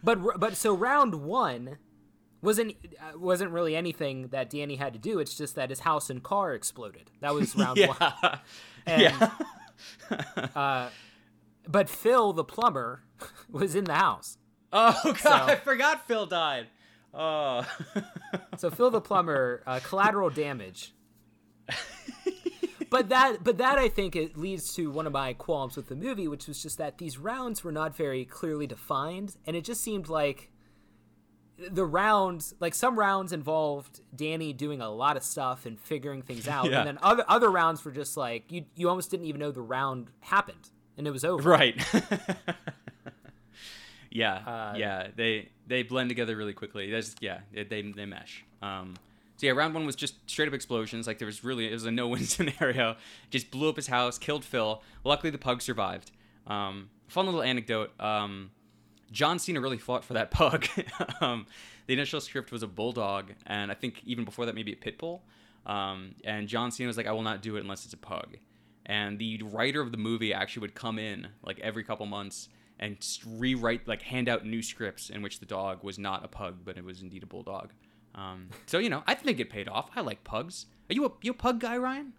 But 0.02 0.40
but 0.40 0.56
so 0.56 0.74
round 0.74 1.16
one 1.16 1.78
wasn't 2.40 2.76
uh, 3.00 3.18
wasn't 3.18 3.50
really 3.50 3.74
anything 3.76 4.28
that 4.28 4.48
Danny 4.48 4.76
had 4.76 4.92
to 4.92 4.98
do. 4.98 5.18
It's 5.18 5.36
just 5.36 5.56
that 5.56 5.70
his 5.70 5.80
house 5.80 6.08
and 6.08 6.22
car 6.22 6.54
exploded. 6.54 7.10
That 7.20 7.34
was 7.34 7.54
round 7.56 7.78
one. 7.80 7.96
Yeah. 8.00 8.38
And, 8.86 9.02
yeah. 9.02 9.30
uh, 10.54 10.88
but 11.68 11.90
Phil 11.90 12.32
the 12.32 12.44
plumber 12.44 13.02
was 13.50 13.74
in 13.74 13.84
the 13.84 13.94
house. 13.94 14.38
Oh 14.72 14.98
god, 15.04 15.16
So- 15.18 15.30
I 15.32 15.56
forgot 15.56 16.06
Phil 16.06 16.26
died. 16.26 16.66
Oh. 17.14 17.66
So 18.58 18.70
Phil 18.70 18.90
the 18.90 19.00
plumber, 19.10 19.62
uh, 19.66 19.80
collateral 19.82 20.28
damage. 20.30 20.92
but 22.90 23.08
that, 23.08 23.42
but 23.42 23.58
that 23.58 23.78
I 23.78 23.88
think 23.88 24.14
it 24.16 24.36
leads 24.36 24.72
to 24.74 24.90
one 24.90 25.06
of 25.06 25.12
my 25.12 25.32
qualms 25.32 25.76
with 25.76 25.88
the 25.88 25.96
movie, 25.96 26.28
which 26.28 26.46
was 26.46 26.62
just 26.62 26.78
that 26.78 26.98
these 26.98 27.18
rounds 27.18 27.64
were 27.64 27.72
not 27.72 27.96
very 27.96 28.24
clearly 28.24 28.66
defined, 28.66 29.36
and 29.46 29.56
it 29.56 29.64
just 29.64 29.82
seemed 29.82 30.08
like 30.08 30.50
the 31.58 31.84
rounds, 31.84 32.54
like 32.60 32.74
some 32.74 32.98
rounds 32.98 33.32
involved 33.32 34.00
Danny 34.14 34.52
doing 34.52 34.80
a 34.80 34.90
lot 34.90 35.16
of 35.16 35.22
stuff 35.22 35.66
and 35.66 35.80
figuring 35.80 36.22
things 36.22 36.46
out, 36.46 36.70
Yeah. 36.70 36.80
and 36.80 36.86
then 36.88 36.98
other 37.02 37.24
other 37.26 37.50
rounds 37.50 37.84
were 37.84 37.90
just 37.90 38.16
like 38.16 38.52
you 38.52 38.64
you 38.76 38.88
almost 38.88 39.10
didn't 39.10 39.26
even 39.26 39.40
know 39.40 39.50
the 39.50 39.60
round 39.62 40.10
happened 40.20 40.70
and 40.96 41.06
it 41.06 41.10
was 41.10 41.24
over. 41.24 41.50
right. 41.50 41.82
Yeah. 44.18 44.34
Uh, 44.34 44.74
yeah. 44.76 45.08
They 45.14 45.48
they 45.66 45.82
blend 45.82 46.08
together 46.08 46.36
really 46.36 46.52
quickly. 46.52 46.90
That's 46.90 47.14
yeah. 47.20 47.40
They 47.52 47.64
they, 47.64 47.82
they 47.82 48.06
mesh. 48.06 48.44
Um. 48.60 48.94
So 49.36 49.46
yeah, 49.46 49.52
round 49.52 49.72
one 49.72 49.86
was 49.86 49.94
just 49.94 50.28
straight 50.28 50.48
up 50.48 50.54
explosions. 50.54 51.06
Like 51.06 51.18
there 51.18 51.26
was 51.26 51.44
really 51.44 51.68
it 51.68 51.72
was 51.72 51.84
a 51.84 51.92
no 51.92 52.08
win 52.08 52.24
scenario. 52.36 52.96
Just 53.30 53.50
blew 53.50 53.68
up 53.68 53.76
his 53.76 53.86
house, 53.86 54.18
killed 54.18 54.44
Phil. 54.44 54.82
Luckily 55.04 55.30
the 55.30 55.38
pug 55.38 55.62
survived. 55.62 56.10
Um. 56.46 56.90
Fun 57.06 57.26
little 57.26 57.42
anecdote. 57.42 57.98
Um. 58.00 58.50
John 59.10 59.38
Cena 59.38 59.60
really 59.60 59.78
fought 59.78 60.04
for 60.04 60.14
that 60.14 60.30
pug. 60.32 60.66
um, 61.20 61.46
the 61.86 61.94
initial 61.94 62.20
script 62.20 62.52
was 62.52 62.62
a 62.62 62.66
bulldog, 62.66 63.32
and 63.46 63.70
I 63.70 63.74
think 63.74 64.02
even 64.04 64.26
before 64.26 64.44
that, 64.44 64.54
maybe 64.54 64.72
a 64.72 64.76
pit 64.76 64.98
bull. 64.98 65.22
Um, 65.64 66.14
and 66.24 66.46
John 66.46 66.70
Cena 66.70 66.88
was 66.88 66.96
like, 66.96 67.06
"I 67.06 67.12
will 67.12 67.22
not 67.22 67.40
do 67.40 67.56
it 67.56 67.60
unless 67.60 67.84
it's 67.84 67.94
a 67.94 67.98
pug." 67.98 68.36
And 68.84 69.18
the 69.18 69.42
writer 69.44 69.80
of 69.80 69.92
the 69.92 69.98
movie 69.98 70.34
actually 70.34 70.62
would 70.62 70.74
come 70.74 70.98
in 70.98 71.28
like 71.42 71.58
every 71.60 71.84
couple 71.84 72.04
months 72.06 72.48
and 72.78 72.96
rewrite, 73.26 73.86
like, 73.88 74.02
hand 74.02 74.28
out 74.28 74.46
new 74.46 74.62
scripts 74.62 75.10
in 75.10 75.22
which 75.22 75.40
the 75.40 75.46
dog 75.46 75.82
was 75.82 75.98
not 75.98 76.24
a 76.24 76.28
pug, 76.28 76.58
but 76.64 76.76
it 76.76 76.84
was 76.84 77.02
indeed 77.02 77.22
a 77.22 77.26
bulldog. 77.26 77.72
Um, 78.14 78.48
so 78.66 78.78
you 78.78 78.90
know, 78.90 79.02
I 79.06 79.14
think 79.14 79.38
it 79.38 79.48
paid 79.50 79.68
off. 79.68 79.90
I 79.94 80.00
like 80.00 80.24
pugs. 80.24 80.66
Are 80.90 80.94
you 80.94 81.04
a 81.06 81.12
you 81.22 81.30
a 81.30 81.34
pug 81.34 81.60
guy, 81.60 81.76
Ryan? 81.76 82.14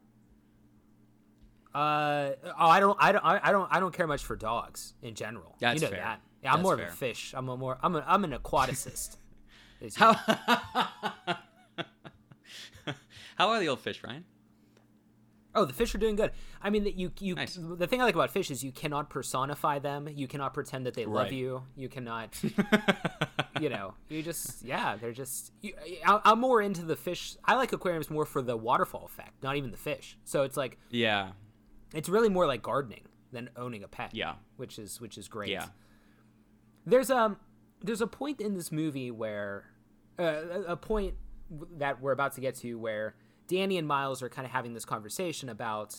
Uh 1.74 2.32
oh, 2.46 2.52
I 2.58 2.80
don't, 2.80 2.98
I 3.00 3.12
don't, 3.12 3.26
I 3.26 3.52
don't, 3.52 3.68
I 3.72 3.80
don't 3.80 3.94
care 3.94 4.08
much 4.08 4.24
for 4.24 4.36
dogs 4.36 4.94
in 5.02 5.14
general. 5.14 5.56
That's 5.60 5.82
you 5.82 5.88
know 5.88 5.92
fair. 5.92 6.02
that. 6.02 6.22
Yeah, 6.44 6.52
I'm 6.54 6.58
That's 6.60 6.64
more 6.64 6.78
fair. 6.78 6.88
of 6.88 6.94
a 6.94 6.96
fish. 6.96 7.34
I'm 7.36 7.50
a 7.50 7.58
more, 7.58 7.78
I'm 7.84 7.96
a, 7.96 8.04
I'm 8.08 8.24
an 8.24 8.32
aquaticist. 8.32 9.18
How 9.96 10.14
how 13.38 13.50
are 13.50 13.60
the 13.60 13.70
old 13.70 13.80
fish, 13.80 14.04
Ryan? 14.04 14.26
Oh, 15.60 15.66
the 15.66 15.74
fish 15.74 15.94
are 15.94 15.98
doing 15.98 16.16
good. 16.16 16.32
I 16.62 16.70
mean, 16.70 16.86
you 16.96 17.12
you 17.20 17.36
Nice. 17.36 17.58
the 17.62 17.86
thing 17.88 18.00
I 18.02 18.06
like 18.06 18.16
about 18.16 18.32
fish 18.32 18.50
is 18.50 18.64
you 18.64 18.72
cannot 18.72 19.10
personify 19.10 19.80
them. 19.80 20.08
You 20.14 20.28
cannot 20.28 20.54
pretend 20.54 20.86
that 20.86 20.94
they 20.94 21.06
love 21.06 21.26
Right. 21.26 21.34
you. 21.34 21.64
You 21.76 21.90
cannot, 21.90 22.34
you 23.60 23.70
know, 23.70 23.94
you 24.08 24.24
just 24.24 24.64
yeah, 24.64 24.96
they're 24.96 25.12
just. 25.12 25.52
You, 25.62 25.74
I, 26.06 26.22
I'm 26.26 26.40
more 26.40 26.62
into 26.62 26.84
the 26.84 26.96
fish. 26.96 27.36
I 27.44 27.56
like 27.56 27.74
aquariums 27.74 28.10
more 28.10 28.26
for 28.26 28.42
the 28.42 28.56
waterfall 28.56 29.06
effect, 29.06 29.44
not 29.44 29.58
even 29.58 29.72
the 29.72 29.78
fish. 29.78 30.18
So 30.24 30.44
it's 30.44 30.56
like 30.58 30.78
Yeah, 30.90 31.32
it's 31.94 32.08
really 32.10 32.30
more 32.30 32.48
like 32.48 32.62
gardening 32.62 33.04
than 33.32 33.50
owning 33.56 33.84
a 33.84 33.88
pet. 33.88 34.12
Yeah. 34.14 34.36
which 34.58 34.80
is 34.80 35.02
which 35.02 35.18
is 35.18 35.28
great. 35.28 35.50
yeah. 35.50 35.68
There's 36.86 37.10
um 37.12 37.38
there's 37.84 38.02
a 38.02 38.08
point 38.08 38.42
in 38.42 38.56
this 38.56 38.72
movie 38.72 39.12
where 39.12 39.66
uh, 40.18 40.24
a 40.24 40.62
a 40.74 40.78
point 40.78 41.16
that 41.78 42.02
we're 42.02 42.12
about 42.12 42.34
to 42.36 42.42
get 42.42 42.56
to 42.56 42.76
where 42.78 43.16
Danny 43.50 43.78
and 43.78 43.86
Miles 43.86 44.24
are 44.24 44.30
kind 44.30 44.46
of 44.46 44.52
having 44.54 44.74
this 44.74 44.86
conversation 44.86 45.50
about 45.50 45.98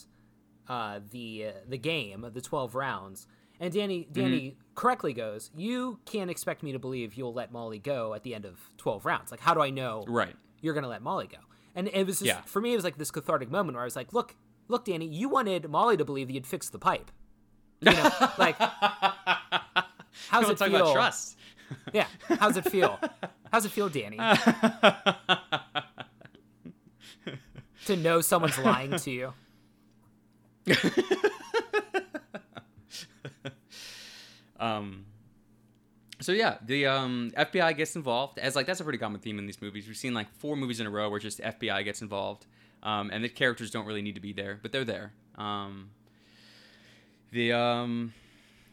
uh, 0.68 1.00
the 1.10 1.46
uh, 1.48 1.52
the 1.68 1.76
game, 1.76 2.24
the 2.32 2.40
12 2.40 2.74
rounds. 2.74 3.26
And 3.58 3.70
Danny 3.74 4.08
Danny 4.10 4.56
correctly 4.74 5.12
goes, 5.12 5.50
"You 5.54 5.98
can't 6.06 6.30
expect 6.30 6.62
me 6.62 6.72
to 6.72 6.78
believe 6.78 7.12
you'll 7.14 7.34
let 7.34 7.52
Molly 7.52 7.78
go 7.78 8.14
at 8.14 8.22
the 8.22 8.34
end 8.34 8.46
of 8.46 8.58
12 8.78 9.04
rounds. 9.04 9.30
Like 9.30 9.40
how 9.40 9.52
do 9.52 9.60
I 9.60 9.68
know 9.68 10.04
Right. 10.08 10.34
you're 10.62 10.72
going 10.72 10.84
to 10.84 10.88
let 10.88 11.02
Molly 11.02 11.26
go?" 11.26 11.36
And 11.74 11.88
it 11.88 12.06
was 12.06 12.20
just 12.20 12.26
Yeah. 12.26 12.40
for 12.46 12.62
me 12.62 12.72
it 12.72 12.76
was 12.76 12.84
like 12.84 12.96
this 12.96 13.10
cathartic 13.10 13.50
moment 13.50 13.74
where 13.76 13.82
I 13.82 13.84
was 13.84 13.96
like, 13.96 14.14
"Look, 14.14 14.34
look 14.68 14.86
Danny, 14.86 15.06
you 15.06 15.28
wanted 15.28 15.68
Molly 15.68 15.98
to 15.98 16.04
believe 16.06 16.28
that 16.28 16.32
you'd 16.32 16.46
fix 16.46 16.70
the 16.70 16.78
pipe." 16.78 17.10
You 17.82 17.92
know, 17.92 18.10
like 18.38 18.56
how's 20.28 20.48
it 20.48 20.58
feel? 20.58 20.92
trust. 20.92 21.36
Yeah. 21.92 22.06
How's 22.28 22.56
it 22.56 22.68
feel? 22.70 22.98
How's 23.52 23.64
it 23.64 23.70
feel, 23.72 23.88
Danny? 23.88 24.18
to 27.94 27.96
know 27.96 28.20
someone's 28.20 28.58
lying 28.58 28.96
to 28.96 29.10
you. 29.10 29.32
Um, 34.60 35.06
so 36.20 36.32
yeah, 36.32 36.58
the 36.64 36.86
um, 36.86 37.32
FBI 37.36 37.76
gets 37.76 37.96
involved 37.96 38.38
as 38.38 38.54
like 38.54 38.66
that's 38.66 38.80
a 38.80 38.84
pretty 38.84 38.98
common 38.98 39.20
theme 39.20 39.38
in 39.38 39.46
these 39.46 39.60
movies. 39.60 39.88
We've 39.88 39.96
seen 39.96 40.14
like 40.14 40.30
four 40.34 40.54
movies 40.54 40.78
in 40.78 40.86
a 40.86 40.90
row 40.90 41.08
where 41.08 41.18
just 41.18 41.40
FBI 41.40 41.82
gets 41.84 42.02
involved, 42.02 42.46
um, 42.82 43.10
and 43.10 43.24
the 43.24 43.28
characters 43.28 43.70
don't 43.70 43.86
really 43.86 44.02
need 44.02 44.16
to 44.16 44.20
be 44.20 44.34
there, 44.34 44.60
but 44.62 44.70
they're 44.70 44.84
there. 44.84 45.12
Um, 45.36 45.90
the 47.32 47.54
um, 47.54 48.12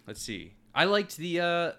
let's 0.06 0.22
see, 0.22 0.54
I 0.76 0.84
liked 0.84 1.16
the 1.16 1.40
uh, 1.40 1.72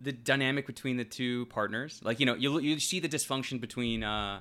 the 0.00 0.12
dynamic 0.12 0.66
between 0.66 0.96
the 0.96 1.04
two 1.04 1.46
partners. 1.46 2.00
Like 2.04 2.20
you 2.20 2.26
know, 2.26 2.36
you 2.36 2.60
you 2.60 2.78
see 2.78 3.00
the 3.00 3.08
dysfunction 3.08 3.60
between 3.60 4.04
uh, 4.04 4.40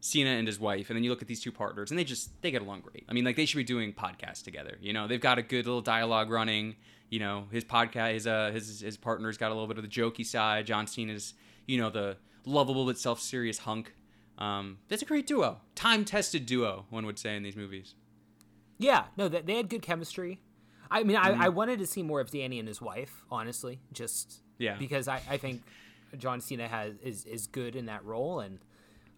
Cena 0.00 0.30
and 0.30 0.46
his 0.46 0.58
wife, 0.58 0.88
and 0.90 0.96
then 0.96 1.04
you 1.04 1.10
look 1.10 1.22
at 1.22 1.28
these 1.28 1.40
two 1.42 1.52
partners, 1.52 1.90
and 1.90 1.98
they 1.98 2.04
just 2.04 2.30
they 2.42 2.50
get 2.50 2.62
along 2.62 2.80
great. 2.80 3.04
I 3.08 3.12
mean, 3.12 3.24
like 3.24 3.36
they 3.36 3.44
should 3.46 3.58
be 3.58 3.64
doing 3.64 3.92
podcasts 3.92 4.42
together. 4.42 4.78
You 4.80 4.92
know, 4.92 5.06
they've 5.06 5.20
got 5.20 5.38
a 5.38 5.42
good 5.42 5.66
little 5.66 5.82
dialogue 5.82 6.30
running. 6.30 6.76
You 7.10 7.18
know, 7.18 7.46
his 7.50 7.64
podcast, 7.64 8.12
his 8.14 8.26
uh, 8.26 8.50
his 8.52 8.80
his 8.80 8.96
partner's 8.96 9.36
got 9.36 9.48
a 9.50 9.54
little 9.54 9.66
bit 9.66 9.76
of 9.78 9.82
the 9.84 9.90
jokey 9.90 10.24
side. 10.24 10.66
John 10.66 10.86
Cena's, 10.86 11.34
you 11.66 11.78
know, 11.78 11.90
the 11.90 12.16
lovable 12.46 12.86
but 12.86 12.98
self 12.98 13.20
serious 13.20 13.58
hunk. 13.58 13.92
Um, 14.38 14.78
that's 14.88 15.02
a 15.02 15.04
great 15.04 15.26
duo, 15.26 15.60
time 15.74 16.04
tested 16.06 16.46
duo, 16.46 16.86
one 16.88 17.04
would 17.04 17.18
say 17.18 17.36
in 17.36 17.42
these 17.42 17.56
movies. 17.56 17.94
Yeah, 18.78 19.04
no, 19.18 19.28
they, 19.28 19.42
they 19.42 19.56
had 19.56 19.68
good 19.68 19.82
chemistry. 19.82 20.40
I 20.90 21.02
mean, 21.02 21.16
I, 21.16 21.44
I 21.44 21.48
wanted 21.50 21.78
to 21.80 21.86
see 21.86 22.02
more 22.02 22.20
of 22.22 22.30
Danny 22.30 22.58
and 22.58 22.66
his 22.66 22.80
wife, 22.80 23.22
honestly, 23.30 23.80
just 23.92 24.40
Yeah. 24.58 24.76
because 24.78 25.06
I, 25.08 25.20
I 25.28 25.36
think 25.36 25.62
John 26.16 26.40
Cena 26.40 26.66
has 26.68 26.94
is, 27.02 27.26
is 27.26 27.46
good 27.46 27.76
in 27.76 27.84
that 27.86 28.02
role, 28.04 28.40
and 28.40 28.58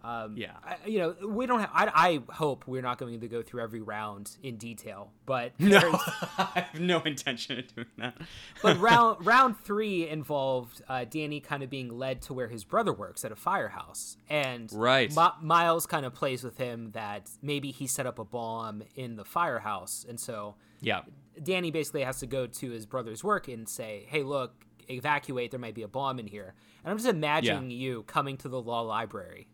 Um, 0.05 0.37
Yeah. 0.37 0.53
I, 0.65 0.77
you 0.87 0.99
know, 0.99 1.15
we 1.29 1.47
don't 1.47 1.61
have. 1.61 1.71
I, 1.73 2.21
I 2.29 2.33
hope 2.35 2.65
we're 2.67 2.83
not 2.83 2.99
going 2.99 3.21
to 3.21 3.29
go 3.29 3.43
through 3.43 3.63
every 3.63 3.81
round 3.81 4.37
in 4.43 4.57
detail, 4.57 5.13
but 5.27 5.53
No, 5.61 5.79
I 6.39 6.67
have 6.71 6.81
no 6.81 7.01
intention 7.01 7.59
of 7.61 7.75
doing 7.75 7.87
that. 7.99 8.17
but 8.63 8.79
round 8.81 9.25
round 9.25 9.57
three 9.59 10.09
involved 10.09 10.83
uh, 10.89 11.05
Danny 11.09 11.41
kind 11.41 11.63
of 11.63 11.71
being 11.71 11.89
led 11.97 12.23
to 12.23 12.35
where 12.35 12.49
his 12.49 12.65
brother 12.65 12.93
works 12.93 13.25
at 13.25 13.33
a 13.33 13.37
firehouse, 13.37 14.17
and 14.29 14.71
Right. 14.73 15.15
Mi- 15.15 15.29
Miles 15.41 15.87
kind 15.87 16.05
of 16.07 16.15
plays 16.15 16.43
with 16.43 16.57
him 16.59 16.91
that 16.93 17.31
maybe 17.43 17.71
he 17.71 17.87
set 17.87 18.07
up 18.07 18.19
a 18.19 18.25
bomb 18.25 18.83
in 18.97 19.17
the 19.17 19.25
firehouse, 19.25 20.05
and 20.09 20.19
so 20.19 20.57
yeah, 20.81 21.03
Danny 21.41 21.71
basically 21.71 22.03
has 22.03 22.19
to 22.21 22.27
go 22.27 22.47
to 22.49 22.71
his 22.71 22.87
brother's 22.87 23.23
work 23.23 23.47
and 23.47 23.69
say, 23.69 24.05
"Hey, 24.09 24.25
look, 24.25 24.53
evacuate. 24.91 25.53
There 25.53 25.61
might 25.61 25.75
be 25.77 25.83
a 25.83 25.89
bomb 25.89 26.19
in 26.19 26.27
here." 26.27 26.55
And 26.85 26.91
I'm 26.91 26.97
just 26.99 27.09
imagining 27.09 27.71
you 27.71 28.03
coming 28.09 28.37
to 28.39 28.49
the 28.49 28.61
law 28.61 28.81
library 28.81 29.47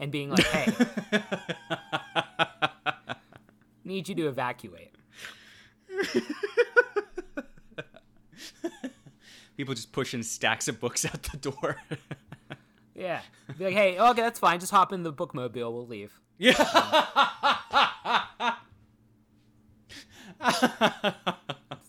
and 0.00 0.10
being 0.10 0.30
like, 0.30 0.46
"Hey, 0.46 0.72
need 3.84 4.08
you 4.08 4.16
to 4.16 4.26
evacuate." 4.26 4.92
people 9.56 9.74
just 9.74 9.92
pushing 9.92 10.22
stacks 10.22 10.66
of 10.66 10.80
books 10.80 11.04
out 11.04 11.22
the 11.22 11.36
door. 11.36 11.76
Yeah, 12.92 13.22
be 13.56 13.64
like, 13.64 13.72
"Hey, 13.72 13.98
okay, 13.98 14.20
that's 14.20 14.38
fine. 14.38 14.60
Just 14.60 14.72
hop 14.72 14.92
in 14.92 15.04
the 15.04 15.12
bookmobile. 15.12 15.72
We'll 15.72 15.86
leave." 15.86 16.20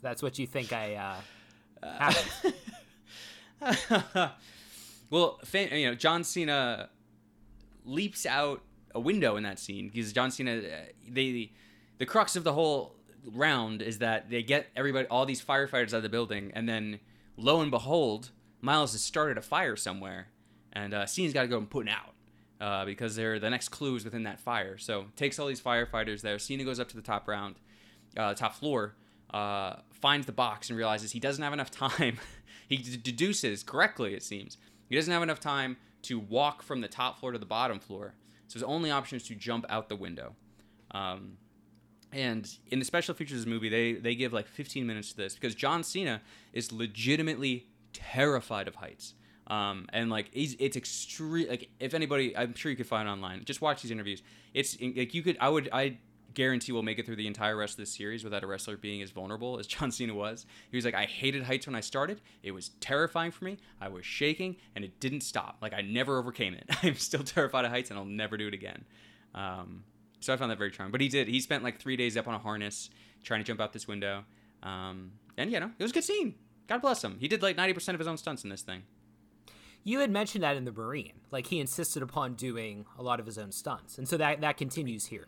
So 0.02 0.08
that's 0.08 0.24
what 0.24 0.40
you 0.40 0.48
think 0.48 0.72
I 0.72 0.96
uh, 1.84 1.92
happened. 2.00 2.54
well, 5.10 5.40
you 5.54 5.88
know, 5.88 5.96
John 5.96 6.24
Cena 6.24 6.90
leaps 7.86 8.26
out 8.26 8.62
a 8.94 9.00
window 9.00 9.36
in 9.36 9.44
that 9.44 9.60
scene 9.60 9.90
because 9.90 10.12
John 10.14 10.32
Cena, 10.32 10.58
uh, 10.58 10.62
they, 11.10 11.52
the 11.98 12.06
crux 12.06 12.36
of 12.36 12.44
the 12.44 12.54
whole 12.54 12.96
round 13.26 13.82
is 13.82 14.00
that 14.00 14.30
they 14.30 14.44
get 14.44 14.68
everybody, 14.76 15.08
all 15.08 15.26
these 15.26 15.42
firefighters 15.44 15.90
out 15.90 15.98
of 15.98 16.04
the 16.04 16.10
building, 16.10 16.52
and 16.56 16.68
then 16.68 17.00
lo 17.38 17.62
and 17.62 17.72
behold, 17.72 18.32
Miles 18.62 18.92
has 18.92 19.02
started 19.02 19.38
a 19.38 19.42
fire 19.42 19.76
somewhere, 19.76 20.28
and 20.74 20.94
uh, 20.94 21.06
Cena's 21.06 21.34
got 21.34 21.44
to 21.44 21.48
go 21.48 21.58
and 21.58 21.70
put 21.70 21.88
it 21.88 21.92
out. 21.92 22.14
Uh, 22.60 22.86
because 22.86 23.16
they're 23.16 23.40
the 23.40 23.50
next 23.50 23.70
clues 23.70 24.06
within 24.06 24.22
that 24.22 24.40
fire. 24.40 24.78
So 24.78 25.06
takes 25.16 25.40
all 25.40 25.48
these 25.48 25.60
firefighters 25.60 26.22
there. 26.22 26.38
Cena 26.38 26.64
goes 26.64 26.80
up 26.80 26.90
to 26.90 26.96
the 26.96 27.02
top 27.02 27.28
round, 27.28 27.56
uh, 28.16 28.36
top 28.36 28.54
floor, 28.54 28.94
uh, 29.34 29.78
finds 29.90 30.28
the 30.28 30.32
box 30.32 30.70
and 30.70 30.78
realizes 30.78 31.12
he 31.12 31.20
doesn't 31.20 31.44
have 31.44 31.54
enough 31.54 31.72
time. 31.90 32.20
he 32.68 32.78
d- 32.78 32.98
deduces 32.98 33.64
correctly, 33.64 34.14
it 34.14 34.22
seems. 34.22 34.58
He 34.90 34.96
doesn't 34.96 35.12
have 35.12 35.24
enough 35.24 35.40
time 35.40 35.78
to 36.04 36.20
walk 36.20 36.64
from 36.64 36.82
the 36.82 36.88
top 36.88 37.20
floor 37.20 37.32
to 37.32 37.38
the 37.38 37.46
bottom 37.46 37.80
floor. 37.80 38.16
So 38.48 38.56
his 38.56 38.64
only 38.64 38.92
option 38.92 39.16
is 39.16 39.24
to 39.28 39.36
jump 39.36 39.66
out 39.70 39.90
the 39.90 39.96
window. 39.96 40.36
Um, 40.92 41.38
and 42.12 42.50
in 42.68 42.80
the 42.80 42.86
special 42.86 43.16
features 43.16 43.40
of 43.40 43.46
this 43.46 43.50
movie, 43.50 43.70
they, 43.70 43.94
they 43.94 44.16
give 44.16 44.34
like 44.34 44.48
15 44.48 44.86
minutes 44.86 45.12
to 45.12 45.18
this 45.18 45.36
because 45.36 45.56
John 45.56 45.84
Cena 45.84 46.22
is 46.52 46.72
legitimately 46.72 47.68
terrified 47.94 48.68
of 48.68 48.76
heights. 48.76 49.14
Um, 49.48 49.88
and 49.94 50.10
like 50.10 50.30
he's, 50.34 50.56
it's 50.60 50.78
extreme. 50.78 51.48
Like 51.50 51.70
if 51.80 51.94
anybody, 51.94 52.36
I'm 52.36 52.54
sure 52.56 52.70
you 52.70 52.78
could 52.78 52.88
find 52.88 53.08
online. 53.08 53.44
Just 53.46 53.62
watch 53.62 53.82
these 53.82 53.92
interviews. 53.92 54.22
It's 54.54 54.78
like 54.80 55.14
you 55.14 55.24
could. 55.24 55.38
I 55.42 55.50
would. 55.50 55.70
I 55.74 55.98
guarantee 56.34 56.72
we'll 56.72 56.84
make 56.84 57.00
it 57.00 57.06
through 57.06 57.16
the 57.16 57.28
entire 57.28 57.56
rest 57.56 57.74
of 57.74 57.78
this 57.78 57.96
series 57.96 58.24
without 58.24 58.44
a 58.44 58.48
wrestler 58.48 58.78
being 58.78 59.02
as 59.02 59.12
vulnerable 59.12 59.60
as 59.60 59.68
John 59.68 59.92
Cena 59.92 60.14
was. 60.14 60.46
He 60.70 60.78
was 60.78 60.86
like, 60.86 60.94
I 60.94 61.06
hated 61.06 61.44
heights 61.44 61.68
when 61.68 61.76
I 61.76 61.82
started. 61.82 62.22
It 62.44 62.52
was 62.52 62.70
terrifying 62.80 63.32
for 63.32 63.46
me. 63.46 63.58
I 63.80 63.88
was 63.88 64.06
shaking, 64.06 64.58
and 64.76 64.86
it 64.86 65.00
didn't 65.00 65.22
stop. 65.22 65.58
Like 65.62 65.74
I 65.74 65.82
never 65.82 66.18
overcame 66.18 66.54
it. 66.54 66.70
I'm 66.84 66.96
still 66.96 67.24
terrified 67.24 67.66
of 67.66 67.72
heights, 67.72 67.90
and 67.90 68.00
I'll 68.00 68.06
never 68.06 68.38
do 68.38 68.48
it 68.48 68.54
again. 68.54 68.86
Um, 69.34 69.84
so 70.20 70.34
I 70.34 70.38
found 70.38 70.52
that 70.52 70.58
very 70.58 70.72
charming. 70.72 70.92
But 70.92 71.02
he 71.02 71.08
did. 71.08 71.28
He 71.28 71.40
spent 71.40 71.64
like 71.64 71.80
three 71.80 71.96
days 71.96 72.16
up 72.16 72.28
on 72.28 72.34
a 72.34 72.40
harness 72.40 72.90
trying 73.24 73.40
to 73.40 73.44
jump 73.44 73.60
out 73.60 73.74
this 73.74 73.88
window. 73.88 74.24
Um, 74.64 75.12
and 75.38 75.52
you 75.52 75.60
know, 75.60 75.72
it 75.78 75.84
was 75.84 75.92
a 75.92 75.94
good 75.94 76.04
scene. 76.04 76.36
God 76.68 76.82
bless 76.82 77.04
him. 77.04 77.18
He 77.20 77.28
did 77.28 77.42
like 77.42 77.58
90% 77.58 77.90
of 77.94 78.00
his 78.00 78.08
own 78.08 78.18
stunts 78.18 78.44
in 78.44 78.50
this 78.50 78.62
thing. 78.62 78.84
You 79.84 80.00
had 80.00 80.12
mentioned 80.12 80.44
that 80.44 80.56
in 80.56 80.66
the 80.66 80.72
Marine, 80.72 81.22
like 81.32 81.48
he 81.48 81.60
insisted 81.60 82.04
upon 82.04 82.36
doing 82.36 82.86
a 83.00 83.04
lot 83.04 83.20
of 83.20 83.26
his 83.26 83.38
own 83.40 83.52
stunts, 83.52 83.98
and 83.98 84.08
so 84.08 84.16
that 84.18 84.42
that 84.42 84.58
continues 84.58 85.08
here. 85.08 85.28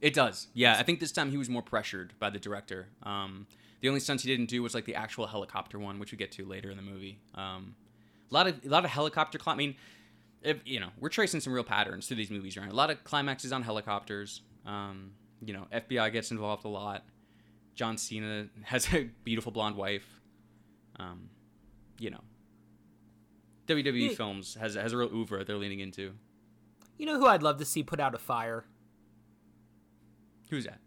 It 0.00 0.14
does. 0.14 0.46
Yeah, 0.54 0.76
I 0.78 0.82
think 0.84 1.00
this 1.00 1.12
time 1.12 1.30
he 1.30 1.36
was 1.36 1.48
more 1.48 1.62
pressured 1.62 2.12
by 2.18 2.30
the 2.30 2.38
director. 2.38 2.88
Um, 3.02 3.46
the 3.80 3.88
only 3.88 4.00
stunts 4.00 4.22
he 4.22 4.30
didn't 4.30 4.48
do 4.48 4.62
was 4.62 4.74
like 4.74 4.84
the 4.84 4.94
actual 4.94 5.26
helicopter 5.26 5.78
one, 5.78 5.98
which 5.98 6.12
we 6.12 6.18
get 6.18 6.32
to 6.32 6.44
later 6.44 6.70
in 6.70 6.76
the 6.76 6.82
movie. 6.82 7.18
Um, 7.34 7.74
a 8.30 8.34
lot 8.34 8.46
of 8.46 8.64
a 8.64 8.68
lot 8.68 8.84
of 8.84 8.90
helicopter. 8.90 9.38
I 9.46 9.54
mean, 9.54 9.74
if, 10.42 10.60
you 10.64 10.78
know, 10.80 10.90
we're 11.00 11.08
tracing 11.08 11.40
some 11.40 11.52
real 11.52 11.64
patterns 11.64 12.06
through 12.06 12.16
these 12.18 12.30
movies, 12.30 12.56
right? 12.56 12.70
A 12.70 12.74
lot 12.74 12.90
of 12.90 13.02
climaxes 13.04 13.52
on 13.52 13.62
helicopters. 13.62 14.42
Um, 14.66 15.12
you 15.44 15.52
know, 15.52 15.66
FBI 15.72 16.12
gets 16.12 16.30
involved 16.30 16.64
a 16.64 16.68
lot. 16.68 17.04
John 17.74 17.96
Cena 17.96 18.48
has 18.62 18.92
a 18.92 19.04
beautiful 19.24 19.50
blonde 19.52 19.76
wife. 19.76 20.06
Um, 21.00 21.30
you 21.98 22.10
know, 22.10 22.20
WWE 23.66 24.10
Yeah. 24.10 24.14
films 24.16 24.56
has 24.60 24.74
has 24.74 24.92
a 24.92 24.96
real 24.96 25.10
oeuvre 25.14 25.44
they're 25.44 25.56
leaning 25.56 25.80
into. 25.80 26.12
You 26.98 27.06
know 27.06 27.18
who 27.18 27.26
I'd 27.26 27.42
love 27.42 27.58
to 27.58 27.64
see 27.64 27.82
put 27.82 28.00
out 28.00 28.14
a 28.14 28.18
fire? 28.18 28.64
Who's 30.50 30.64
that? 30.64 30.78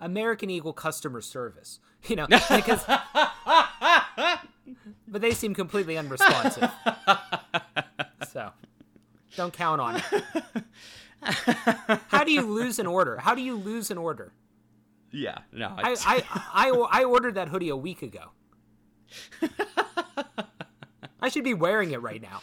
American 0.00 0.50
Eagle 0.50 0.72
customer 0.72 1.20
service. 1.20 1.78
You 2.08 2.16
know, 2.16 2.26
because 2.50 2.82
but 5.06 5.20
they 5.20 5.32
seem 5.32 5.52
completely 5.52 5.98
unresponsive. 5.98 6.70
so 8.32 8.52
don't 9.36 9.52
count 9.52 9.82
on 9.82 9.96
it. 9.96 10.04
How 12.08 12.24
do 12.24 12.32
you 12.32 12.40
lose 12.40 12.78
an 12.78 12.86
order? 12.86 13.18
How 13.18 13.34
do 13.34 13.42
you 13.42 13.54
lose 13.54 13.90
an 13.90 13.98
order? 13.98 14.32
Yeah, 15.10 15.40
no, 15.52 15.74
I 15.76 15.94
I, 16.06 16.22
I, 16.54 16.70
I 16.90 17.04
ordered 17.04 17.34
that 17.34 17.48
hoodie 17.48 17.68
a 17.68 17.76
week 17.76 18.00
ago. 18.00 18.30
I 21.20 21.28
should 21.28 21.44
be 21.44 21.52
wearing 21.52 21.90
it 21.90 22.00
right 22.00 22.22
now. 22.22 22.40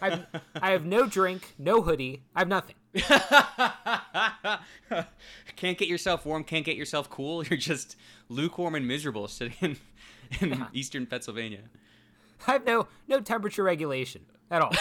I've, 0.00 0.26
I 0.54 0.70
have 0.70 0.84
no 0.84 1.06
drink, 1.06 1.54
no 1.58 1.82
hoodie. 1.82 2.22
I 2.34 2.40
have 2.40 2.48
nothing. 2.48 2.76
can't 5.56 5.78
get 5.78 5.88
yourself 5.88 6.26
warm, 6.26 6.44
can't 6.44 6.64
get 6.64 6.76
yourself 6.76 7.08
cool. 7.10 7.44
You're 7.48 7.58
just 7.58 7.96
lukewarm 8.28 8.74
and 8.74 8.86
miserable 8.86 9.28
sitting 9.28 9.76
in, 10.40 10.50
in 10.50 10.66
eastern 10.72 11.06
Pennsylvania. 11.06 11.62
I 12.46 12.52
have 12.52 12.64
no 12.64 12.88
no 13.06 13.20
temperature 13.20 13.62
regulation 13.62 14.24
at 14.50 14.62
all. 14.62 14.72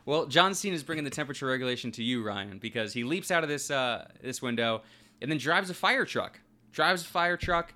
Well, 0.05 0.27
John 0.27 0.53
Cena 0.53 0.75
is 0.75 0.83
bringing 0.83 1.03
the 1.03 1.09
temperature 1.09 1.47
regulation 1.47 1.91
to 1.93 2.03
you, 2.03 2.23
Ryan, 2.23 2.59
because 2.59 2.93
he 2.93 3.03
leaps 3.03 3.31
out 3.31 3.43
of 3.43 3.49
this 3.49 3.71
uh, 3.71 4.07
this 4.21 4.41
window 4.41 4.83
and 5.21 5.31
then 5.31 5.39
drives 5.39 5.69
a 5.71 5.73
fire 5.73 6.05
truck. 6.05 6.39
Drives 6.71 7.01
a 7.01 7.05
fire 7.05 7.37
truck. 7.37 7.73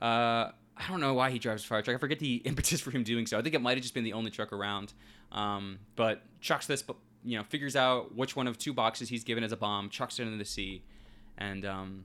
Uh, 0.00 0.50
I 0.80 0.88
don't 0.88 1.00
know 1.00 1.14
why 1.14 1.30
he 1.30 1.38
drives 1.38 1.64
a 1.64 1.66
fire 1.66 1.82
truck. 1.82 1.94
I 1.94 1.98
forget 1.98 2.18
the 2.18 2.36
impetus 2.44 2.80
for 2.80 2.90
him 2.90 3.04
doing 3.04 3.26
so. 3.26 3.38
I 3.38 3.42
think 3.42 3.54
it 3.54 3.60
might 3.60 3.76
have 3.76 3.82
just 3.82 3.94
been 3.94 4.04
the 4.04 4.14
only 4.14 4.30
truck 4.30 4.52
around. 4.52 4.92
Um, 5.32 5.78
but 5.94 6.22
chucks 6.40 6.66
this, 6.66 6.82
you 7.24 7.36
know, 7.36 7.44
figures 7.44 7.76
out 7.76 8.14
which 8.14 8.34
one 8.34 8.46
of 8.46 8.58
two 8.58 8.72
boxes 8.72 9.08
he's 9.08 9.24
given 9.24 9.44
as 9.44 9.52
a 9.52 9.56
bomb, 9.56 9.90
chucks 9.90 10.18
it 10.18 10.22
into 10.22 10.38
the 10.38 10.44
sea, 10.44 10.82
and 11.38 11.64
um, 11.64 12.04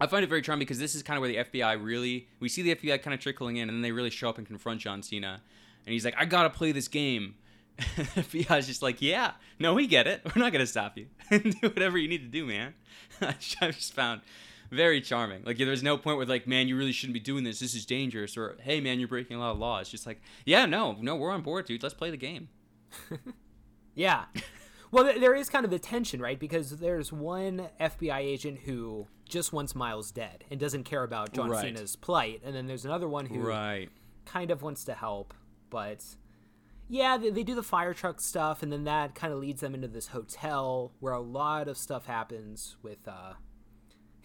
I 0.00 0.06
find 0.06 0.22
it 0.22 0.28
very 0.28 0.42
charming 0.42 0.60
because 0.60 0.78
this 0.78 0.94
is 0.94 1.02
kind 1.02 1.16
of 1.16 1.22
where 1.22 1.28
the 1.28 1.50
FBI 1.50 1.82
really 1.82 2.28
we 2.40 2.48
see 2.48 2.62
the 2.62 2.74
FBI 2.74 3.02
kind 3.02 3.14
of 3.14 3.20
trickling 3.20 3.56
in, 3.56 3.68
and 3.68 3.76
then 3.76 3.82
they 3.82 3.92
really 3.92 4.10
show 4.10 4.28
up 4.28 4.38
and 4.38 4.46
confront 4.46 4.80
John 4.80 5.02
Cena, 5.02 5.42
and 5.84 5.92
he's 5.92 6.04
like, 6.04 6.14
"I 6.16 6.24
gotta 6.24 6.50
play 6.50 6.72
this 6.72 6.88
game." 6.88 7.34
FBI's 7.78 8.66
just 8.66 8.82
like, 8.82 9.02
"Yeah, 9.02 9.32
no, 9.58 9.74
we 9.74 9.86
get 9.86 10.06
it. 10.06 10.22
We're 10.24 10.40
not 10.40 10.52
gonna 10.52 10.66
stop 10.66 10.96
you. 10.96 11.06
do 11.30 11.68
whatever 11.68 11.98
you 11.98 12.08
need 12.08 12.22
to 12.22 12.28
do, 12.28 12.46
man." 12.46 12.74
I 13.20 13.34
just 13.38 13.92
found 13.92 14.20
very 14.70 15.00
charming. 15.00 15.42
Like, 15.44 15.58
there's 15.58 15.82
no 15.82 15.96
point 15.98 16.16
where 16.16 16.26
like, 16.26 16.46
"Man, 16.46 16.68
you 16.68 16.76
really 16.76 16.92
shouldn't 16.92 17.14
be 17.14 17.20
doing 17.20 17.44
this. 17.44 17.60
This 17.60 17.74
is 17.74 17.84
dangerous," 17.86 18.36
or 18.36 18.56
"Hey, 18.60 18.80
man, 18.80 18.98
you're 18.98 19.08
breaking 19.08 19.36
a 19.36 19.40
lot 19.40 19.52
of 19.52 19.58
laws." 19.58 19.88
Just 19.88 20.06
like, 20.06 20.20
"Yeah, 20.44 20.66
no, 20.66 20.96
no, 21.00 21.16
we're 21.16 21.30
on 21.30 21.42
board, 21.42 21.64
dude. 21.66 21.82
Let's 21.82 21.94
play 21.94 22.10
the 22.10 22.16
game." 22.16 22.48
Yeah. 23.94 24.26
Well, 24.92 25.04
th- 25.04 25.20
there 25.20 25.34
is 25.34 25.50
kind 25.50 25.64
of 25.64 25.70
the 25.72 25.78
tension, 25.80 26.20
right? 26.20 26.38
Because 26.38 26.76
there's 26.78 27.12
one 27.12 27.68
FBI 27.80 28.18
agent 28.20 28.60
who 28.60 29.08
just 29.28 29.52
wants 29.52 29.74
Miles 29.74 30.12
dead 30.12 30.44
and 30.50 30.58
doesn't 30.60 30.84
care 30.84 31.02
about 31.02 31.32
John 31.32 31.50
Right. 31.50 31.62
Cena's 31.62 31.96
plight, 31.96 32.40
and 32.44 32.54
then 32.54 32.66
there's 32.68 32.84
another 32.84 33.08
one 33.08 33.26
who 33.26 33.40
Right. 33.40 33.90
kind 34.24 34.50
of 34.52 34.62
wants 34.62 34.84
to 34.84 34.94
help, 34.94 35.34
but 35.68 36.04
yeah, 36.88 37.18
they, 37.18 37.28
they 37.30 37.42
do 37.42 37.54
the 37.56 37.62
fire 37.62 37.92
truck 37.92 38.20
stuff, 38.20 38.62
and 38.62 38.72
then 38.72 38.84
that 38.84 39.14
kind 39.16 39.32
of 39.32 39.40
leads 39.40 39.60
them 39.60 39.74
into 39.74 39.88
this 39.88 40.06
hotel 40.06 40.92
where 41.00 41.12
a 41.12 41.20
lot 41.20 41.66
of 41.68 41.76
stuff 41.76 42.06
happens 42.06 42.76
with, 42.82 43.06
uh, 43.08 43.32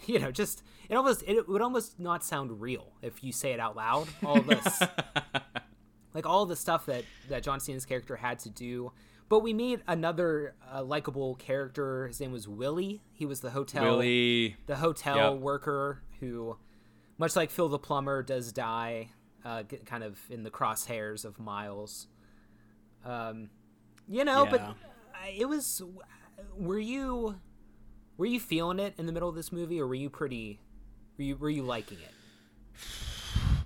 you 0.08 0.20
know, 0.20 0.32
just 0.32 0.64
it 0.90 0.96
almost 0.96 1.24
it 1.28 1.48
would 1.48 1.62
almost 1.62 2.00
not 2.00 2.24
sound 2.24 2.62
real 2.62 2.94
if 3.02 3.24
you 3.24 3.32
say 3.32 3.52
it 3.54 3.60
out 3.60 3.76
loud. 3.76 4.08
All 4.26 4.42
this, 4.42 4.82
like 6.14 6.26
all 6.26 6.46
the 6.46 6.56
stuff 6.56 6.86
that 6.88 7.04
that 7.30 7.44
John 7.44 7.60
Cena's 7.60 7.86
character 7.86 8.16
had 8.16 8.40
to 8.40 8.50
do. 8.50 8.92
But 9.30 9.40
we 9.40 9.54
meet 9.54 9.80
another 9.88 10.54
uh, 10.72 10.84
likable 10.84 11.36
character. 11.36 12.08
His 12.08 12.20
name 12.20 12.32
was 12.32 12.48
Willie. 12.48 13.02
He 13.14 13.26
was 13.26 13.40
the 13.40 13.50
hotel 13.52 13.84
Willie. 13.98 14.58
the 14.68 14.76
hotel 14.76 15.34
Yep. 15.34 15.42
worker 15.42 16.02
who, 16.20 16.58
much 17.18 17.36
like 17.36 17.50
Phil 17.50 17.70
the 17.70 17.80
plumber, 17.80 18.22
does 18.22 18.52
die. 18.52 19.10
uh, 19.46 19.64
kind 19.86 20.04
of 20.04 20.20
in 20.30 20.44
the 20.44 20.52
crosshairs 20.52 21.26
of 21.26 21.40
Miles. 21.40 22.08
Um, 23.04 23.50
you 24.08 24.24
know, 24.24 24.46
but 24.46 24.60
Yeah. 24.62 24.74
I- 25.16 25.36
it 25.38 25.46
was. 25.50 25.82
Were 26.58 26.80
you 26.80 27.40
were 28.18 28.26
you 28.26 28.40
feeling 28.40 28.80
it 28.80 28.94
in 28.98 29.06
the 29.06 29.12
middle 29.12 29.30
of 29.30 29.36
this 29.36 29.52
movie, 29.52 29.80
or 29.82 29.88
were 29.88 29.96
you 29.96 30.10
pretty? 30.10 30.60
Were 31.18 31.24
you 31.24 31.36
were 31.36 31.50
you 31.50 31.64
liking 31.64 31.98
it? 32.00 32.14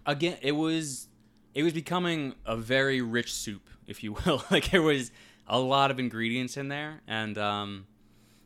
again 0.08 0.38
it 0.42 0.54
was 0.54 1.08
it 1.54 1.62
was 1.64 1.74
becoming 1.74 2.34
a 2.46 2.56
very 2.56 3.02
rich 3.02 3.34
soup 3.34 3.70
if 3.86 4.04
you 4.04 4.14
will 4.26 4.44
like 4.50 4.72
there 4.72 4.82
was 4.82 5.12
a 5.48 5.60
lot 5.60 5.92
of 5.92 6.00
ingredients 6.00 6.58
in 6.58 6.70
there 6.70 7.02
and 7.08 7.38
um 7.38 7.86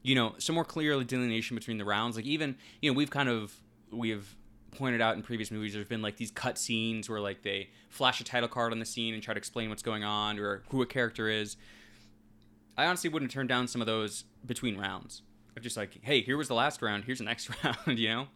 you 0.02 0.16
know 0.16 0.34
some 0.40 0.56
more 0.56 0.66
clear 0.66 1.02
delineation 1.04 1.56
between 1.56 1.78
the 1.78 1.86
rounds 1.86 2.16
like 2.16 2.26
even 2.26 2.56
you 2.82 2.92
know 2.92 2.98
we've 2.98 3.12
kind 3.12 3.30
of 3.30 3.54
we 3.92 4.10
have 4.10 4.36
pointed 4.72 5.02
out 5.02 5.16
in 5.16 5.22
previous 5.22 5.52
movies 5.52 5.74
there's 5.74 5.88
been 5.88 6.02
like 6.02 6.18
these 6.18 6.32
cut 6.32 6.58
scenes 6.58 7.10
where 7.10 7.20
like 7.20 7.44
they 7.44 7.70
flash 7.90 8.20
a 8.22 8.24
title 8.24 8.50
card 8.50 8.72
on 8.72 8.80
the 8.80 8.86
scene 8.86 9.14
and 9.14 9.22
try 9.22 9.34
to 9.34 9.38
explain 9.38 9.70
what's 9.70 9.84
going 9.84 10.04
on 10.04 10.40
or 10.40 10.64
who 10.70 10.82
a 10.82 10.86
character 10.86 11.28
is 11.28 11.58
i 12.78 12.86
honestly 12.86 13.10
wouldn't 13.10 13.30
turn 13.32 13.48
down 13.48 13.68
some 13.68 13.82
of 13.82 13.88
those 13.88 14.24
between 14.46 14.78
rounds 14.78 15.22
of 15.58 15.64
just 15.64 15.78
like 15.78 16.00
hey 16.02 16.22
here 16.22 16.38
was 16.38 16.48
the 16.48 16.54
last 16.54 16.82
round 16.82 17.04
here's 17.04 17.18
the 17.20 17.24
next 17.26 17.50
round 17.64 18.00
you 18.00 18.08
know 18.10 18.28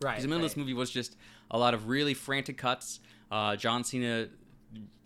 Right. 0.00 0.12
because 0.12 0.22
the 0.22 0.28
middle 0.28 0.44
of 0.44 0.50
this 0.50 0.56
movie 0.56 0.74
was 0.74 0.90
just 0.90 1.16
a 1.50 1.58
lot 1.58 1.74
of 1.74 1.88
really 1.88 2.14
frantic 2.14 2.56
cuts. 2.56 3.00
Uh, 3.32 3.56
John 3.56 3.82
Cena 3.82 4.28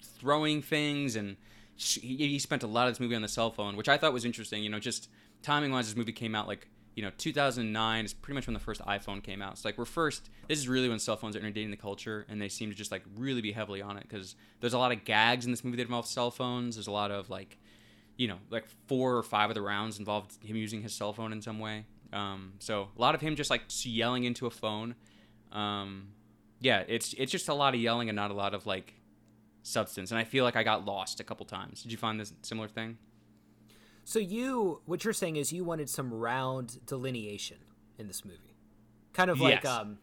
throwing 0.03 0.63
things, 0.63 1.17
and 1.17 1.37
sh- 1.77 1.99
he, 2.01 2.17
he 2.17 2.39
spent 2.39 2.63
a 2.63 2.67
lot 2.67 2.89
of 2.89 2.93
this 2.95 3.01
movie 3.01 3.15
on 3.15 3.23
the 3.23 3.29
cell 3.29 3.51
phone, 3.51 3.77
which 3.77 3.89
I 3.89 3.97
thought 3.97 4.13
was 4.13 4.25
interesting. 4.25 4.63
You 4.63 4.71
know, 4.71 4.79
just 4.79 5.09
timing 5.43 5.73
wise, 5.73 5.87
this 5.87 5.97
movie 5.97 6.13
came 6.13 6.35
out 6.35 6.47
like 6.47 6.69
you 6.95 7.03
know 7.03 7.11
2009 7.17 8.05
is 8.05 8.13
pretty 8.13 8.35
much 8.35 8.47
when 8.47 8.53
the 8.55 8.61
first 8.61 8.81
iPhone 8.83 9.23
came 9.23 9.41
out. 9.41 9.59
So 9.59 9.69
like 9.69 9.79
we're 9.79 9.85
first. 9.85 10.29
This 10.49 10.59
is 10.59 10.69
really 10.69 10.89
when 10.89 10.99
cell 10.99 11.17
phones 11.17 11.37
are 11.37 11.39
inundating 11.41 11.71
the 11.71 11.77
culture, 11.77 12.27
and 12.29 12.41
they 12.41 12.49
seem 12.49 12.69
to 12.71 12.77
just 12.77 12.93
like 12.93 13.03
really 13.17 13.41
be 13.41 13.53
heavily 13.53 13.81
on 13.83 13.97
it 13.97 14.03
because 14.09 14.35
there's 14.61 14.75
a 14.75 14.79
lot 14.79 14.93
of 14.93 15.05
gags 15.05 15.45
in 15.47 15.51
this 15.53 15.65
movie 15.65 15.77
that 15.79 15.85
involve 15.85 16.07
cell 16.07 16.31
phones. 16.31 16.77
There's 16.77 16.87
a 16.89 16.93
lot 16.93 17.11
of 17.11 17.31
like 17.31 17.57
you 18.17 18.29
know, 18.29 18.39
like 18.51 18.65
four 18.87 19.17
or 19.17 19.23
five 19.23 19.51
of 19.51 19.55
the 19.55 19.63
rounds 19.63 19.99
involved 19.99 20.43
him 20.45 20.57
using 20.57 20.83
his 20.83 20.93
cell 20.95 21.13
phone 21.13 21.33
in 21.33 21.41
some 21.43 21.59
way. 21.59 21.87
Um, 22.13 22.55
so 22.59 22.89
a 22.97 23.01
lot 23.01 23.15
of 23.15 23.21
him 23.21 23.37
just 23.37 23.51
like 23.51 23.63
yelling 23.83 24.25
into 24.25 24.47
a 24.47 24.51
phone. 24.51 24.95
Um, 25.51 26.09
yeah, 26.61 26.85
it's 26.87 27.15
it's 27.15 27.33
just 27.33 27.49
a 27.49 27.55
lot 27.55 27.75
of 27.75 27.81
yelling 27.81 28.09
and 28.09 28.17
not 28.17 28.31
a 28.31 28.35
lot 28.35 28.55
of 28.55 28.67
like 28.67 28.95
substance. 29.63 30.11
And 30.11 30.19
I 30.19 30.25
feel 30.25 30.45
like 30.45 30.57
I 30.57 30.63
got 30.63 30.85
lost 30.85 31.21
a 31.21 31.25
couple 31.25 31.47
times. 31.47 31.83
Did 31.83 31.93
you 31.93 31.99
find 31.99 32.21
this 32.21 32.33
similar 32.43 32.69
thing? 32.69 32.99
So 34.05 34.19
you, 34.19 34.81
what 34.85 35.05
you're 35.05 35.13
saying 35.13 35.37
is 35.37 35.53
you 35.53 35.65
wanted 35.65 35.89
some 35.89 36.13
round 36.13 36.85
delineation 36.87 37.59
in 37.99 38.09
this 38.09 38.25
movie, 38.25 38.57
kind 39.13 39.31
of 39.31 39.41
like 39.41 39.63
Yes. 39.63 39.73
um, 39.73 39.99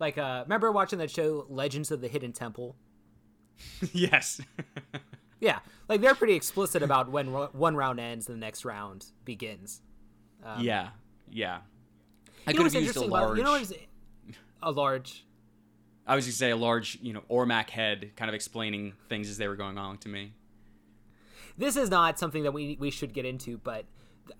like 0.00 0.16
uh, 0.18 0.42
remember 0.46 0.72
watching 0.72 0.98
that 1.00 1.10
show 1.10 1.46
Legends 1.48 1.90
of 1.90 2.00
the 2.00 2.08
Hidden 2.08 2.32
Temple? 2.32 2.76
yes. 3.92 4.40
Yeah, 5.42 5.58
like 5.88 6.00
they're 6.00 6.14
pretty 6.14 6.34
explicit 6.34 6.84
about 6.84 7.10
when 7.10 7.32
one 7.32 7.74
round 7.74 7.98
ends 7.98 8.28
and 8.28 8.36
the 8.36 8.40
next 8.40 8.64
round 8.64 9.06
begins. 9.24 9.82
yeah. 10.60 10.90
Yeah. 11.28 11.58
I 12.46 12.52
could 12.52 12.64
have 12.72 12.74
used 12.74 12.96
a 12.96 13.00
about- 13.00 13.10
large. 13.10 13.38
You 13.38 13.44
know 13.44 13.52
what's 13.52 13.72
a 14.62 14.70
large? 14.70 15.26
I 16.06 16.14
was 16.14 16.24
going 16.26 16.30
to 16.32 16.36
say 16.36 16.50
a 16.50 16.56
large, 16.56 16.98
you 17.02 17.12
know, 17.12 17.22
Olmec 17.28 17.70
head 17.70 18.12
kind 18.16 18.28
of 18.28 18.34
explaining 18.34 18.92
things 19.08 19.28
as 19.28 19.36
they 19.36 19.48
were 19.48 19.56
going 19.56 19.78
on 19.78 19.98
to 19.98 20.08
me. 20.08 20.34
This 21.58 21.76
is 21.76 21.90
not 21.90 22.18
something 22.18 22.44
that 22.44 22.52
we 22.52 22.76
we 22.80 22.90
should 22.90 23.12
get 23.12 23.24
into, 23.24 23.58
but 23.58 23.84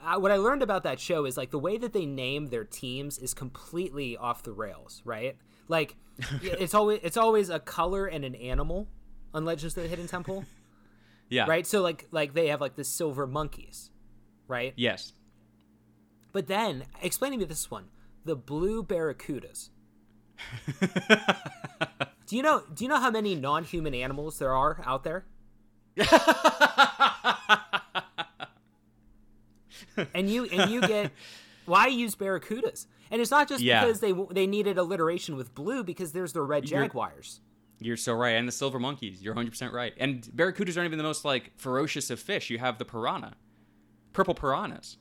uh, 0.00 0.18
what 0.18 0.30
I 0.30 0.36
learned 0.36 0.62
about 0.62 0.84
that 0.84 0.98
show 1.00 1.24
is 1.24 1.36
like 1.36 1.50
the 1.50 1.58
way 1.58 1.78
that 1.78 1.92
they 1.92 2.06
name 2.06 2.46
their 2.46 2.64
teams 2.64 3.18
is 3.18 3.34
completely 3.34 4.16
off 4.16 4.42
the 4.44 4.52
rails, 4.52 5.02
right? 5.04 5.36
Like 5.68 5.96
it's 6.42 6.74
always 6.74 7.00
it's 7.02 7.16
always 7.16 7.48
a 7.50 7.58
color 7.58 8.06
and 8.06 8.24
an 8.24 8.34
animal 8.36 8.88
on 9.34 9.44
Legends 9.44 9.76
of 9.76 9.82
the 9.82 9.88
Hidden 9.88 10.06
Temple. 10.08 10.44
Yeah. 11.28 11.46
right? 11.46 11.66
So 11.66 11.80
like 11.82 12.06
like 12.10 12.34
they 12.34 12.48
have 12.48 12.60
like 12.60 12.76
the 12.76 12.84
silver 12.84 13.26
monkeys, 13.26 13.90
right? 14.48 14.72
Yes. 14.76 15.12
But 16.32 16.46
then 16.46 16.84
explain 17.02 17.32
to 17.32 17.38
me 17.38 17.44
this 17.44 17.70
one, 17.70 17.86
the 18.24 18.36
blue 18.36 18.82
barracudas. 18.82 19.70
do 22.26 22.36
you 22.36 22.42
know 22.42 22.62
do 22.74 22.84
you 22.84 22.88
know 22.88 22.98
how 23.00 23.10
many 23.10 23.34
non-human 23.34 23.94
animals 23.94 24.38
there 24.38 24.52
are 24.54 24.82
out 24.84 25.04
there? 25.04 25.24
and 30.14 30.30
you 30.30 30.44
and 30.46 30.70
you 30.70 30.80
get 30.80 31.12
why 31.66 31.86
use 31.86 32.14
barracudas? 32.14 32.86
And 33.10 33.20
it's 33.20 33.30
not 33.30 33.48
just 33.48 33.62
Yeah. 33.62 33.84
because 33.84 34.00
they 34.00 34.12
they 34.30 34.46
needed 34.46 34.78
alliteration 34.78 35.36
with 35.36 35.54
blue 35.54 35.84
because 35.84 36.12
there's 36.12 36.32
the 36.32 36.42
red 36.42 36.64
jaguars. 36.64 37.40
You're 37.42 37.51
so 37.96 38.14
right. 38.14 38.30
And 38.30 38.46
the 38.48 38.52
silver 38.52 38.78
monkeys. 38.78 39.22
You're 39.22 39.34
100% 39.34 39.72
right. 39.72 39.92
And 39.98 40.22
barracudas 40.22 40.76
aren't 40.76 40.86
even 40.86 40.98
the 40.98 41.04
most 41.04 41.24
like 41.24 41.52
ferocious 41.56 42.10
of 42.10 42.20
fish. 42.20 42.50
You 42.50 42.58
have 42.58 42.78
the 42.78 42.84
piranha. 42.84 43.34
Purple 44.12 44.34
piranhas. 44.34 44.96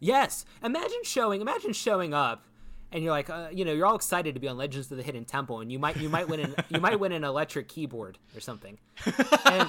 Yes. 0.00 0.44
Imagine 0.62 1.02
showing. 1.04 1.40
Imagine 1.40 1.72
showing 1.72 2.14
up, 2.14 2.46
and 2.92 3.02
you're 3.04 3.12
like, 3.12 3.30
uh, 3.30 3.48
you 3.52 3.64
know, 3.64 3.72
you're 3.72 3.86
all 3.86 3.96
excited 3.96 4.34
to 4.34 4.40
be 4.40 4.48
on 4.48 4.56
Legends 4.56 4.90
of 4.90 4.96
the 4.96 5.02
Hidden 5.02 5.24
Temple, 5.26 5.60
and 5.60 5.70
you 5.70 5.78
might 5.78 5.96
you 5.98 6.08
might 6.08 6.28
win 6.28 6.40
an 6.40 6.54
you 6.68 6.80
might 6.80 6.98
win 6.98 7.12
an 7.12 7.24
electric 7.24 7.68
keyboard 7.68 8.18
or 8.34 8.40
something. 8.40 8.78
And 9.44 9.68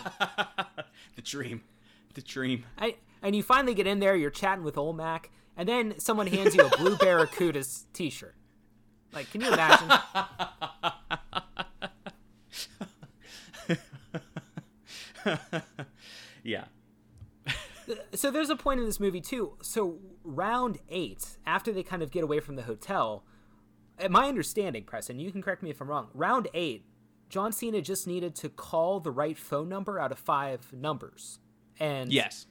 The 1.15 1.21
dream. 1.21 1.63
The 2.13 2.21
dream. 2.21 2.65
I, 2.77 2.95
and 3.21 3.36
you 3.36 3.43
finally 3.43 3.73
get 3.73 3.88
in 3.88 3.99
there. 3.99 4.15
You're 4.15 4.29
chatting 4.29 4.63
with 4.63 4.77
Olmec, 4.77 5.29
and 5.57 5.67
then 5.67 5.99
someone 5.99 6.27
hands 6.27 6.55
you 6.55 6.65
a 6.65 6.77
blue 6.77 6.95
Barracudas 6.97 7.84
T-shirt. 7.93 8.36
Like, 9.13 9.29
can 9.32 9.41
you 9.41 9.51
imagine? 9.51 9.89
Yeah. 16.43 16.65
so 18.13 18.32
there's 18.32 18.49
a 18.49 18.55
point 18.55 18.80
in 18.80 18.86
this 18.86 18.99
movie 18.99 19.22
too. 19.22 19.57
So 19.61 19.99
round 20.24 20.80
eight, 20.89 21.38
after 21.45 21.72
they 21.72 21.84
kind 21.84 22.01
of 22.01 22.11
get 22.11 22.24
away 22.24 22.39
from 22.39 22.55
the 22.55 22.63
hotel, 22.63 23.24
at 23.99 24.11
my 24.11 24.28
understanding, 24.28 24.84
Preston, 24.84 25.19
you 25.19 25.32
can 25.32 25.41
correct 25.41 25.61
me 25.63 25.69
if 25.69 25.82
I'm 25.82 25.88
wrong. 25.89 26.07
Round 26.13 26.47
eight, 26.53 26.86
John 27.30 27.51
Cena 27.51 27.82
just 27.82 28.07
needed 28.07 28.36
to 28.36 28.49
call 28.49 28.99
the 28.99 29.11
right 29.11 29.38
phone 29.38 29.69
number 29.69 29.99
out 29.99 30.11
of 30.11 30.19
five 30.19 30.72
numbers, 30.74 31.39
and 31.80 32.11
Yes. 32.11 32.47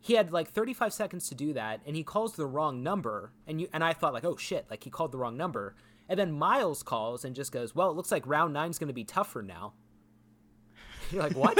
he 0.00 0.14
had 0.14 0.32
like 0.32 0.50
35 0.50 0.92
seconds 0.92 1.28
to 1.28 1.34
do 1.34 1.52
that, 1.52 1.80
and 1.86 1.94
he 1.96 2.02
calls 2.02 2.34
the 2.34 2.46
wrong 2.46 2.82
number, 2.82 3.32
and 3.46 3.60
you 3.60 3.68
and 3.72 3.84
I 3.84 3.92
thought 3.92 4.12
like, 4.12 4.24
oh 4.24 4.36
shit, 4.36 4.66
like 4.70 4.84
he 4.84 4.90
called 4.90 5.12
the 5.12 5.18
wrong 5.18 5.36
number, 5.36 5.76
and 6.08 6.18
then 6.18 6.32
Miles 6.32 6.82
calls 6.82 7.24
and 7.24 7.34
just 7.36 7.52
goes, 7.52 7.74
well, 7.74 7.90
it 7.90 7.94
looks 7.96 8.10
like 8.10 8.26
round 8.26 8.52
nine's 8.52 8.78
going 8.78 8.88
to 8.88 8.94
be 8.94 9.04
tougher 9.04 9.42
now. 9.42 9.74
You're 11.12 11.22
like, 11.22 11.36
what? 11.36 11.58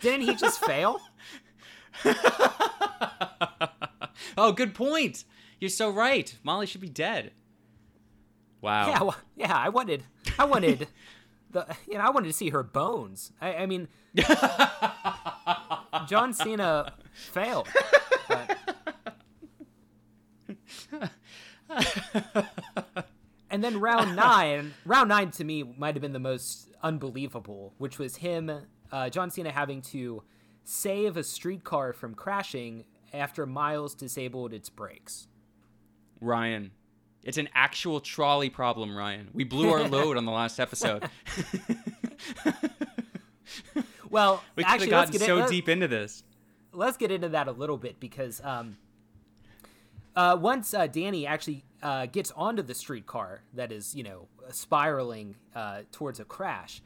Didn't 0.00 0.22
he 0.22 0.34
just 0.34 0.60
fail? 0.64 1.00
Oh, 4.38 4.52
good 4.52 4.74
point. 4.74 5.24
You're 5.60 5.68
so 5.68 5.90
right. 5.90 6.34
Molly 6.42 6.66
should 6.66 6.80
be 6.80 6.88
dead. 6.88 7.32
Wow. 8.62 8.88
Yeah, 8.88 9.02
well, 9.02 9.16
yeah. 9.36 9.54
I 9.56 9.68
wanted, 9.68 10.04
I 10.38 10.44
wanted, 10.44 10.88
the 11.50 11.66
you 11.86 11.94
know, 11.94 12.00
I 12.00 12.10
wanted 12.10 12.28
to 12.28 12.32
see 12.32 12.48
her 12.50 12.62
bones. 12.62 13.32
I, 13.42 13.54
I 13.56 13.66
mean, 13.66 13.88
John 16.08 16.32
Cena 16.32 16.94
failed. 17.12 17.68
but- 18.28 18.58
and 23.52 23.62
then 23.62 23.78
round 23.78 24.16
nine, 24.16 24.74
round 24.84 25.08
nine 25.10 25.30
to 25.32 25.44
me 25.44 25.62
might 25.78 25.94
have 25.94 26.02
been 26.02 26.12
the 26.12 26.18
most 26.18 26.68
unbelievable, 26.82 27.74
which 27.78 27.98
was 28.00 28.16
him, 28.16 28.50
uh, 28.90 29.08
John 29.10 29.30
Cena 29.30 29.52
having 29.52 29.80
to 29.82 30.24
save 30.64 31.16
a 31.16 31.22
streetcar 31.22 31.92
from 31.92 32.14
crashing 32.14 32.84
after 33.12 33.46
Miles 33.46 33.94
disabled 33.94 34.52
its 34.52 34.68
brakes. 34.68 35.28
Ryan. 36.20 36.72
It's 37.22 37.38
an 37.38 37.48
actual 37.54 38.00
trolley 38.00 38.50
problem, 38.50 38.96
Ryan. 38.96 39.28
We 39.32 39.44
blew 39.44 39.70
our 39.70 39.86
load 39.88 40.16
on 40.16 40.24
the 40.24 40.32
last 40.32 40.58
episode. 40.58 41.08
Well, 44.10 44.42
We 44.56 44.62
could 44.62 44.68
have 44.68 44.74
actually, 44.82 44.90
let's 44.92 45.10
gotten 45.10 45.12
get 45.26 45.28
in- 45.38 45.44
so 45.46 45.48
deep 45.50 45.68
into 45.70 45.88
this. 45.88 46.22
let's 46.72 46.96
get 46.98 47.10
into 47.10 47.30
that 47.30 47.48
a 47.48 47.52
little 47.52 47.78
bit 47.78 47.98
because 47.98 48.40
um, 48.44 48.76
uh, 50.14 50.36
once 50.38 50.74
uh, 50.74 50.86
Danny 50.86 51.26
actually 51.26 51.64
uh, 51.82 52.06
gets 52.06 52.30
onto 52.32 52.62
the 52.62 52.74
streetcar 52.74 53.42
that 53.54 53.72
is, 53.72 53.94
you 53.94 54.02
know, 54.02 54.28
spiraling 54.50 55.34
uh, 55.54 55.82
towards 55.90 56.20
a 56.20 56.24
crash, 56.24 56.80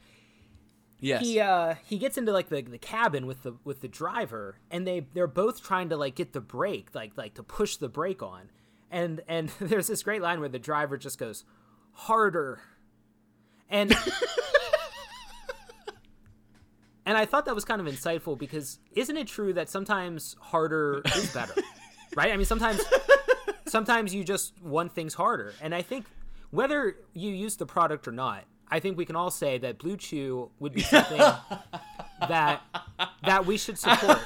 Yes. 0.99 1.21
he 1.21 1.39
uh, 1.39 1.75
he 1.85 1.97
gets 1.99 2.17
into 2.17 2.31
like 2.31 2.49
the, 2.49 2.61
the 2.63 2.79
cabin 2.79 3.27
with 3.27 3.43
the 3.43 3.53
with 3.63 3.81
the 3.81 3.87
driver, 3.87 4.57
and 4.71 4.87
they 4.87 5.05
they're 5.13 5.27
both 5.27 5.63
trying 5.63 5.89
to 5.89 5.97
like 5.97 6.15
get 6.15 6.33
the 6.33 6.41
brake, 6.41 6.89
like 6.95 7.11
like 7.15 7.35
to 7.35 7.43
push 7.43 7.77
the 7.77 7.87
brake 7.89 8.23
on, 8.23 8.49
and 8.89 9.21
and 9.27 9.49
there's 9.59 9.85
this 9.87 10.01
great 10.01 10.21
line 10.23 10.39
where 10.39 10.49
the 10.49 10.57
driver 10.59 10.97
just 10.97 11.19
goes 11.19 11.43
harder, 11.93 12.59
and. 13.69 13.93
And 17.05 17.17
I 17.17 17.25
thought 17.25 17.45
that 17.45 17.55
was 17.55 17.63
kind 17.63 17.79
of 17.79 17.87
insightful 17.87 18.37
because 18.37 18.79
isn't 18.91 19.15
it 19.15 19.27
true 19.27 19.53
that 19.53 19.69
sometimes 19.69 20.35
harder 20.41 21.01
is 21.15 21.33
better? 21.33 21.53
right? 22.17 22.33
I 22.33 22.35
mean 22.35 22.45
sometimes 22.45 22.81
sometimes 23.69 24.13
you 24.13 24.23
just 24.23 24.61
want 24.61 24.93
things 24.93 25.13
harder. 25.13 25.53
And 25.61 25.73
I 25.73 25.81
think 25.81 26.05
whether 26.51 26.97
you 27.13 27.31
use 27.31 27.55
the 27.55 27.65
product 27.65 28.07
or 28.07 28.11
not, 28.11 28.45
I 28.69 28.79
think 28.79 28.97
we 28.97 29.05
can 29.05 29.15
all 29.15 29.31
say 29.31 29.57
that 29.59 29.77
Blue 29.77 29.97
Chew 29.97 30.49
would 30.59 30.73
be 30.73 30.81
something 30.81 31.17
that 32.19 32.61
that 33.23 33.45
we 33.45 33.57
should 33.57 33.77
support 33.77 34.19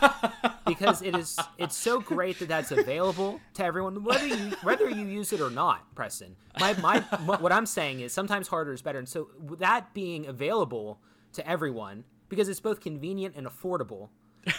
because 0.66 1.02
it 1.02 1.16
is 1.16 1.38
it's 1.58 1.76
so 1.76 2.00
great 2.00 2.40
that 2.40 2.48
that's 2.48 2.72
available 2.72 3.40
to 3.54 3.64
everyone 3.66 4.04
whether 4.04 4.26
you 4.26 4.52
whether 4.64 4.90
you 4.90 5.06
use 5.06 5.34
it 5.34 5.42
or 5.42 5.50
not 5.50 5.94
preston 5.94 6.36
my, 6.60 6.74
my 6.80 7.00
what 7.38 7.52
i'm 7.52 7.66
saying 7.66 8.00
is 8.00 8.14
sometimes 8.14 8.48
harder 8.48 8.72
is 8.72 8.82
better 8.82 9.00
and 9.00 9.10
so 9.10 9.30
that 9.60 9.94
being 9.94 10.26
available 10.26 11.00
to 11.34 11.46
everyone 11.48 12.06
because 12.30 12.48
it's 12.48 12.62
both 12.62 12.80
convenient 12.80 13.36
and 13.36 13.46
affordable 13.46 14.10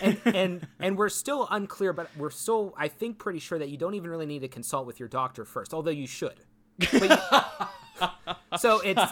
and 0.01 0.20
and 0.26 0.66
and 0.78 0.97
we're 0.97 1.09
still 1.09 1.47
unclear 1.51 1.93
but 1.93 2.09
we're 2.16 2.30
still 2.30 2.74
i 2.76 2.87
think 2.89 3.18
pretty 3.18 3.39
sure 3.39 3.59
that 3.59 3.68
you 3.68 3.76
don't 3.76 3.95
even 3.95 4.11
really 4.11 4.26
need 4.26 4.41
to 4.41 4.49
consult 4.49 4.87
with 4.87 5.01
your 5.01 5.09
doctor 5.09 5.45
first 5.45 5.74
although 5.74 5.91
you 5.91 6.07
should 6.07 6.35
you- 6.78 6.89
so 8.59 8.80
it's 8.80 9.03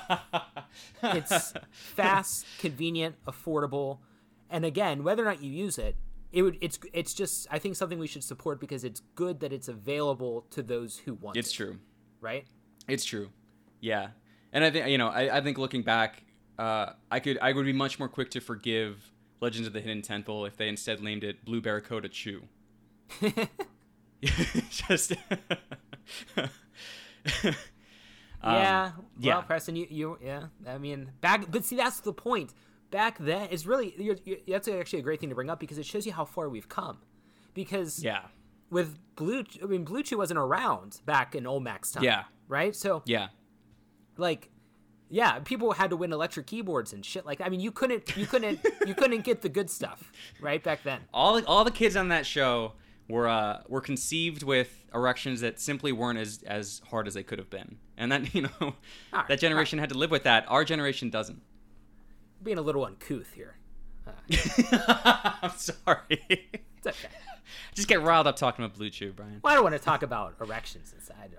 it's 1.03 1.53
fast, 1.73 2.47
convenient, 2.59 3.17
affordable, 3.27 3.99
and 4.49 4.65
again, 4.65 5.05
whether 5.05 5.23
or 5.23 5.27
not 5.27 5.43
you 5.43 5.51
use 5.51 5.79
it, 5.79 5.97
it 6.33 6.43
would 6.43 6.59
it's 6.61 6.79
it's 6.93 7.15
just 7.15 7.47
I 7.51 7.59
think 7.59 7.77
something 7.77 7.99
we 7.99 8.07
should 8.07 8.25
support 8.25 8.61
because 8.61 8.85
it's 8.85 9.01
good 9.15 9.41
that 9.41 9.53
it's 9.53 9.69
available 9.69 10.47
to 10.51 10.63
those 10.63 10.99
who 10.99 11.15
want 11.15 11.37
It's 11.37 11.51
it, 11.51 11.55
true. 11.55 11.79
right? 12.21 12.45
It's 12.89 13.05
true. 13.05 13.31
Yeah. 13.81 14.09
And 14.53 14.65
I 14.65 14.71
think 14.71 14.89
you 14.89 14.99
know, 14.99 15.09
I, 15.09 15.39
I 15.39 15.41
think 15.41 15.59
looking 15.59 15.83
back, 15.83 16.25
uh, 16.59 16.93
I 17.11 17.21
could 17.21 17.39
I 17.41 17.53
would 17.53 17.65
be 17.67 17.73
much 17.73 17.99
more 17.99 18.09
quick 18.09 18.31
to 18.33 18.41
forgive 18.41 19.13
Legends 19.41 19.67
of 19.67 19.73
the 19.73 19.81
Hidden 19.81 20.03
Temple 20.03 20.45
if 20.47 20.57
they 20.57 20.69
instead 20.69 21.01
named 21.03 21.25
it 21.25 21.45
Blue 21.45 21.61
Barracuda 21.61 22.09
Chew. 22.09 22.43
Just 24.71 25.13
yeah, 26.37 26.51
well, 28.43 28.85
Um, 28.97 29.05
yeah. 29.19 29.41
Preston, 29.43 29.77
you 29.77 29.87
you 29.91 30.19
yeah, 30.23 30.45
I 30.67 30.79
mean 30.79 31.11
back, 31.21 31.51
but 31.51 31.65
see 31.65 31.77
that's 31.77 32.01
the 32.01 32.13
point. 32.13 32.53
Back 32.91 33.19
then, 33.19 33.49
it's 33.51 33.67
really 33.67 33.95
you're, 33.99 34.17
you're, 34.25 34.39
that's 34.49 34.67
actually 34.67 34.99
a 34.99 35.03
great 35.03 35.21
thing 35.21 35.29
to 35.29 35.35
bring 35.35 35.49
up 35.51 35.61
because 35.61 35.79
it 35.79 35.87
shows 35.87 36.07
you 36.07 36.13
how 36.13 36.25
far 36.25 36.49
we've 36.49 36.69
come. 36.69 36.99
Because 37.55 38.03
yeah. 38.03 38.23
with 38.71 38.99
Blue, 39.17 39.45
I 39.63 39.67
mean 39.67 39.85
Blue 39.85 40.03
Chew 40.03 40.19
wasn't 40.19 40.39
around 40.39 41.01
back 41.07 41.35
in 41.35 41.45
Olmec's 41.47 41.93
time, 41.93 42.03
Yeah. 42.05 42.25
right? 42.49 42.75
So 42.75 43.03
Yeah. 43.07 43.29
like 44.17 44.51
yeah 45.11 45.39
people 45.41 45.73
had 45.73 45.91
to 45.91 45.97
win 45.97 46.13
electric 46.13 46.47
keyboards 46.47 46.93
and 46.93 47.05
shit 47.05 47.27
like 47.27 47.39
that 47.39 47.47
i 47.47 47.51
mean 47.51 47.61
you 47.61 47.71
couldn't 47.73 48.17
you 48.17 48.27
couldn't 48.27 48.61
you 48.87 48.95
couldn't 48.95 49.23
get 49.25 49.43
the 49.43 49.49
good 49.49 49.69
stuff 49.69 50.13
right 50.41 50.63
back 50.63 50.83
then 50.85 51.01
All 51.13 51.43
all 51.45 51.65
the 51.65 51.71
kids 51.73 51.97
on 51.97 52.09
that 52.09 52.25
show 52.25 52.73
were 53.09 53.27
uh, 53.29 53.61
were 53.69 53.81
conceived 53.81 54.45
with 54.45 54.85
erections 54.95 55.41
that 55.41 55.59
simply 55.59 55.91
weren't 55.91 56.19
as 56.19 56.43
as 56.47 56.81
hard 56.91 57.09
as 57.09 57.15
they 57.15 57.25
could 57.25 57.39
have 57.41 57.51
been. 57.51 57.79
And 57.99 58.13
that, 58.13 58.33
you 58.37 58.43
know, 58.43 58.75
right, 59.13 59.27
that 59.27 59.41
generation 59.41 59.81
had 59.81 59.89
to 59.89 59.99
live 59.99 60.13
with 60.13 60.23
that. 60.23 60.45
Our 60.47 60.65
generation 60.65 61.11
doesn't. 61.11 61.43
being 62.41 62.57
a 62.59 62.63
little 62.63 62.85
uncouth 62.85 63.33
here 63.35 63.57
I'm 65.43 65.51
sorry. 65.57 66.21
it's 66.29 66.87
okay 66.87 67.09
Just 67.75 67.89
get 67.89 68.01
riled 68.03 68.27
up 68.29 68.37
talking 68.37 68.65
about 68.65 68.77
Blue 68.77 68.91
Chew, 68.91 69.13
Brian. 69.13 69.41
well 69.43 69.53
i 69.53 69.55
don't 69.57 69.65
want 69.65 69.75
to 69.75 69.81
talk 69.81 70.03
about 70.05 70.35
erections 70.41 70.93
inside 70.97 71.35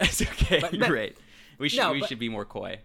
It's 0.00 0.20
okay. 0.22 0.58
But- 0.60 0.72
You're 0.74 0.86
but- 0.88 0.90
right. 0.92 1.16
We 1.58 1.68
should 1.68 1.78
No, 1.80 1.92
we 1.92 2.00
but- 2.00 2.08
should 2.08 2.18
be 2.18 2.28
more 2.28 2.44
coy. 2.44 2.80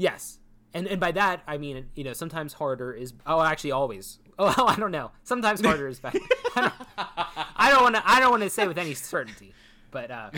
Yes. 0.00 0.38
And 0.72 0.86
and 0.86 1.00
by 1.00 1.12
that 1.12 1.42
i 1.46 1.58
mean 1.58 1.86
you 1.94 2.04
know 2.04 2.12
sometimes 2.12 2.52
harder 2.54 2.92
is 2.92 3.12
oh 3.26 3.42
actually 3.42 3.72
always. 3.72 4.18
Oh 4.42 4.66
i 4.66 4.74
don't 4.76 4.92
know. 4.92 5.10
Sometimes 5.22 5.60
harder 5.60 5.86
is 5.86 6.00
better. 6.00 6.18
I 6.56 7.70
don't 7.70 7.82
want 7.82 7.96
to 7.96 8.02
i 8.06 8.18
don't 8.20 8.30
want 8.30 8.42
to 8.42 8.50
say 8.50 8.66
with 8.66 8.78
any 8.78 8.94
certainty 8.94 9.52
but 9.90 10.10
uh 10.10 10.30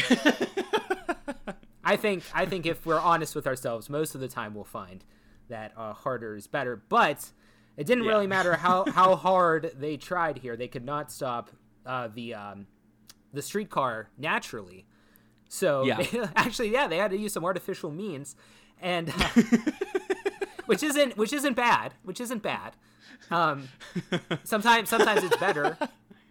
I 1.85 1.97
think 1.97 2.23
I 2.35 2.47
think 2.47 2.67
if 2.67 2.87
we're 2.87 3.01
honest 3.01 3.35
with 3.35 3.47
ourselves, 3.47 3.91
most 3.91 4.15
of 4.15 4.21
the 4.21 4.29
time 4.29 4.55
we'll 4.55 4.65
find 4.65 5.05
that 5.49 5.73
uh, 5.77 5.93
harder 5.93 6.37
is 6.37 6.47
better. 6.47 6.77
But 6.89 7.31
it 7.77 7.87
didn't 7.87 8.05
really 8.05 8.27
matter 8.27 8.55
how, 8.55 8.85
how 8.91 9.17
hard 9.17 9.73
they 9.79 9.97
tried 9.97 10.39
here; 10.39 10.57
they 10.57 10.69
could 10.69 10.85
not 10.85 11.11
stop 11.11 11.51
uh, 11.85 12.09
the 12.15 12.35
um, 12.35 12.67
the 13.33 13.43
streetcar 13.43 14.11
naturally. 14.17 14.87
So 15.55 15.85
Yeah. 15.85 15.97
they- 16.03 16.19
actually, 16.37 16.73
yeah, 16.73 16.89
they 16.89 16.97
had 16.97 17.11
to 17.11 17.17
use 17.19 17.35
some 17.35 17.45
artificial 17.45 17.91
means, 17.91 18.37
and 18.81 19.11
uh, 19.11 19.29
which 20.67 20.83
isn't 20.83 21.17
which 21.19 21.33
isn't 21.33 21.55
bad, 21.55 21.93
which 22.05 22.21
isn't 22.23 22.43
bad. 22.43 22.75
Um, 23.31 23.69
sometimes 24.45 24.89
sometimes 24.89 25.23
it's 25.23 25.37
better 25.37 25.77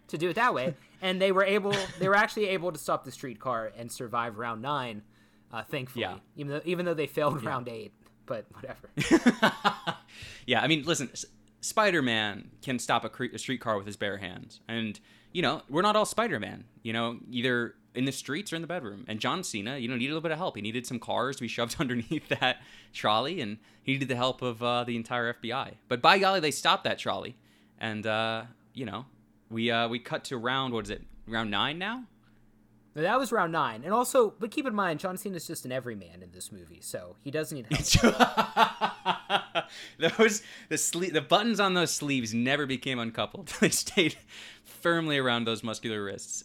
to 0.08 0.18
do 0.18 0.28
it 0.30 0.34
that 0.34 0.52
way. 0.54 0.74
And 1.00 1.20
they 1.20 1.32
were 1.32 1.44
able, 1.44 1.74
they 1.98 2.08
were 2.08 2.16
actually 2.16 2.46
able 2.48 2.70
to 2.72 2.78
stop 2.78 3.04
the 3.04 3.10
streetcar 3.12 3.72
and 3.76 3.90
survive 3.90 4.38
round 4.38 4.60
nine, 4.62 5.02
uh, 5.52 5.62
thankfully. 5.62 6.02
Yeah. 6.02 6.16
Even 6.36 6.52
though 6.52 6.60
even 6.64 6.84
though 6.86 6.94
they 6.94 7.06
failed 7.06 7.44
round 7.44 7.68
eight, 7.68 7.92
but 8.26 8.46
whatever. 8.52 8.90
Yeah, 10.46 10.60
I 10.60 10.66
mean, 10.66 10.82
listen, 10.82 11.08
S- 11.12 11.24
Spider-Man 11.60 12.50
can 12.62 12.78
stop 12.80 13.04
a, 13.04 13.08
cre- 13.08 13.32
a 13.34 13.38
streetcar 13.38 13.76
with 13.76 13.86
his 13.86 13.96
bare 13.96 14.16
hands, 14.18 14.60
and 14.68 14.98
you 15.32 15.40
know, 15.42 15.62
we're 15.68 15.82
not 15.82 15.94
all 15.96 16.04
Spider-Man. 16.04 16.64
You 16.82 16.92
know, 16.92 17.18
either 17.30 17.74
in 17.94 18.04
the 18.04 18.12
streets 18.12 18.52
or 18.52 18.56
in 18.56 18.62
the 18.62 18.68
bedroom. 18.68 19.04
And 19.08 19.20
John 19.20 19.44
Cena, 19.44 19.76
you 19.78 19.88
know, 19.88 19.94
needed 19.94 20.10
a 20.10 20.14
little 20.14 20.22
bit 20.22 20.32
of 20.32 20.38
help. 20.38 20.56
He 20.56 20.62
needed 20.62 20.86
some 20.86 20.98
cars 20.98 21.36
to 21.36 21.42
be 21.42 21.48
shoved 21.48 21.76
underneath 21.80 22.28
that 22.28 22.58
trolley, 22.92 23.40
and 23.40 23.58
he 23.82 23.92
needed 23.92 24.08
the 24.08 24.16
help 24.16 24.42
of 24.42 24.62
uh, 24.62 24.84
the 24.84 24.96
entire 24.96 25.32
FBI. 25.34 25.74
But 25.88 26.02
by 26.02 26.18
golly, 26.18 26.40
they 26.40 26.50
stopped 26.50 26.84
that 26.84 26.98
trolley, 26.98 27.36
and 27.78 28.06
uh, 28.06 28.44
you 28.74 28.86
know, 28.86 29.06
we 29.50 29.70
uh, 29.70 29.88
we 29.88 29.98
cut 29.98 30.24
to 30.24 30.36
round 30.38 30.72
what 30.74 30.84
is 30.84 30.90
it? 30.90 31.02
Round 31.26 31.50
nine 31.50 31.78
now. 31.78 32.04
That 32.94 33.18
was 33.18 33.32
round 33.32 33.52
nine, 33.52 33.84
and 33.84 33.94
also, 33.94 34.34
but 34.38 34.50
keep 34.50 34.66
in 34.66 34.74
mind, 34.74 35.00
John 35.00 35.16
Cena's 35.16 35.46
just 35.46 35.64
an 35.64 35.72
everyman 35.72 36.22
in 36.22 36.30
this 36.32 36.52
movie, 36.52 36.80
so 36.82 37.16
he 37.24 37.30
doesn't 37.30 37.56
need 37.56 37.66
help. 37.70 38.14
those 39.98 40.42
the 40.68 40.76
sle- 40.76 41.12
the 41.12 41.22
buttons 41.22 41.58
on 41.58 41.72
those 41.72 41.90
sleeves 41.90 42.34
never 42.34 42.66
became 42.66 42.98
uncoupled. 42.98 43.48
they 43.60 43.70
stayed 43.70 44.16
firmly 44.62 45.16
around 45.16 45.46
those 45.46 45.64
muscular 45.64 46.04
wrists. 46.04 46.44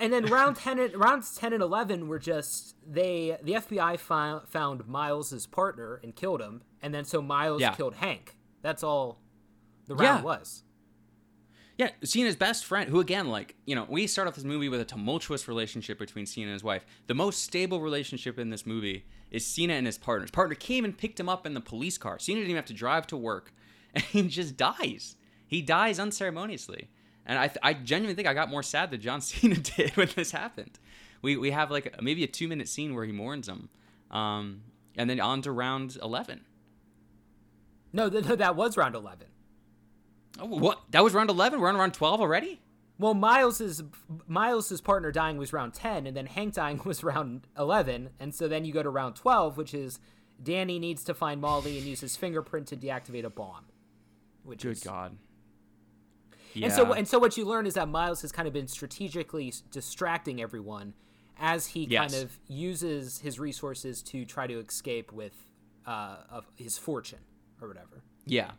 And 0.00 0.12
then 0.12 0.24
round 0.26 0.56
ten, 0.56 0.78
and, 0.78 0.94
rounds 0.96 1.36
ten 1.36 1.52
and 1.52 1.62
eleven 1.62 2.08
were 2.08 2.18
just 2.18 2.74
they. 2.86 3.36
The 3.42 3.52
FBI 3.54 3.98
found 3.98 4.48
found 4.48 4.86
Miles's 4.88 5.46
partner 5.46 6.00
and 6.02 6.16
killed 6.16 6.40
him, 6.40 6.62
and 6.82 6.94
then 6.94 7.04
so 7.04 7.20
Miles 7.20 7.60
Yeah. 7.60 7.74
killed 7.74 7.94
Hank. 7.96 8.36
That's 8.62 8.82
all 8.82 9.20
the 9.86 9.94
round 9.94 10.20
Yeah. 10.20 10.24
was. 10.24 10.62
yeah, 11.78 11.90
Cena's 12.04 12.36
best 12.36 12.64
friend, 12.66 12.90
who 12.90 13.00
again, 13.00 13.28
like 13.28 13.56
you 13.66 13.74
know, 13.74 13.86
we 13.88 14.06
start 14.06 14.28
off 14.28 14.34
this 14.34 14.44
movie 14.44 14.68
with 14.68 14.80
a 14.80 14.84
tumultuous 14.84 15.46
relationship 15.48 15.98
between 15.98 16.26
Cena 16.26 16.46
and 16.48 16.52
his 16.54 16.64
wife. 16.64 16.84
The 17.06 17.14
most 17.14 17.42
stable 17.42 17.80
relationship 17.80 18.38
in 18.38 18.50
this 18.50 18.66
movie 18.66 19.06
is 19.30 19.46
Cena 19.46 19.74
and 19.74 19.86
his 19.86 19.96
partner. 19.98 20.24
His 20.24 20.30
partner 20.30 20.54
came 20.54 20.84
and 20.84 20.96
picked 20.96 21.18
him 21.20 21.28
up 21.28 21.46
in 21.46 21.54
the 21.54 21.60
police 21.60 21.96
car. 21.98 22.18
Cena 22.18 22.40
didn't 22.40 22.50
even 22.50 22.56
have 22.56 22.66
to 22.66 22.74
drive 22.74 23.06
to 23.08 23.16
work, 23.16 23.52
and 23.94 24.04
he 24.04 24.22
just 24.28 24.56
dies. 24.56 25.16
He 25.46 25.62
dies 25.62 25.98
unceremoniously. 25.98 26.88
And 27.30 27.38
I, 27.38 27.48
I 27.62 27.74
genuinely 27.74 28.16
think 28.16 28.26
I 28.26 28.34
got 28.34 28.50
more 28.50 28.64
sad 28.64 28.90
than 28.90 29.00
John 29.00 29.20
Cena 29.20 29.54
did 29.54 29.96
when 29.96 30.08
this 30.16 30.32
happened. 30.32 30.80
We, 31.22 31.36
we 31.36 31.52
have 31.52 31.70
like 31.70 32.02
maybe 32.02 32.24
a 32.24 32.26
two 32.26 32.48
minute 32.48 32.68
scene 32.68 32.92
where 32.92 33.04
he 33.04 33.12
mourns 33.12 33.48
him, 33.48 33.68
um, 34.10 34.62
and 34.96 35.08
then 35.08 35.20
on 35.20 35.40
to 35.42 35.52
round 35.52 35.96
eleven. 36.02 36.40
No, 37.92 38.10
th- 38.10 38.24
no, 38.24 38.34
that 38.34 38.56
was 38.56 38.76
round 38.76 38.96
eleven. 38.96 39.28
Oh, 40.40 40.46
what? 40.46 40.80
That 40.90 41.04
was 41.04 41.14
round 41.14 41.30
eleven. 41.30 41.60
We're 41.60 41.68
on 41.68 41.76
round 41.76 41.94
twelve 41.94 42.20
already. 42.20 42.60
Well, 42.98 43.14
Miles's 43.14 43.84
Miles's 44.26 44.80
partner 44.80 45.12
dying 45.12 45.36
was 45.36 45.52
round 45.52 45.72
ten, 45.72 46.08
and 46.08 46.16
then 46.16 46.26
Hank 46.26 46.54
dying 46.54 46.80
was 46.84 47.04
round 47.04 47.46
eleven, 47.56 48.10
and 48.18 48.34
so 48.34 48.48
then 48.48 48.64
you 48.64 48.72
go 48.72 48.82
to 48.82 48.90
round 48.90 49.14
twelve, 49.14 49.56
which 49.56 49.72
is 49.72 50.00
Danny 50.42 50.80
needs 50.80 51.04
to 51.04 51.14
find 51.14 51.40
Molly 51.40 51.78
and 51.78 51.86
use 51.86 52.00
his 52.00 52.16
fingerprint 52.16 52.66
to 52.68 52.76
deactivate 52.76 53.24
a 53.24 53.30
bomb. 53.30 53.66
Which 54.42 54.62
Good 54.62 54.72
is, 54.72 54.82
God. 54.82 55.16
And 56.62 56.72
so 56.72 56.92
and 56.92 57.06
so 57.06 57.18
what 57.18 57.36
you 57.36 57.44
learn 57.44 57.66
is 57.66 57.74
that 57.74 57.88
Miles 57.88 58.22
has 58.22 58.32
kind 58.32 58.46
of 58.48 58.54
been 58.54 58.68
strategically 58.68 59.52
distracting 59.70 60.40
everyone 60.40 60.94
as 61.38 61.66
he 61.68 61.84
Yes. 61.84 62.12
kind 62.12 62.24
of 62.24 62.38
uses 62.48 63.18
his 63.20 63.38
resources 63.38 64.02
to 64.02 64.24
try 64.24 64.46
to 64.46 64.58
escape 64.60 65.12
with 65.12 65.34
uh, 65.86 66.16
of 66.30 66.50
his 66.56 66.76
fortune 66.78 67.20
or 67.60 67.68
whatever. 67.68 68.02
Yeah. 68.26 68.52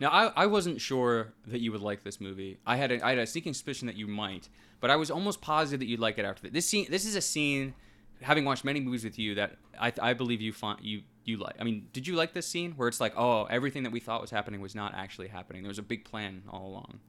Now 0.00 0.10
I, 0.10 0.32
I 0.42 0.46
wasn't 0.46 0.80
sure 0.80 1.32
that 1.46 1.60
you 1.60 1.72
would 1.72 1.80
like 1.80 2.02
this 2.04 2.20
movie. 2.20 2.58
I 2.66 2.76
had 2.76 2.92
a, 2.92 3.04
I 3.04 3.10
had 3.10 3.18
a 3.18 3.26
sneaking 3.26 3.54
suspicion 3.54 3.86
that 3.86 3.96
you 3.96 4.06
might, 4.06 4.48
but 4.80 4.90
I 4.90 4.96
was 4.96 5.10
almost 5.10 5.40
positive 5.40 5.80
that 5.80 5.86
you'd 5.86 6.00
like 6.00 6.18
it 6.18 6.24
after 6.24 6.42
this. 6.42 6.52
This 6.52 6.66
scene 6.66 6.86
this 6.90 7.04
is 7.04 7.16
a 7.16 7.20
scene 7.20 7.74
having 8.20 8.44
watched 8.44 8.64
many 8.64 8.80
movies 8.80 9.04
with 9.04 9.18
you 9.18 9.34
that 9.36 9.56
I, 9.80 9.92
I 10.02 10.12
believe 10.12 10.40
you 10.40 10.52
find 10.52 10.78
you 10.82 11.02
you 11.24 11.36
like. 11.36 11.56
I 11.60 11.64
mean, 11.64 11.88
did 11.92 12.06
you 12.06 12.14
like 12.14 12.32
this 12.32 12.46
scene 12.46 12.72
where 12.72 12.88
it's 12.88 13.00
like, 13.00 13.12
oh, 13.16 13.44
everything 13.44 13.82
that 13.84 13.92
we 13.92 14.00
thought 14.00 14.20
was 14.20 14.30
happening 14.30 14.60
was 14.60 14.74
not 14.74 14.94
actually 14.94 15.28
happening. 15.28 15.62
There 15.62 15.68
was 15.68 15.78
a 15.78 15.82
big 15.82 16.04
plan 16.04 16.42
all 16.48 16.66
along. 16.68 17.00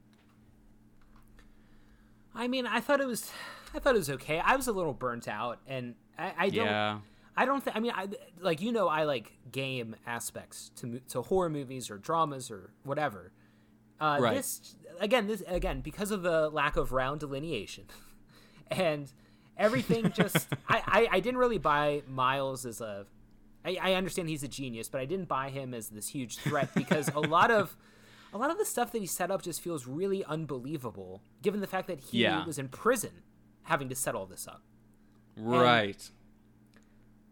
I 2.36 2.48
mean, 2.48 2.66
I 2.66 2.80
thought 2.80 3.02
it 3.02 3.08
was, 3.08 3.32
I 3.74 3.80
thought 3.80 3.96
it 3.96 4.00
was 4.00 4.10
okay. 4.12 4.40
I 4.40 4.56
was 4.56 4.68
a 4.68 4.72
little 4.72 4.94
burnt 4.94 5.28
out, 5.28 5.60
and 5.68 5.96
I, 6.18 6.34
I 6.38 6.50
don't, 6.50 6.66
Yeah. 6.66 7.00
I 7.38 7.46
don't 7.46 7.64
think. 7.64 7.76
I 7.76 7.80
mean, 7.80 7.94
I 7.96 8.08
like 8.42 8.62
you 8.62 8.72
know, 8.74 8.90
I 8.90 9.04
like 9.04 9.32
game 9.50 9.96
aspects 10.06 10.72
to 10.78 11.00
to 11.10 11.22
horror 11.22 11.50
movies 11.50 11.90
or 11.90 11.98
dramas 11.98 12.52
or 12.52 12.72
whatever. 12.84 13.32
Uh, 14.00 14.18
Right. 14.20 14.36
This 14.36 14.76
again, 15.00 15.28
this 15.28 15.42
again 15.48 15.80
because 15.80 16.12
of 16.12 16.22
the 16.22 16.50
lack 16.50 16.76
of 16.76 16.92
round 16.92 17.22
delineation, 17.22 17.86
and 18.72 19.10
everything 19.58 20.12
just 20.16 20.50
I, 20.68 20.84
I 20.86 21.08
I 21.18 21.20
didn't 21.22 21.38
really 21.38 21.60
buy 21.60 22.04
Miles 22.08 22.66
as 22.66 22.82
a. 22.82 23.06
I, 23.64 23.78
I 23.82 23.94
understand 23.94 24.28
he's 24.28 24.44
a 24.44 24.48
genius, 24.50 24.90
but 24.90 25.00
I 25.00 25.06
didn't 25.06 25.28
buy 25.30 25.50
him 25.50 25.74
as 25.74 25.90
this 25.90 26.10
huge 26.10 26.40
threat 26.40 26.74
because 26.76 27.08
a 27.16 27.20
lot 27.20 27.52
of 27.52 27.78
a 28.34 28.38
lot 28.38 28.52
of 28.52 28.58
the 28.58 28.66
stuff 28.66 28.92
that 28.92 29.00
he 29.00 29.08
set 29.08 29.32
up 29.32 29.42
just 29.42 29.62
feels 29.62 29.88
really 29.88 30.24
unbelievable, 30.26 31.22
given 31.42 31.60
the 31.62 31.68
fact 31.68 31.88
that 31.88 32.00
he 32.00 32.22
Yeah. 32.24 32.46
was 32.46 32.58
in 32.60 32.70
prison 32.70 33.24
having 33.64 33.90
to 33.90 33.96
set 33.96 34.16
all 34.16 34.26
this 34.26 34.48
up. 34.48 34.62
Right. 35.38 36.10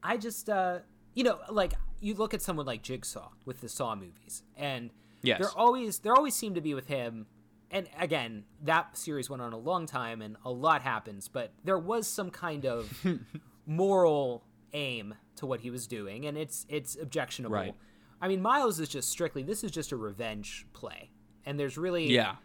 I 0.03 0.17
just, 0.17 0.49
uh, 0.49 0.79
you 1.13 1.23
know, 1.23 1.39
like 1.49 1.73
you 1.99 2.13
look 2.13 2.33
at 2.33 2.41
someone 2.41 2.65
like 2.65 2.81
Jigsaw 2.83 3.31
with 3.45 3.61
the 3.61 3.69
Saw 3.69 3.95
movies, 3.95 4.43
and 4.55 4.91
Yes. 5.23 5.39
they're 5.39 5.57
always 5.57 5.99
there 5.99 6.13
always 6.15 6.35
seem 6.35 6.53
to 6.53 6.61
be 6.61 6.73
with 6.73 6.87
him. 6.87 7.27
And 7.69 7.89
again, 7.99 8.45
that 8.63 8.95
series 8.97 9.29
went 9.29 9.41
on 9.41 9.51
a 9.51 9.57
long 9.57 9.87
time, 9.87 10.21
and 10.21 10.37
a 10.45 10.51
lot 10.51 10.83
happens, 10.83 11.27
but 11.27 11.51
there 11.65 11.77
was 11.79 12.07
some 12.07 12.29
kind 12.31 12.65
of 12.65 13.03
moral 13.65 14.43
aim 14.73 15.15
to 15.35 15.45
what 15.45 15.61
he 15.61 15.69
was 15.69 15.87
doing, 15.87 16.25
and 16.25 16.37
it's 16.37 16.65
it's 16.69 16.95
objectionable. 16.95 17.55
Right. 17.55 17.75
I 18.21 18.27
mean, 18.27 18.41
Miles 18.41 18.79
is 18.79 18.89
just 18.89 19.09
strictly 19.09 19.43
this 19.43 19.63
is 19.63 19.71
just 19.71 19.91
a 19.91 19.97
revenge 19.97 20.65
play, 20.73 21.11
and 21.45 21.59
there's 21.59 21.77
really 21.77 22.07
yeah. 22.11 22.35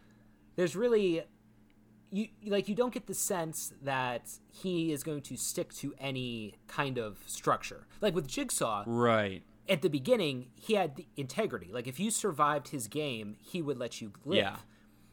there's 0.56 0.76
really 0.76 1.22
you 2.10 2.28
like 2.46 2.68
you 2.68 2.74
don't 2.74 2.92
get 2.92 3.06
the 3.06 3.14
sense 3.14 3.72
that 3.82 4.30
he 4.50 4.92
is 4.92 5.02
going 5.02 5.22
to 5.22 5.36
stick 5.36 5.72
to 5.74 5.94
any 5.98 6.54
kind 6.68 6.98
of 6.98 7.18
structure. 7.26 7.86
Like 8.00 8.14
with 8.14 8.26
Jigsaw, 8.28 8.84
Right. 8.86 9.42
at 9.68 9.80
the 9.82 9.88
beginning, 9.88 10.48
he 10.54 10.74
had 10.74 10.96
the 10.96 11.06
integrity. 11.16 11.70
Like 11.72 11.86
if 11.86 11.98
you 11.98 12.10
survived 12.10 12.68
his 12.68 12.86
game, 12.86 13.36
he 13.40 13.62
would 13.62 13.78
let 13.78 14.00
you 14.00 14.12
live. 14.26 14.38
Yeah. 14.38 14.56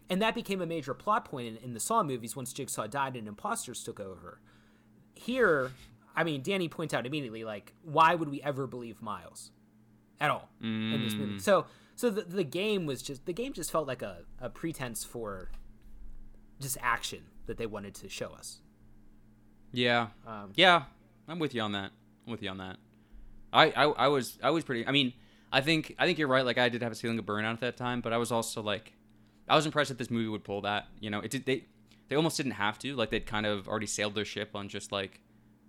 And 0.09 0.21
that 0.23 0.33
became 0.33 0.59
a 0.59 0.65
major 0.65 0.93
plot 0.95 1.23
point 1.25 1.47
in, 1.47 1.57
in 1.57 1.73
the 1.73 1.79
Saw 1.79 2.01
movies 2.03 2.35
once 2.35 2.51
Jigsaw 2.51 2.87
died 2.87 3.15
and 3.15 3.27
imposters 3.27 3.83
took 3.83 3.99
over. 3.99 4.41
Here, 5.13 5.71
I 6.15 6.23
mean, 6.23 6.41
Danny 6.41 6.67
points 6.67 6.93
out 6.95 7.05
immediately, 7.05 7.43
like, 7.43 7.73
why 7.83 8.15
would 8.15 8.27
we 8.29 8.41
ever 8.41 8.65
believe 8.65 9.01
Miles 9.03 9.51
at 10.19 10.29
all 10.29 10.49
in 10.61 11.01
this 11.03 11.13
movie? 11.13 11.39
So, 11.39 11.65
so 11.95 12.09
the, 12.09 12.21
the 12.21 12.43
game 12.43 12.85
was 12.85 13.01
just 13.01 13.25
the 13.25 13.33
game 13.33 13.53
just 13.53 13.71
felt 13.71 13.87
like 13.87 14.01
a, 14.01 14.19
a 14.39 14.49
pretense 14.49 15.03
for 15.03 15.49
just 16.59 16.77
action 16.81 17.23
that 17.45 17.57
they 17.57 17.65
wanted 17.65 17.95
to 17.95 18.09
show 18.09 18.29
us. 18.29 18.59
Yeah. 19.71 20.07
Um, 20.25 20.51
yeah. 20.55 20.83
I'm 21.27 21.39
with 21.39 21.53
you 21.53 21.61
on 21.61 21.73
that. 21.73 21.91
I'm 22.25 22.31
with 22.31 22.41
you 22.41 22.49
on 22.49 22.57
that. 22.57 22.77
I, 23.51 23.71
I 23.71 23.83
I 23.83 24.07
was 24.07 24.37
I 24.43 24.51
was 24.51 24.63
pretty 24.63 24.85
I 24.85 24.91
mean, 24.91 25.13
I 25.51 25.61
think 25.61 25.95
I 25.97 26.05
think 26.05 26.19
you're 26.19 26.27
right, 26.27 26.45
like 26.45 26.57
I 26.57 26.69
did 26.69 26.83
have 26.83 26.91
a 26.91 26.95
feeling 26.95 27.19
of 27.19 27.25
burnout 27.25 27.53
at 27.53 27.61
that 27.61 27.77
time, 27.77 28.01
but 28.01 28.13
I 28.13 28.17
was 28.17 28.31
also 28.31 28.61
like 28.61 28.93
I 29.47 29.55
was 29.55 29.65
impressed 29.65 29.89
that 29.89 29.97
this 29.97 30.11
movie 30.11 30.27
would 30.27 30.43
pull 30.43 30.61
that. 30.61 30.87
You 30.99 31.09
know, 31.09 31.19
it 31.19 31.31
did 31.31 31.45
they 31.45 31.65
they 32.07 32.15
almost 32.15 32.37
didn't 32.37 32.53
have 32.53 32.77
to. 32.79 32.95
Like 32.95 33.09
they'd 33.09 33.25
kind 33.25 33.45
of 33.45 33.67
already 33.67 33.87
sailed 33.87 34.15
their 34.15 34.25
ship 34.25 34.51
on 34.55 34.69
just 34.69 34.91
like 34.91 35.21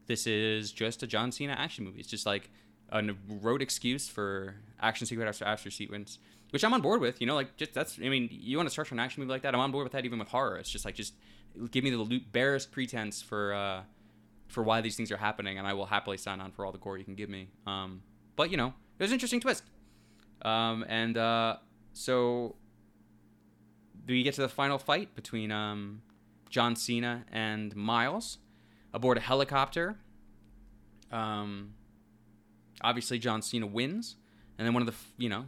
this 0.07 0.27
is 0.27 0.73
just 0.73 1.03
a 1.03 1.07
John 1.07 1.33
Cena 1.33 1.53
action 1.53 1.85
movie. 1.85 2.01
It's 2.01 2.09
just 2.09 2.27
like 2.27 2.51
a 2.91 3.03
road 3.29 3.63
excuse 3.63 4.09
for 4.09 4.57
action 4.81 5.07
sequence 5.07 5.29
after 5.29 5.45
after 5.45 5.71
sequence, 5.71 6.19
which 6.51 6.65
I'm 6.65 6.75
on 6.75 6.81
board 6.81 7.01
with. 7.01 7.21
You 7.21 7.27
know, 7.27 7.35
like 7.35 7.57
just 7.57 7.73
that's. 7.73 7.99
I 7.99 8.09
mean, 8.09 8.29
you 8.31 8.57
want 8.57 8.69
to 8.69 8.71
structure 8.71 8.95
an 8.95 9.01
action 9.01 9.23
movie 9.23 9.33
like 9.33 9.43
that? 9.43 9.55
I'm 9.55 9.61
on 9.61 9.73
board 9.73 9.85
with 9.85 9.93
that. 9.93 10.05
Even 10.05 10.19
with 10.19 10.29
horror, 10.29 10.57
it's 10.57 10.71
just 10.71 10.85
like 10.85 10.95
just 10.95 11.15
give 11.71 11.85
me 11.85 11.91
the 11.91 12.23
barest 12.33 12.73
pretense 12.73 13.23
for 13.23 13.55
uh, 13.55 13.83
for 14.49 14.63
why 14.63 14.81
these 14.81 14.97
things 14.97 15.11
are 15.11 15.17
happening, 15.17 15.59
and 15.59 15.67
I 15.67 15.73
will 15.73 15.87
happily 15.87 16.17
sign 16.17 16.41
on 16.41 16.53
for 16.53 16.67
all 16.67 16.73
the 16.73 16.79
gore 16.79 16.99
you 16.99 17.05
can 17.05 17.15
give 17.15 17.31
me. 17.31 17.49
Um, 17.67 18.03
but 18.37 18.51
you 18.51 18.57
know, 18.57 18.69
it 18.99 19.03
was 19.03 19.11
an 19.11 19.15
interesting 19.15 19.41
twist. 19.41 19.65
Um, 20.43 20.85
and 20.89 21.17
uh, 21.17 21.57
so 21.93 22.57
we 24.07 24.23
get 24.23 24.35
to 24.35 24.41
the 24.41 24.49
final 24.49 24.79
fight 24.79 25.15
between 25.15 25.53
um, 25.53 26.03
John 26.49 26.75
Cena 26.77 27.25
and 27.31 27.75
Miles 27.77 28.39
aboard 28.93 29.19
a 29.19 29.21
helicopter. 29.21 29.99
Um, 31.13 31.75
obviously, 32.83 33.19
John 33.19 33.43
Cena 33.43 33.67
wins, 33.67 34.17
and 34.59 34.67
then 34.67 34.75
one 34.75 34.83
of 34.83 34.87
the 34.87 34.95
you 35.23 35.29
know, 35.29 35.47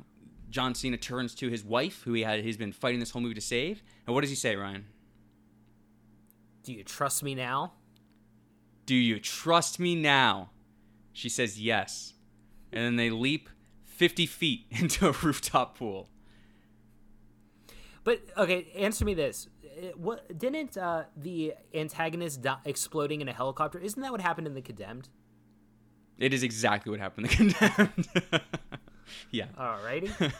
John 0.50 0.74
Cena 0.74 0.96
turns 0.96 1.34
to 1.36 1.48
his 1.48 1.64
wife, 1.64 2.02
who 2.02 2.12
he 2.12 2.22
had 2.22 2.40
he's 2.40 2.56
been 2.56 2.72
fighting 2.72 3.00
this 3.00 3.10
whole 3.10 3.22
movie 3.22 3.34
to 3.34 3.40
save, 3.40 3.82
and 4.06 4.14
what 4.14 4.20
does 4.20 4.30
he 4.30 4.36
say, 4.36 4.56
Ryan? 4.56 4.86
Do 6.62 6.72
you 6.72 6.84
trust 6.84 7.22
me 7.22 7.34
now? 7.34 7.72
Do 8.86 8.94
you 8.94 9.18
trust 9.18 9.80
me 9.80 9.94
now? 9.94 10.50
She 11.12 11.28
says 11.28 11.60
yes, 11.60 12.14
and 12.72 12.84
then 12.84 12.96
they 12.96 13.10
leap 13.10 13.48
fifty 13.84 14.26
feet 14.26 14.66
into 14.70 15.08
a 15.08 15.12
rooftop 15.12 15.78
pool. 15.78 16.08
But 18.04 18.22
okay, 18.36 18.66
answer 18.76 19.04
me 19.04 19.14
this: 19.14 19.48
Uh, 19.64 19.86
What 19.96 20.38
didn't 20.38 20.76
uh, 20.76 21.04
the 21.16 21.54
antagonist 21.74 22.42
di- 22.42 22.58
exploding 22.64 23.20
in 23.20 23.28
a 23.28 23.32
helicopter? 23.32 23.78
Isn't 23.78 24.02
that 24.02 24.10
what 24.10 24.20
happened 24.20 24.46
in 24.46 24.54
the 24.54 24.62
Condemned? 24.62 25.08
It 26.22 26.32
is 26.32 26.42
exactly 26.42 26.90
what 26.90 27.00
happened 27.00 27.28
the 27.28 27.36
condemned. 27.36 28.08
yeah. 29.32 29.46
Alrighty. 29.58 30.32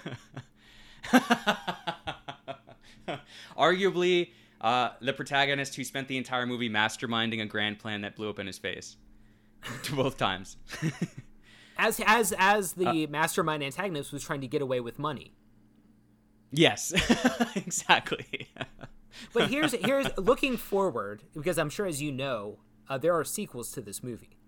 Arguably, 3.59 4.31
uh, 4.61 4.91
the 5.01 5.13
protagonist 5.13 5.75
who 5.75 5.85
spent 5.85 6.09
the 6.09 6.17
entire 6.17 6.47
movie 6.47 6.71
masterminding 6.71 7.43
a 7.43 7.47
grand 7.47 7.79
plan 7.79 8.03
that 8.03 8.17
blew 8.17 8.31
up 8.31 8.39
in 8.39 8.47
his 8.47 8.59
face, 8.59 8.97
both 9.95 10.17
times. 10.17 10.57
as 11.77 12.01
as 12.07 12.33
as 12.39 12.75
Uh, 12.79 12.93
the 12.93 13.07
mastermind 13.09 13.63
antagonist 13.63 14.13
was 14.13 14.23
trying 14.23 14.41
to 14.41 14.47
get 14.47 14.63
away 14.63 14.81
with 14.81 14.99
money. 14.99 15.35
yes, 16.53 16.93
exactly. 17.57 18.49
But 19.33 19.51
here's 19.51 19.73
here's 19.73 20.07
looking 20.17 20.57
forward 20.57 21.23
because 21.35 21.59
I'm 21.59 21.71
sure 21.71 21.87
as 21.87 22.01
you 22.01 22.13
know 22.13 22.59
uh, 22.89 22.99
there 22.99 23.15
are 23.15 23.25
sequels 23.25 23.73
to 23.73 23.81
this 23.81 24.03
movie, 24.03 24.39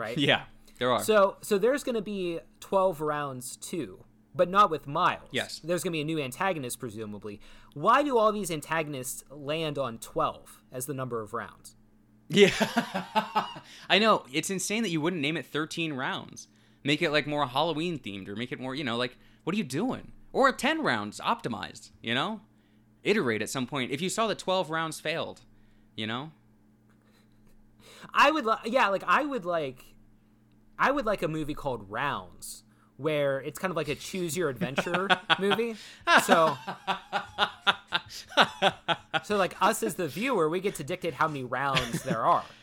right? 0.00 0.18
yeah, 0.18 0.42
there 0.78 0.90
are. 0.90 1.02
So 1.02 1.36
so 1.42 1.58
there's 1.58 1.84
going 1.84 1.94
to 1.94 2.02
be 2.02 2.40
12 2.60 3.00
rounds 3.00 3.56
too, 3.56 4.04
but 4.34 4.48
not 4.48 4.70
with 4.70 4.86
Miles. 4.86 5.28
Yes. 5.30 5.60
There's 5.62 5.82
going 5.84 5.92
to 5.92 5.96
be 5.96 6.00
a 6.00 6.04
new 6.04 6.20
antagonist 6.20 6.80
presumably. 6.80 7.40
Why 7.74 8.02
do 8.02 8.18
all 8.18 8.32
these 8.32 8.50
antagonists 8.50 9.22
land 9.30 9.78
on 9.78 9.98
12 9.98 10.62
as 10.72 10.86
the 10.86 10.94
number 10.94 11.20
of 11.20 11.32
rounds? 11.32 11.76
Yeah. 12.28 12.50
I 13.90 13.98
know. 13.98 14.24
It's 14.32 14.50
insane 14.50 14.82
that 14.82 14.90
you 14.90 15.00
wouldn't 15.00 15.22
name 15.22 15.36
it 15.36 15.46
13 15.46 15.92
rounds. 15.92 16.48
Make 16.82 17.02
it 17.02 17.10
like 17.10 17.26
more 17.26 17.46
Halloween 17.46 17.98
themed 17.98 18.28
or 18.28 18.36
make 18.36 18.52
it 18.52 18.60
more, 18.60 18.74
you 18.74 18.84
know, 18.84 18.96
like 18.96 19.18
what 19.44 19.54
are 19.54 19.58
you 19.58 19.64
doing? 19.64 20.12
Or 20.32 20.50
10 20.52 20.82
rounds 20.82 21.20
optimized, 21.20 21.90
you 22.02 22.14
know? 22.14 22.40
Iterate 23.02 23.42
at 23.42 23.50
some 23.50 23.66
point. 23.66 23.90
If 23.90 24.00
you 24.00 24.08
saw 24.08 24.26
that 24.28 24.38
12 24.38 24.70
rounds 24.70 25.00
failed, 25.00 25.40
you 25.96 26.06
know? 26.06 26.30
I 28.14 28.30
would 28.30 28.46
li- 28.46 28.56
yeah, 28.66 28.88
like 28.88 29.04
I 29.06 29.24
would 29.24 29.44
like 29.44 29.84
I 30.80 30.90
would 30.90 31.06
like 31.06 31.22
a 31.22 31.28
movie 31.28 31.54
called 31.54 31.90
Rounds 31.90 32.64
where 32.96 33.40
it's 33.40 33.58
kind 33.58 33.70
of 33.70 33.76
like 33.76 33.88
a 33.88 33.94
choose 33.94 34.36
your 34.36 34.48
adventure 34.48 35.08
movie. 35.38 35.76
So 36.24 36.56
So 39.22 39.36
like 39.36 39.54
us 39.60 39.82
as 39.82 39.94
the 39.94 40.08
viewer, 40.08 40.48
we 40.48 40.60
get 40.60 40.76
to 40.76 40.84
dictate 40.84 41.14
how 41.14 41.28
many 41.28 41.44
rounds 41.44 42.02
there 42.02 42.24
are. 42.24 42.44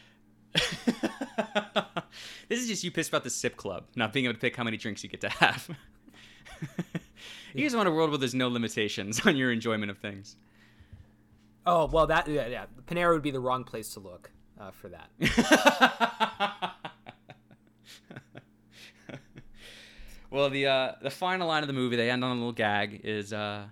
This 2.50 2.62
is 2.62 2.68
just 2.68 2.84
you 2.84 2.92
pissed 2.92 3.10
about 3.10 3.24
the 3.24 3.30
sip 3.30 3.58
club, 3.58 3.86
not 3.96 4.14
being 4.14 4.26
able 4.26 4.36
to 4.36 4.40
pick 4.40 4.56
how 4.56 4.64
many 4.64 4.78
drinks 4.78 5.04
you 5.04 5.10
get 5.10 5.22
to 5.22 5.30
have. 5.30 5.70
you 7.54 7.64
just 7.64 7.76
want 7.76 7.88
a 7.88 7.92
world 7.92 8.10
where 8.10 8.18
there's 8.18 8.34
no 8.34 8.48
limitations 8.48 9.26
on 9.26 9.36
your 9.36 9.52
enjoyment 9.52 9.92
of 9.92 9.98
things. 9.98 10.38
Oh, 11.66 11.88
well 11.88 12.08
that 12.08 12.28
yeah, 12.28 12.48
yeah. 12.48 12.66
Panera 12.86 13.14
would 13.14 13.22
be 13.22 13.32
the 13.32 13.42
wrong 13.42 13.66
place 13.66 13.94
to 13.96 14.00
look 14.00 14.32
uh, 14.60 14.72
for 14.72 14.90
that. 14.90 16.64
Well, 20.30 20.50
the 20.50 20.68
uh, 20.68 20.92
the 21.02 21.10
final 21.10 21.48
line 21.48 21.64
of 21.64 21.68
the 21.68 21.74
movie, 21.74 21.96
they 21.96 22.10
end 22.10 22.24
on 22.24 22.32
a 22.32 22.34
little 22.36 22.52
gag, 22.52 23.02
is 23.04 23.32
uh, 23.34 23.66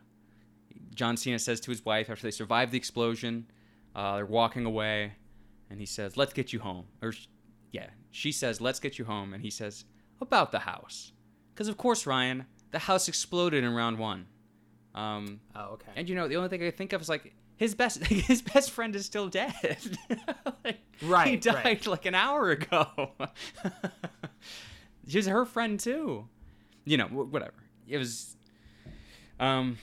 John 0.93 1.17
Cena 1.17 1.37
says 1.39 1.59
to 1.61 1.71
his 1.71 1.83
wife 1.83 2.09
after 2.09 2.23
they 2.25 2.31
survive 2.31 2.71
the 2.71 2.77
explosion, 2.77 3.47
uh, 3.95 4.15
they're 4.17 4.25
walking 4.25 4.65
away, 4.65 5.13
and 5.69 5.79
he 5.79 5.85
says, 5.85 6.15
"Let's 6.17 6.33
get 6.33 6.53
you 6.53 6.59
home." 6.59 6.85
Or, 7.01 7.13
yeah, 7.71 7.87
she 8.11 8.31
says, 8.31 8.61
"Let's 8.61 8.79
get 8.79 8.97
you 8.97 9.05
home," 9.05 9.33
and 9.33 9.43
he 9.43 9.49
says, 9.49 9.83
"About 10.21 10.51
the 10.53 10.59
house," 10.59 11.11
because 11.53 11.67
of 11.67 11.77
course, 11.77 12.05
Ryan, 12.05 12.45
the 12.71 12.79
house 12.79 13.07
exploded 13.09 13.63
in 13.63 13.73
round 13.73 13.99
one. 13.99 14.27
Um, 14.93 15.41
Oh, 15.55 15.73
okay. 15.73 15.91
and 15.97 16.07
you 16.07 16.15
know, 16.15 16.29
the 16.29 16.37
only 16.37 16.47
thing 16.47 16.63
I 16.63 16.71
think 16.71 16.93
of 16.93 17.01
is 17.01 17.09
like 17.09 17.33
his 17.57 17.75
best 17.75 18.01
his 18.05 18.41
best 18.41 18.71
friend 18.71 18.95
is 18.95 19.05
still 19.05 19.27
dead. 19.27 19.97
like, 20.63 20.77
He 21.27 21.35
died 21.35 21.65
right. 21.65 21.85
like 21.87 22.05
an 22.05 22.15
hour 22.15 22.51
ago. 22.51 23.11
She's 25.07 25.27
her 25.27 25.45
friend 25.45 25.79
too. 25.79 26.27
You 26.85 26.97
know, 26.97 27.07
whatever. 27.07 27.53
It 27.87 27.97
was. 27.97 28.35
Um. 29.39 29.77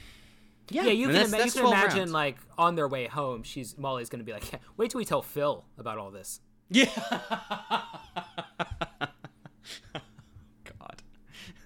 Yeah, 0.70 0.84
yeah, 0.84 0.92
you 0.92 1.06
can, 1.06 1.12
that's- 1.14 1.28
ima- 1.32 1.38
that's 1.42 1.54
you 1.56 1.62
can 1.62 1.70
imagine 1.72 1.98
rounds. 1.98 2.12
like 2.12 2.36
on 2.56 2.74
their 2.76 2.88
way 2.88 3.06
home, 3.06 3.42
she's 3.42 3.76
Molly's 3.76 4.08
going 4.08 4.20
to 4.20 4.24
be 4.24 4.32
like, 4.32 4.44
"Wait 4.76 4.90
till 4.90 4.98
we 4.98 5.04
tell 5.04 5.20
Phil 5.22 5.64
about 5.76 5.98
all 5.98 6.10
this." 6.10 6.40
Yeah. 6.70 6.86
God. 10.64 11.02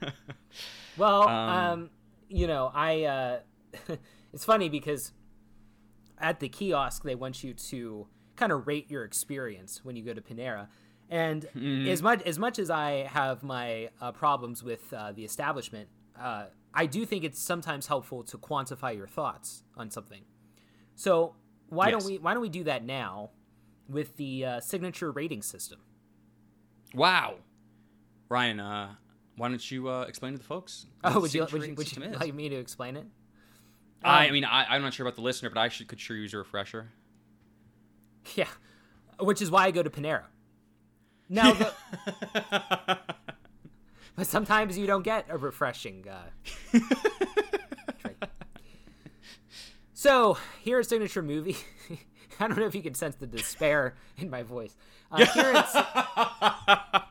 Well, 0.96 1.28
um, 1.28 1.48
Um, 1.50 1.90
you 2.28 2.46
know, 2.46 2.70
I 2.74 3.02
uh 3.04 3.38
it's 4.32 4.44
funny 4.46 4.68
because 4.70 5.12
at 6.18 6.40
the 6.40 6.48
kiosk 6.48 7.02
they 7.04 7.14
want 7.14 7.44
you 7.44 7.52
to 7.52 8.06
kind 8.36 8.50
of 8.50 8.66
rate 8.66 8.90
your 8.90 9.04
experience 9.04 9.84
when 9.84 9.94
you 9.96 10.02
go 10.02 10.14
to 10.14 10.22
Panera. 10.22 10.68
And 11.08 11.46
Mm-hmm. 11.56 11.88
as 11.88 12.02
much 12.02 12.22
as 12.22 12.38
much 12.38 12.58
as 12.58 12.68
I 12.70 13.08
have 13.12 13.42
my 13.42 13.90
uh, 14.00 14.12
problems 14.12 14.62
with 14.62 14.92
uh, 14.92 15.12
the 15.12 15.24
establishment, 15.24 15.88
uh, 16.20 16.46
I 16.74 16.86
do 16.86 17.06
think 17.06 17.24
it's 17.24 17.40
sometimes 17.40 17.86
helpful 17.86 18.24
to 18.24 18.38
quantify 18.38 18.96
your 18.96 19.06
thoughts 19.06 19.62
on 19.76 19.90
something. 19.90 20.22
So 20.96 21.34
why 21.68 21.90
Yes. 21.90 21.92
don't 22.02 22.04
we 22.10 22.18
why 22.18 22.32
don't 22.34 22.42
we 22.42 22.48
do 22.48 22.64
that 22.64 22.84
now 22.84 23.30
with 23.88 24.16
the 24.16 24.44
uh, 24.44 24.60
signature 24.60 25.12
rating 25.12 25.42
system? 25.42 25.80
Wow. 26.94 27.36
Ryan, 28.28 28.58
uh, 28.58 28.94
why 29.36 29.48
don't 29.48 29.70
you 29.70 29.88
uh, 29.88 30.02
explain 30.02 30.32
to 30.32 30.38
the 30.38 30.44
folks? 30.44 30.86
Oh, 31.04 31.20
would 31.20 31.32
you, 31.32 31.42
would 31.52 31.62
you, 31.64 31.74
would 31.74 31.96
you 31.96 32.02
like 32.18 32.34
me 32.34 32.48
to 32.48 32.56
explain 32.56 32.96
it? 32.96 33.06
I, 34.02 34.26
I 34.26 34.30
mean, 34.32 34.44
I, 34.44 34.64
I'm 34.74 34.82
not 34.82 34.94
sure 34.94 35.06
about 35.06 35.14
the 35.14 35.22
listener, 35.22 35.50
but 35.50 35.58
I 35.58 35.68
should, 35.68 35.86
could 35.88 36.00
sure 36.00 36.16
use 36.16 36.34
a 36.34 36.38
refresher. 36.38 36.90
Yeah, 38.34 38.48
which 39.20 39.40
is 39.40 39.50
why 39.50 39.66
I 39.66 39.70
go 39.70 39.82
to 39.84 39.90
Panera. 39.90 40.24
Now, 41.28 41.52
the, 41.52 41.72
but 44.16 44.26
sometimes 44.26 44.78
you 44.78 44.86
don't 44.86 45.02
get 45.02 45.26
a 45.28 45.36
refreshing. 45.36 46.06
Uh, 46.08 46.78
drink. 48.00 48.16
So 49.92 50.38
here 50.60 50.78
at 50.78 50.86
Signature 50.86 51.22
Movie, 51.22 51.56
I 52.40 52.46
don't 52.46 52.58
know 52.58 52.66
if 52.66 52.74
you 52.74 52.82
can 52.82 52.94
sense 52.94 53.16
the 53.16 53.26
despair 53.26 53.94
in 54.18 54.30
my 54.30 54.42
voice. 54.42 54.76
Uh, 55.10 55.24
here, 55.24 55.52
at, 55.56 57.06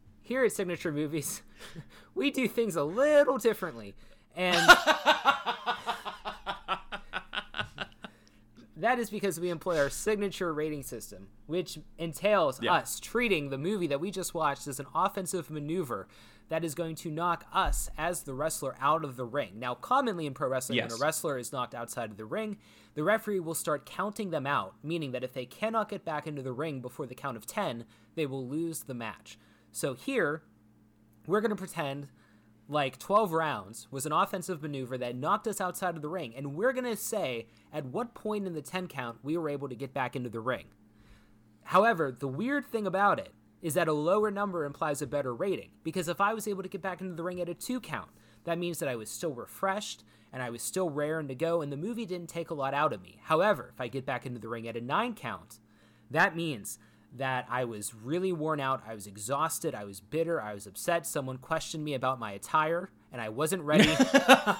here 0.22 0.44
at 0.44 0.52
Signature 0.52 0.92
Movies, 0.92 1.42
we 2.14 2.30
do 2.30 2.46
things 2.46 2.76
a 2.76 2.84
little 2.84 3.38
differently, 3.38 3.94
and 4.36 4.64
that 8.82 8.98
is 8.98 9.10
because 9.10 9.38
we 9.40 9.50
employ 9.50 9.78
our 9.78 9.90
signature 9.90 10.52
rating 10.52 10.82
system, 10.82 11.28
which 11.46 11.78
entails 11.98 12.60
Yeah. 12.62 12.74
us 12.74 13.00
treating 13.00 13.50
the 13.50 13.58
movie 13.58 13.86
that 13.88 14.00
we 14.00 14.10
just 14.10 14.34
watched 14.34 14.66
as 14.66 14.78
an 14.80 14.86
offensive 14.94 15.50
maneuver 15.50 16.06
that 16.48 16.64
is 16.64 16.74
going 16.74 16.96
to 16.96 17.10
knock 17.10 17.44
us 17.52 17.88
as 17.96 18.24
the 18.24 18.34
wrestler 18.34 18.74
out 18.80 19.04
of 19.04 19.16
the 19.16 19.24
ring. 19.24 19.52
Now, 19.58 19.74
commonly 19.74 20.26
in 20.26 20.34
pro 20.34 20.48
wrestling, 20.48 20.78
when 20.90 20.98
a 21.00 21.02
wrestler 21.02 21.38
is 21.38 21.52
knocked 21.52 21.74
outside 21.74 22.10
of 22.10 22.16
the 22.16 22.24
ring, 22.24 22.58
the 22.94 23.04
referee 23.04 23.38
will 23.40 23.54
start 23.54 23.86
counting 23.86 24.30
them 24.30 24.46
out, 24.46 24.74
meaning 24.82 25.12
that 25.12 25.22
if 25.22 25.32
they 25.32 25.46
cannot 25.46 25.88
get 25.88 26.04
back 26.04 26.26
into 26.26 26.42
the 26.42 26.52
ring 26.52 26.80
before 26.80 27.06
the 27.06 27.14
count 27.14 27.36
of 27.36 27.46
10, 27.46 27.84
they 28.16 28.26
will 28.26 28.44
lose 28.46 28.82
the 28.82 28.94
match. 28.94 29.38
So 29.70 29.94
here, 29.94 30.42
we're 31.26 31.40
going 31.40 31.50
to 31.50 31.56
pretend 31.56 32.08
like 32.70 32.98
12 32.98 33.32
rounds 33.32 33.88
was 33.90 34.06
an 34.06 34.12
offensive 34.12 34.62
maneuver 34.62 34.96
that 34.96 35.16
knocked 35.16 35.48
us 35.48 35.60
outside 35.60 35.96
of 35.96 36.02
the 36.02 36.08
ring, 36.08 36.34
and 36.36 36.54
we're 36.54 36.72
going 36.72 36.84
to 36.84 36.96
say 36.96 37.48
at 37.72 37.84
what 37.84 38.14
point 38.14 38.46
in 38.46 38.54
the 38.54 38.62
10 38.62 38.86
count 38.86 39.18
we 39.22 39.36
were 39.36 39.48
able 39.48 39.68
to 39.68 39.74
get 39.74 39.92
back 39.92 40.14
into 40.14 40.30
the 40.30 40.40
ring. 40.40 40.66
However, 41.64 42.16
the 42.16 42.28
weird 42.28 42.66
thing 42.66 42.86
about 42.86 43.18
it 43.18 43.32
is 43.60 43.74
that 43.74 43.88
a 43.88 43.92
lower 43.92 44.30
number 44.30 44.64
implies 44.64 45.02
a 45.02 45.06
better 45.06 45.34
rating, 45.34 45.70
because 45.82 46.08
if 46.08 46.20
I 46.20 46.32
was 46.32 46.48
able 46.48 46.62
to 46.62 46.68
get 46.68 46.80
back 46.80 47.00
into 47.00 47.14
the 47.14 47.22
ring 47.22 47.40
at 47.40 47.48
a 47.48 47.54
2 47.54 47.80
count, 47.80 48.10
that 48.44 48.58
means 48.58 48.78
that 48.78 48.88
I 48.88 48.96
was 48.96 49.10
still 49.10 49.34
refreshed 49.34 50.04
and 50.32 50.42
I 50.42 50.50
was 50.50 50.62
still 50.62 50.90
raring 50.90 51.26
to 51.28 51.34
go, 51.34 51.60
and 51.60 51.72
the 51.72 51.76
movie 51.76 52.06
didn't 52.06 52.28
take 52.28 52.50
a 52.50 52.54
lot 52.54 52.72
out 52.72 52.92
of 52.92 53.02
me. 53.02 53.18
However, 53.24 53.70
if 53.74 53.80
I 53.80 53.88
get 53.88 54.06
back 54.06 54.24
into 54.24 54.38
the 54.38 54.48
ring 54.48 54.68
at 54.68 54.76
a 54.76 54.80
9 54.80 55.14
count, 55.14 55.58
that 56.08 56.36
means 56.36 56.78
that 57.16 57.46
I 57.50 57.64
was 57.64 57.94
really 57.94 58.32
worn 58.32 58.60
out. 58.60 58.82
I 58.86 58.94
was 58.94 59.06
exhausted. 59.06 59.74
I 59.74 59.84
was 59.84 60.00
bitter. 60.00 60.40
I 60.40 60.54
was 60.54 60.66
upset. 60.66 61.06
Someone 61.06 61.38
questioned 61.38 61.84
me 61.84 61.94
about 61.94 62.18
my 62.18 62.32
attire, 62.32 62.90
and 63.12 63.20
I 63.20 63.28
wasn't 63.28 63.62
ready. 63.62 63.90
I 63.98 64.56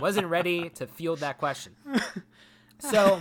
wasn't 0.00 0.26
ready 0.26 0.70
to 0.70 0.86
field 0.86 1.20
that 1.20 1.38
question. 1.38 1.74
So, 2.78 3.20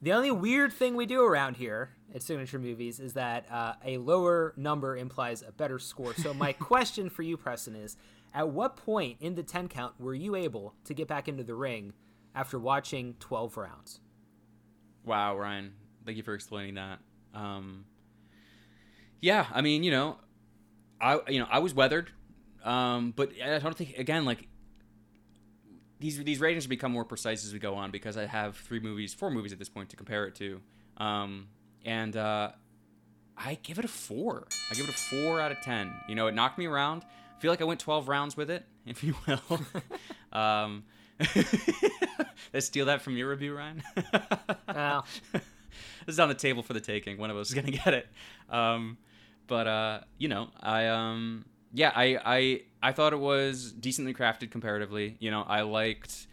the 0.00 0.12
only 0.12 0.30
weird 0.30 0.72
thing 0.72 0.94
we 0.94 1.06
do 1.06 1.22
around 1.22 1.56
here 1.56 1.90
at 2.14 2.22
Signature 2.22 2.58
Movies 2.58 3.00
is 3.00 3.14
that 3.14 3.50
uh, 3.50 3.74
a 3.84 3.98
lower 3.98 4.54
number 4.56 4.96
implies 4.96 5.42
a 5.42 5.52
better 5.52 5.78
score. 5.78 6.14
So, 6.14 6.32
my 6.32 6.52
question 6.68 7.10
for 7.10 7.22
you, 7.22 7.36
Preston, 7.36 7.74
is 7.74 7.96
at 8.32 8.48
what 8.48 8.76
point 8.76 9.16
in 9.20 9.34
the 9.34 9.42
10 9.42 9.68
count 9.68 9.94
were 9.98 10.14
you 10.14 10.34
able 10.34 10.74
to 10.84 10.94
get 10.94 11.08
back 11.08 11.28
into 11.28 11.42
the 11.42 11.54
ring 11.54 11.94
after 12.34 12.58
watching 12.58 13.14
12 13.18 13.56
rounds? 13.56 14.00
Wow, 15.04 15.36
Ryan, 15.36 15.72
thank 16.08 16.16
you 16.16 16.22
for 16.22 16.32
explaining 16.32 16.76
that. 16.76 17.00
Um, 17.34 17.84
yeah, 19.20 19.44
I 19.52 19.60
mean, 19.60 19.82
you 19.82 19.90
know, 19.90 20.16
I 20.98 21.20
you 21.28 21.38
know 21.38 21.46
I 21.50 21.58
was 21.58 21.74
weathered, 21.74 22.10
um, 22.64 23.12
but 23.14 23.32
I 23.44 23.58
don't 23.58 23.76
think 23.76 23.98
again 23.98 24.24
like 24.24 24.48
these 26.00 26.16
these 26.24 26.40
ratings 26.40 26.66
become 26.66 26.92
more 26.92 27.04
precise 27.04 27.44
as 27.44 27.52
we 27.52 27.58
go 27.58 27.74
on 27.74 27.90
because 27.90 28.16
I 28.16 28.24
have 28.24 28.56
three 28.56 28.80
movies, 28.80 29.12
four 29.12 29.30
movies 29.30 29.52
at 29.52 29.58
this 29.58 29.68
point 29.68 29.90
to 29.90 29.96
compare 29.96 30.24
it 30.24 30.34
to, 30.36 30.62
um, 30.96 31.48
and 31.84 32.16
uh, 32.16 32.52
I 33.36 33.58
give 33.62 33.78
it 33.78 33.84
a 33.84 33.88
four. 33.88 34.46
I 34.70 34.74
give 34.76 34.88
it 34.88 34.94
a 34.94 35.24
four 35.26 35.42
out 35.42 35.52
of 35.52 35.60
ten. 35.60 35.92
You 36.08 36.14
know, 36.14 36.28
it 36.28 36.34
knocked 36.34 36.56
me 36.56 36.64
around. 36.64 37.04
I 37.36 37.40
feel 37.42 37.50
like 37.50 37.60
I 37.60 37.64
went 37.64 37.80
twelve 37.80 38.08
rounds 38.08 38.34
with 38.34 38.50
it, 38.50 38.64
if 38.86 39.04
you 39.04 39.14
will. 39.26 39.60
um, 40.32 40.84
let's 42.54 42.64
steal 42.64 42.86
that 42.86 43.02
from 43.02 43.14
your 43.18 43.28
review, 43.28 43.54
Ryan. 43.54 43.82
Well, 44.74 45.04
this 46.08 46.14
is 46.14 46.20
on 46.20 46.30
the 46.30 46.34
table 46.34 46.62
for 46.62 46.72
the 46.72 46.80
taking. 46.80 47.18
One 47.18 47.30
of 47.30 47.36
us 47.36 47.48
is 47.48 47.54
gonna 47.54 47.70
get 47.84 47.92
it. 47.92 48.08
Um, 48.48 48.96
but 49.46 49.66
uh, 49.66 50.00
you 50.16 50.28
know, 50.28 50.48
I 50.58 50.86
um, 50.86 51.44
yeah, 51.74 51.92
I 51.94 52.18
I 52.24 52.62
I 52.82 52.92
thought 52.92 53.12
it 53.12 53.18
was 53.18 53.72
decently 53.72 54.14
crafted 54.14 54.50
comparatively. 54.50 55.18
You 55.20 55.30
know, 55.30 55.44
I 55.46 55.60
liked. 55.60 56.26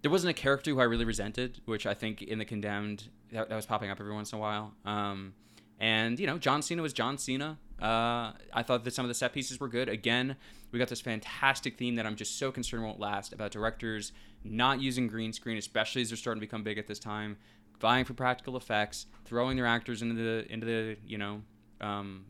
There 0.00 0.10
wasn't 0.10 0.30
a 0.30 0.40
character 0.40 0.70
who 0.70 0.80
I 0.80 0.84
really 0.84 1.04
resented, 1.04 1.60
which 1.66 1.86
I 1.86 1.92
think 1.92 2.22
in 2.22 2.38
the 2.38 2.46
Condemned 2.46 3.08
that, 3.32 3.50
that 3.50 3.56
was 3.56 3.66
popping 3.66 3.90
up 3.90 4.00
every 4.00 4.14
once 4.14 4.32
in 4.32 4.38
a 4.38 4.40
while. 4.40 4.72
Um, 4.86 5.34
and 5.78 6.18
you 6.18 6.26
know, 6.26 6.38
John 6.38 6.62
Cena 6.62 6.80
was 6.80 6.94
John 6.94 7.18
Cena. 7.18 7.58
Uh, 7.78 8.32
I 8.54 8.62
thought 8.62 8.84
that 8.84 8.94
some 8.94 9.04
of 9.04 9.10
the 9.10 9.14
set 9.14 9.34
pieces 9.34 9.60
were 9.60 9.68
good. 9.68 9.90
Again, 9.90 10.36
we 10.72 10.78
got 10.78 10.88
this 10.88 11.02
fantastic 11.02 11.76
theme 11.76 11.96
that 11.96 12.06
I'm 12.06 12.16
just 12.16 12.38
so 12.38 12.50
concerned 12.50 12.84
won't 12.84 13.00
last 13.00 13.34
about 13.34 13.50
directors 13.50 14.12
not 14.44 14.80
using 14.80 15.06
green 15.08 15.34
screen, 15.34 15.58
especially 15.58 16.00
as 16.00 16.08
they're 16.08 16.16
starting 16.16 16.40
to 16.40 16.46
become 16.46 16.62
big 16.62 16.78
at 16.78 16.86
this 16.86 16.98
time, 16.98 17.36
vying 17.80 18.04
for 18.04 18.14
practical 18.14 18.56
effects, 18.56 19.06
throwing 19.24 19.56
their 19.56 19.66
actors 19.66 20.02
into 20.02 20.14
the 20.14 20.52
into 20.52 20.66
the 20.66 20.96
you 21.06 21.18
know 21.18 21.42
um, 21.80 22.24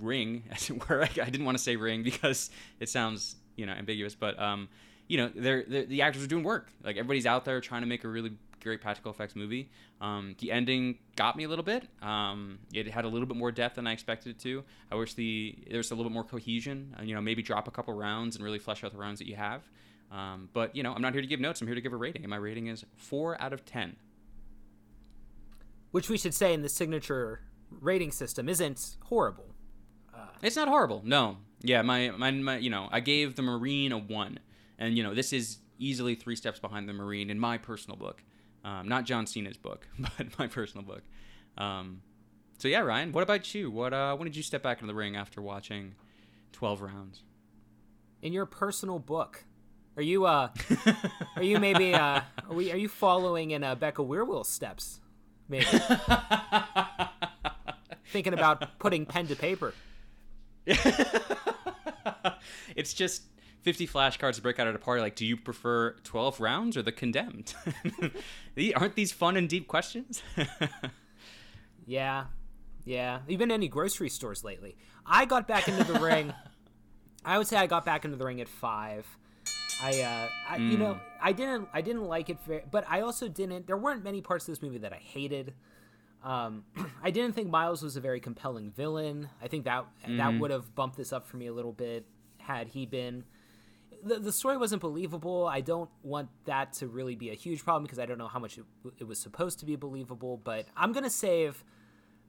ring, 0.00 0.44
as 0.50 0.70
it 0.70 0.88
were. 0.88 1.02
I, 1.02 1.06
didn't 1.06 1.44
want 1.44 1.58
to 1.58 1.62
say 1.62 1.76
ring 1.76 2.02
because 2.02 2.50
it 2.80 2.88
sounds 2.88 3.36
you 3.56 3.66
know 3.66 3.72
ambiguous, 3.72 4.14
but 4.14 4.38
um, 4.40 4.68
you 5.08 5.18
know 5.18 5.30
they're, 5.34 5.64
they're 5.66 5.86
the 5.86 6.02
actors 6.02 6.24
are 6.24 6.28
doing 6.28 6.44
work. 6.44 6.70
Like 6.82 6.96
everybody's 6.96 7.26
out 7.26 7.44
there 7.44 7.60
trying 7.60 7.82
to 7.82 7.88
make 7.88 8.04
a 8.04 8.08
really 8.08 8.32
great 8.62 8.80
practical 8.80 9.10
effects 9.10 9.36
movie. 9.36 9.70
Um, 10.00 10.34
the 10.38 10.50
ending 10.50 10.98
got 11.16 11.36
me 11.36 11.44
a 11.44 11.48
little 11.48 11.64
bit. 11.64 11.86
Um, 12.02 12.58
it 12.72 12.88
had 12.88 13.04
a 13.04 13.08
little 13.08 13.26
bit 13.26 13.36
more 13.36 13.52
depth 13.52 13.76
than 13.76 13.86
I 13.86 13.92
expected 13.92 14.30
it 14.30 14.38
to. 14.40 14.64
I 14.90 14.96
wish 14.96 15.14
the 15.14 15.56
there 15.68 15.78
was 15.78 15.90
a 15.90 15.94
little 15.94 16.10
bit 16.10 16.14
more 16.14 16.24
cohesion. 16.24 16.96
Uh, 16.98 17.02
you 17.02 17.14
know, 17.14 17.20
maybe 17.20 17.42
drop 17.42 17.68
a 17.68 17.70
couple 17.70 17.94
rounds 17.94 18.36
and 18.36 18.44
really 18.44 18.58
flesh 18.58 18.82
out 18.82 18.92
the 18.92 18.98
rounds 18.98 19.18
that 19.18 19.28
you 19.28 19.36
have. 19.36 19.62
Um, 20.10 20.48
but 20.52 20.74
you 20.74 20.82
know, 20.82 20.92
I'm 20.92 21.02
not 21.02 21.12
here 21.12 21.22
to 21.22 21.28
give 21.28 21.40
notes. 21.40 21.60
I'm 21.60 21.66
here 21.66 21.74
to 21.74 21.80
give 21.80 21.92
a 21.92 21.96
rating, 21.96 22.22
and 22.22 22.30
my 22.30 22.36
rating 22.36 22.68
is 22.68 22.84
four 22.96 23.40
out 23.40 23.52
of 23.52 23.64
ten. 23.64 23.96
Which 25.94 26.08
we 26.08 26.18
should 26.18 26.34
say 26.34 26.52
in 26.52 26.62
the 26.62 26.68
signature 26.68 27.40
rating 27.70 28.10
system 28.10 28.48
isn't 28.48 28.96
horrible. 29.04 29.54
It's 30.42 30.56
not 30.56 30.66
horrible. 30.66 31.02
No. 31.04 31.36
Yeah, 31.60 31.82
my, 31.82 32.10
my 32.10 32.32
my 32.32 32.56
you 32.56 32.68
know, 32.68 32.88
I 32.90 32.98
gave 32.98 33.36
the 33.36 33.42
Marine 33.42 33.92
a 33.92 33.98
1. 33.98 34.40
And 34.80 34.96
you 34.96 35.04
know, 35.04 35.14
this 35.14 35.32
is 35.32 35.58
easily 35.78 36.16
3 36.16 36.34
steps 36.34 36.58
behind 36.58 36.88
the 36.88 36.92
Marine 36.92 37.30
in 37.30 37.38
my 37.38 37.58
personal 37.58 37.96
book. 37.96 38.24
Um, 38.64 38.88
not 38.88 39.04
John 39.04 39.24
Cena's 39.28 39.56
book, 39.56 39.86
but 40.18 40.36
my 40.36 40.48
personal 40.48 40.84
book. 40.84 41.02
Um, 41.56 42.02
so 42.58 42.66
yeah, 42.66 42.80
Ryan, 42.80 43.12
what 43.12 43.22
about 43.22 43.54
you? 43.54 43.70
What 43.70 43.94
uh 43.94 44.16
when 44.16 44.26
did 44.26 44.34
you 44.34 44.42
step 44.42 44.64
back 44.64 44.78
into 44.78 44.88
the 44.88 44.96
ring 44.96 45.14
after 45.14 45.40
watching 45.40 45.94
12 46.50 46.80
rounds? 46.80 47.22
In 48.20 48.32
your 48.32 48.46
personal 48.46 48.98
book, 48.98 49.44
are 49.96 50.02
you 50.02 50.26
uh, 50.26 50.48
are 51.36 51.42
you 51.44 51.60
maybe 51.60 51.94
uh, 51.94 52.22
are 52.48 52.54
we 52.54 52.72
are 52.72 52.76
you 52.76 52.88
following 52.88 53.52
in 53.52 53.62
uh, 53.62 53.76
Becca 53.76 54.02
Weirwill's 54.02 54.48
steps? 54.48 54.98
Maybe 55.48 55.64
thinking 58.06 58.32
about 58.32 58.78
putting 58.78 59.06
pen 59.06 59.26
to 59.28 59.36
paper. 59.36 59.74
it's 62.76 62.94
just 62.94 63.24
50 63.62 63.86
flashcards 63.86 64.36
to 64.36 64.42
break 64.42 64.58
out 64.58 64.66
at 64.66 64.74
a 64.74 64.78
party. 64.78 65.02
Like, 65.02 65.16
do 65.16 65.26
you 65.26 65.36
prefer 65.36 65.96
12 66.04 66.40
rounds 66.40 66.76
or 66.76 66.82
the 66.82 66.92
condemned? 66.92 67.54
Aren't 68.76 68.94
these 68.94 69.12
fun 69.12 69.36
and 69.36 69.48
deep 69.48 69.68
questions? 69.68 70.22
Yeah, 71.86 72.24
yeah. 72.84 73.20
Even 73.28 73.50
any 73.50 73.68
grocery 73.68 74.08
stores 74.08 74.44
lately? 74.44 74.76
I 75.06 75.24
got 75.24 75.46
back 75.46 75.68
into 75.68 75.84
the 75.84 75.98
ring. 75.98 76.32
I 77.24 77.38
would 77.38 77.46
say 77.46 77.56
I 77.56 77.66
got 77.66 77.84
back 77.84 78.04
into 78.04 78.16
the 78.16 78.24
ring 78.24 78.40
at 78.40 78.48
five. 78.48 79.06
I, 79.84 80.00
uh, 80.00 80.28
I 80.48 80.56
you 80.56 80.78
know, 80.78 80.98
I 81.20 81.32
didn't, 81.32 81.68
I 81.74 81.82
didn't 81.82 82.04
like 82.04 82.30
it, 82.30 82.38
very, 82.46 82.62
but 82.70 82.86
I 82.88 83.02
also 83.02 83.28
didn't. 83.28 83.66
There 83.66 83.76
weren't 83.76 84.02
many 84.02 84.22
parts 84.22 84.48
of 84.48 84.52
this 84.52 84.62
movie 84.62 84.78
that 84.78 84.94
I 84.94 84.96
hated. 84.96 85.52
Um, 86.22 86.64
I 87.02 87.10
didn't 87.10 87.34
think 87.34 87.50
Miles 87.50 87.82
was 87.82 87.96
a 87.96 88.00
very 88.00 88.18
compelling 88.18 88.70
villain. 88.70 89.28
I 89.42 89.48
think 89.48 89.64
that 89.64 89.84
that 90.08 90.40
would 90.40 90.50
have 90.50 90.74
bumped 90.74 90.96
this 90.96 91.12
up 91.12 91.26
for 91.26 91.36
me 91.36 91.48
a 91.48 91.52
little 91.52 91.72
bit 91.72 92.06
had 92.38 92.68
he 92.68 92.86
been. 92.86 93.24
The, 94.02 94.18
the 94.18 94.32
story 94.32 94.56
wasn't 94.56 94.80
believable. 94.80 95.46
I 95.46 95.60
don't 95.60 95.90
want 96.02 96.28
that 96.46 96.72
to 96.74 96.88
really 96.88 97.14
be 97.14 97.30
a 97.30 97.34
huge 97.34 97.62
problem 97.62 97.84
because 97.84 97.98
I 97.98 98.06
don't 98.06 98.18
know 98.18 98.28
how 98.28 98.38
much 98.38 98.56
it, 98.56 98.64
it 98.98 99.04
was 99.04 99.18
supposed 99.18 99.58
to 99.60 99.66
be 99.66 99.76
believable. 99.76 100.38
But 100.42 100.66
I'm 100.76 100.92
gonna 100.92 101.10
save 101.10 101.62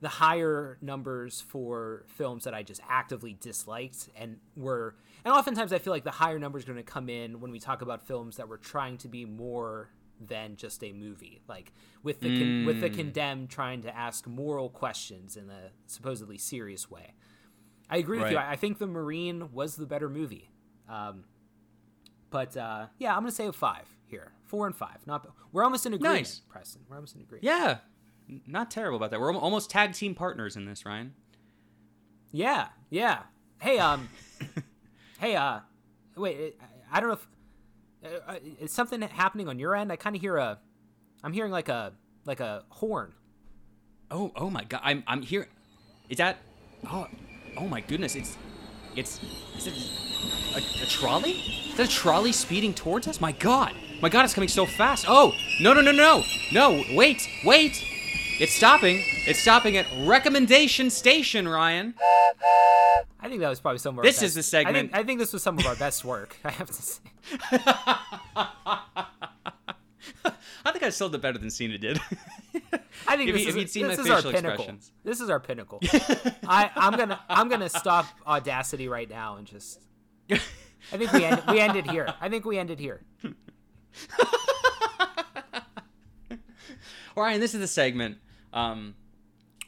the 0.06 0.10
higher 0.10 0.78
numbers 0.84 1.42
for 1.42 2.06
films 2.06 2.44
that 2.44 2.54
I 2.54 2.62
just 2.62 2.80
actively 2.88 3.36
disliked 3.42 4.08
and 4.16 4.38
were 4.56 4.94
and 5.24 5.34
oftentimes 5.34 5.74
I 5.74 5.80
feel 5.80 5.92
like 5.92 6.04
the 6.04 6.12
higher 6.12 6.38
numbers 6.38 6.62
are 6.62 6.68
going 6.68 6.78
to 6.78 6.84
come 6.84 7.10
in 7.10 7.40
when 7.40 7.50
we 7.50 7.60
talk 7.60 7.82
about 7.82 8.06
films 8.06 8.38
that 8.38 8.48
were 8.48 8.60
trying 8.60 9.00
to 9.00 9.08
be 9.08 9.26
more 9.26 9.90
than 10.22 10.58
just 10.58 10.84
a 10.84 10.94
movie. 10.94 11.42
Like 11.48 11.74
with 12.04 12.20
the 12.20 12.38
con- 12.38 12.66
with 12.68 12.82
the 12.82 12.92
condemned 12.92 13.50
trying 13.50 13.82
to 13.82 13.98
ask 13.98 14.28
moral 14.28 14.70
questions 14.70 15.38
in 15.38 15.50
a 15.50 15.72
supposedly 15.88 16.38
serious 16.38 16.88
way. 16.88 17.16
I 17.90 17.98
agree 17.98 18.20
with 18.20 18.30
you. 18.30 18.38
I, 18.38 18.58
think 18.58 18.78
the 18.78 18.86
marine 18.86 19.52
was 19.54 19.76
the 19.76 19.88
better 19.88 20.08
movie. 20.08 20.52
Um, 20.88 21.24
but 22.30 22.56
uh, 22.56 22.88
yeah 23.00 23.16
i'm 23.16 23.22
gonna 23.22 23.32
say 23.32 23.48
a 23.48 23.52
five 23.52 23.88
here. 24.06 24.34
Four 24.44 24.68
and 24.68 24.76
five. 24.76 24.98
Not 25.08 25.28
we're 25.52 25.64
almost 25.64 25.88
in 25.88 25.96
agreement 25.96 26.20
Nice. 26.20 26.42
preston. 26.48 26.84
We're 26.88 26.98
almost 26.98 27.16
in 27.16 27.22
agreement. 27.22 27.44
Yeah, 27.44 27.78
not 28.48 28.72
terrible 28.72 28.98
about 28.98 29.12
that. 29.12 29.20
We're 29.20 29.34
almost 29.36 29.70
tag 29.70 29.94
team 29.94 30.16
partners 30.16 30.56
in 30.56 30.66
this, 30.66 30.86
Ryan. 30.86 31.14
yeah 32.32 32.68
yeah 32.90 33.20
hey 33.62 33.80
um 33.80 34.10
hey 35.20 35.36
uh 35.36 35.60
wait 36.18 36.56
i 36.62 36.98
I 36.98 37.00
don't 37.00 37.10
know 37.10 37.16
if 37.16 37.28
uh, 38.06 38.32
uh, 38.32 38.36
is 38.60 38.72
something 38.72 39.02
happening 39.02 39.48
on 39.50 39.58
your 39.60 39.76
end 39.76 39.92
i 39.92 39.96
kind 39.96 40.16
of 40.16 40.22
hear 40.22 40.38
a 40.38 40.60
i'm 41.24 41.34
hearing 41.34 41.52
like 41.52 41.68
a 41.70 41.94
like 42.26 42.40
a 42.40 42.64
horn 42.70 43.14
Oh, 44.12 44.32
oh 44.36 44.52
my 44.52 44.64
god! 44.64 44.82
I'm 44.84 45.04
I'm 45.08 45.24
here. 45.24 45.48
Is 46.10 46.18
that? 46.18 46.38
Oh, 46.88 47.08
oh 47.58 47.68
my 47.68 47.82
goodness! 47.82 48.14
It's 48.16 48.38
it's 48.96 49.20
is 49.58 49.66
it 49.66 49.74
a, 50.56 50.84
a 50.84 50.86
trolley? 50.86 51.32
Is 51.72 51.76
that 51.78 51.88
a 51.88 51.92
trolley 51.92 52.32
speeding 52.32 52.72
towards 52.76 53.08
us? 53.08 53.20
My 53.20 53.32
god! 53.32 53.74
My 54.04 54.10
god! 54.10 54.26
It's 54.26 54.36
coming 54.36 54.48
so 54.48 54.68
fast! 54.68 55.06
Oh 55.08 55.34
no 55.60 55.74
no 55.74 55.82
no 55.82 55.92
no 55.92 56.24
no! 56.54 56.84
Wait 56.94 57.28
wait! 57.44 57.84
It's 58.38 58.54
stopping! 58.54 59.02
It's 59.26 59.40
stopping 59.40 59.78
at 59.78 59.86
recommendation 60.06 60.90
station, 60.90 61.48
Ryan. 61.48 61.94
I 62.00 63.30
think 63.30 63.40
that 63.40 63.50
was 63.50 63.60
probably 63.62 63.80
some 63.80 63.98
of 63.98 64.04
This 64.04 64.18
best, 64.18 64.24
is 64.26 64.34
the 64.36 64.44
segment- 64.44 64.76
I 64.76 64.80
think, 64.82 64.96
I 64.96 65.04
think 65.04 65.20
this 65.20 65.32
was 65.34 65.42
some 65.42 65.58
of 65.58 65.66
our 65.66 65.76
best 65.76 66.04
work. 66.04 66.36
I 66.44 66.52
have 66.52 66.68
to 66.68 66.74
say. 66.74 67.00
I 70.66 70.72
think 70.72 70.84
I 70.84 70.90
sold 70.90 71.16
it 71.16 71.22
better 71.22 71.38
than 71.38 71.50
Cena 71.50 71.78
did. 71.78 72.00
I 73.08 73.16
think 73.16 73.30
If 73.30 73.36
this 73.36 73.44
you- 73.44 73.48
is, 73.50 73.56
if 73.56 73.56
you'd 73.56 73.70
seen 73.70 73.88
this 73.88 74.00
is 74.00 74.10
our 74.10 74.22
pinnacle. 74.22 74.68
This 75.04 75.22
is 75.22 75.30
our 75.30 75.40
pinnacle. 75.40 75.80
I, 76.48 76.70
I'm 76.76 76.94
gonna 76.98 77.20
I'm 77.30 77.48
gonna 77.50 77.70
stop 77.70 78.06
Audacity 78.28 78.88
right 78.90 79.10
now 79.10 79.38
and 79.38 79.48
just. 79.48 79.80
I 80.30 80.38
think 80.98 81.12
we 81.14 81.24
end, 81.24 81.42
we 81.50 81.60
ended 81.60 81.90
here. 81.90 82.14
I 82.20 82.28
think 82.30 82.44
we 82.46 82.58
ended 82.60 82.80
here. 82.80 83.02
Ryan, 87.16 87.40
this 87.40 87.54
is 87.54 87.62
the 87.62 87.68
segment 87.68 88.18
um, 88.56 88.96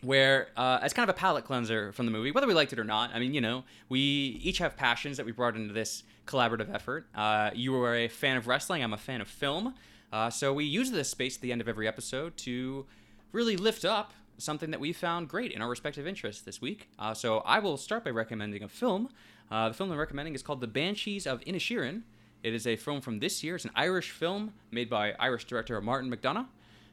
where 0.02 0.48
uh, 0.58 0.80
it's 0.82 0.94
kind 0.94 1.08
of 1.08 1.16
a 1.16 1.20
palate 1.20 1.46
cleanser 1.46 1.92
from 1.92 2.06
the 2.06 2.12
movie, 2.12 2.32
whether 2.32 2.48
we 2.48 2.54
liked 2.54 2.74
it 2.74 2.80
or 2.80 2.84
not. 2.84 3.12
I 3.14 3.20
mean, 3.20 3.34
you 3.34 3.42
know, 3.42 3.64
we 3.90 4.00
each 4.44 4.58
have 4.60 4.76
passions 4.76 5.18
that 5.18 5.26
we 5.26 5.32
brought 5.32 5.56
into 5.56 5.74
this 5.74 6.04
collaborative 6.26 6.74
effort. 6.74 7.08
Uh, 7.14 7.52
you 7.54 7.76
are 7.76 7.96
a 7.96 8.08
fan 8.08 8.38
of 8.38 8.48
wrestling. 8.48 8.84
I'm 8.84 8.94
a 8.94 8.98
fan 8.98 9.22
of 9.22 9.28
film. 9.28 9.76
Uh, 10.12 10.30
so 10.30 10.54
we 10.54 10.64
use 10.64 10.92
this 10.92 11.10
space 11.10 11.36
at 11.36 11.42
the 11.42 11.52
end 11.52 11.62
of 11.62 11.68
every 11.68 11.88
episode 11.88 12.38
to 12.38 12.86
really 13.32 13.58
lift 13.58 13.86
up 13.86 14.14
something 14.38 14.72
that 14.72 14.80
we 14.80 14.94
found 14.94 15.28
great 15.28 15.52
in 15.52 15.62
our 15.62 15.70
respective 15.70 16.08
interests 16.08 16.44
this 16.44 16.62
week. 16.62 16.90
Uh, 17.00 17.14
so 17.14 17.40
I 17.40 17.60
will 17.60 17.76
start 17.76 18.04
by 18.04 18.12
recommending 18.12 18.64
a 18.64 18.68
film. 18.68 19.10
Uh, 19.50 19.70
the 19.70 19.74
film 19.74 19.92
I'm 19.92 19.98
recommending 19.98 20.36
is 20.36 20.44
called 20.44 20.62
The 20.62 20.68
Banshees 20.68 21.26
of 21.26 21.42
Inisherin. 21.42 22.04
It 22.44 22.54
is 22.54 22.68
a 22.68 22.76
film 22.76 23.02
from 23.02 23.20
this 23.20 23.44
year. 23.44 23.56
It's 23.56 23.66
an 23.66 23.72
Irish 23.76 24.12
film 24.12 24.54
made 24.72 24.90
by 24.90 25.14
Irish 25.20 25.46
director 25.46 25.80
Martin 25.82 26.12
McDonagh, 26.12 26.48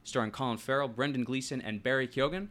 starring 0.05 0.31
Colin 0.31 0.59
Farrell, 0.59 0.89
Brendan 0.89 1.25
Gleeson, 1.25 1.61
and 1.61 1.83
Barry 1.83 2.07
Keoghan. 2.07 2.49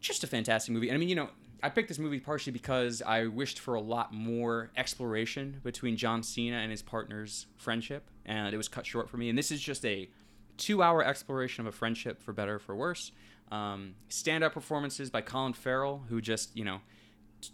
Just 0.00 0.24
a 0.24 0.26
fantastic 0.26 0.72
movie. 0.72 0.88
And 0.88 0.96
I 0.96 0.98
mean, 0.98 1.08
you 1.08 1.16
know, 1.16 1.28
I 1.62 1.68
picked 1.70 1.88
this 1.88 1.98
movie 1.98 2.20
partially 2.20 2.52
because 2.52 3.02
I 3.02 3.26
wished 3.26 3.58
for 3.58 3.74
a 3.74 3.80
lot 3.80 4.14
more 4.14 4.70
exploration 4.76 5.60
between 5.64 5.96
John 5.96 6.22
Cena 6.22 6.56
and 6.58 6.70
his 6.70 6.82
partner's 6.82 7.46
friendship, 7.56 8.08
and 8.24 8.54
it 8.54 8.56
was 8.56 8.68
cut 8.68 8.86
short 8.86 9.10
for 9.10 9.16
me. 9.16 9.28
And 9.28 9.36
this 9.36 9.50
is 9.50 9.60
just 9.60 9.84
a 9.84 10.08
two-hour 10.56 11.04
exploration 11.04 11.66
of 11.66 11.74
a 11.74 11.76
friendship, 11.76 12.22
for 12.22 12.32
better 12.32 12.56
or 12.56 12.58
for 12.60 12.76
worse. 12.76 13.10
Um, 13.50 13.94
stand-up 14.08 14.52
performances 14.52 15.10
by 15.10 15.20
Colin 15.22 15.52
Farrell, 15.52 16.04
who 16.08 16.20
just, 16.20 16.56
you 16.56 16.64
know, 16.64 16.80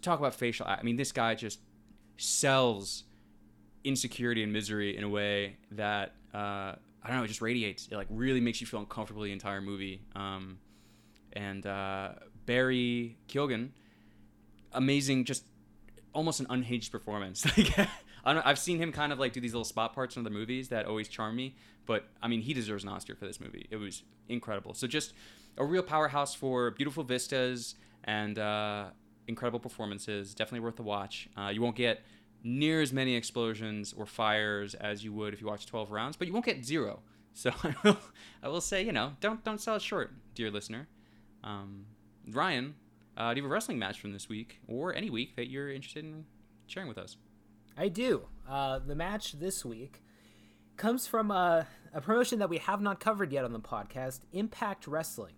talk 0.01 0.19
about 0.19 0.35
facial. 0.35 0.67
I 0.67 0.83
mean, 0.83 0.97
this 0.97 1.11
guy 1.11 1.33
just 1.35 1.59
sells 2.17 3.05
insecurity 3.83 4.43
and 4.43 4.51
misery 4.51 4.95
in 4.97 5.03
a 5.03 5.09
way 5.09 5.57
that 5.71 6.13
uh, 6.33 6.73
I 7.05 7.09
don't 7.09 7.17
know, 7.17 7.23
it 7.23 7.27
just 7.27 7.41
radiates. 7.41 7.87
It 7.87 7.95
like 7.95 8.07
really 8.09 8.41
makes 8.41 8.59
you 8.59 8.67
feel 8.67 8.79
uncomfortable 8.79 9.21
the 9.21 9.31
entire 9.31 9.61
movie. 9.61 10.01
Um, 10.15 10.57
and 11.33 11.65
uh, 11.65 12.13
Barry 12.47 13.17
Keoghan, 13.27 13.69
amazing, 14.73 15.25
just 15.25 15.43
almost 16.13 16.39
an 16.39 16.47
unhinged 16.49 16.91
performance. 16.91 17.45
Like 17.57 17.77
I 17.77 18.49
I've 18.49 18.57
seen 18.57 18.79
him 18.79 18.91
kind 18.91 19.13
of 19.13 19.19
like 19.19 19.33
do 19.33 19.39
these 19.39 19.53
little 19.53 19.65
spot 19.65 19.93
parts 19.93 20.15
in 20.15 20.21
other 20.23 20.33
movies 20.33 20.69
that 20.69 20.87
always 20.87 21.07
charm 21.07 21.35
me, 21.35 21.55
but 21.85 22.07
I 22.23 22.27
mean 22.27 22.41
he 22.41 22.55
deserves 22.55 22.83
an 22.83 22.89
Oscar 22.89 23.13
for 23.13 23.27
this 23.27 23.39
movie. 23.39 23.67
It 23.69 23.75
was 23.75 24.01
incredible. 24.27 24.73
So 24.73 24.87
just 24.87 25.13
a 25.57 25.63
real 25.63 25.83
powerhouse 25.83 26.33
for 26.33 26.71
beautiful 26.71 27.03
vistas 27.03 27.75
and 28.03 28.39
uh, 28.39 28.85
incredible 29.27 29.59
performances. 29.59 30.33
Definitely 30.33 30.61
worth 30.61 30.75
the 30.75 30.81
watch. 30.81 31.29
Uh, 31.37 31.49
you 31.49 31.61
won't 31.61 31.75
get 31.75 32.01
near 32.45 32.79
as 32.79 32.93
many 32.93 33.15
explosions 33.15 33.91
or 33.97 34.05
fires 34.05 34.75
as 34.75 35.03
you 35.03 35.11
would 35.11 35.33
if 35.33 35.41
you 35.41 35.47
watch 35.47 35.65
12 35.65 35.91
rounds, 35.91 36.15
but 36.15 36.27
you 36.27 36.33
won't 36.33 36.45
get 36.45 36.63
zero. 36.63 37.01
So 37.37 37.51
I 37.65 37.75
will, 37.83 37.97
I 38.43 38.47
will 38.47 38.61
say, 38.61 38.81
you 38.85 38.93
know, 38.93 39.11
don't 39.19 39.43
don't 39.43 39.59
sell 39.59 39.75
it 39.75 39.81
short, 39.81 40.13
dear 40.35 40.49
listener. 40.49 40.87
Um, 41.43 41.85
Ryan, 42.31 42.75
uh, 43.17 43.33
do 43.33 43.39
you 43.39 43.43
have 43.43 43.51
a 43.51 43.53
wrestling 43.53 43.77
match 43.77 43.99
from 43.99 44.13
this 44.13 44.29
week 44.29 44.61
or 44.69 44.95
any 44.95 45.09
week 45.09 45.35
that 45.35 45.49
you're 45.49 45.69
interested 45.69 46.05
in 46.05 46.23
sharing 46.65 46.87
with 46.87 46.97
us? 46.97 47.17
I 47.77 47.89
do. 47.89 48.27
Uh, 48.49 48.79
the 48.79 48.95
match 48.95 49.33
this 49.33 49.65
week 49.65 50.01
comes 50.77 51.07
from 51.07 51.29
a, 51.29 51.67
a 51.93 51.99
promotion 51.99 52.39
that 52.39 52.49
we 52.49 52.59
have 52.59 52.79
not 52.79 53.01
covered 53.01 53.33
yet 53.33 53.43
on 53.43 53.51
the 53.51 53.59
podcast 53.59 54.21
Impact 54.31 54.87
Wrestling. 54.87 55.33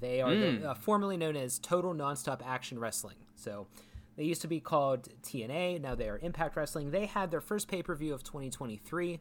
They 0.00 0.20
are 0.20 0.34
the, 0.34 0.70
uh, 0.70 0.74
formerly 0.74 1.16
known 1.16 1.34
as 1.34 1.58
Total 1.58 1.94
Nonstop 1.94 2.42
Action 2.44 2.78
Wrestling. 2.78 3.16
So 3.36 3.68
they 4.22 4.28
used 4.28 4.42
to 4.42 4.48
be 4.48 4.60
called 4.60 5.08
TNA. 5.24 5.80
Now 5.80 5.96
they 5.96 6.08
are 6.08 6.16
Impact 6.16 6.54
Wrestling. 6.54 6.92
They 6.92 7.06
had 7.06 7.32
their 7.32 7.40
first 7.40 7.66
pay 7.66 7.82
per 7.82 7.96
view 7.96 8.14
of 8.14 8.22
2023 8.22 9.18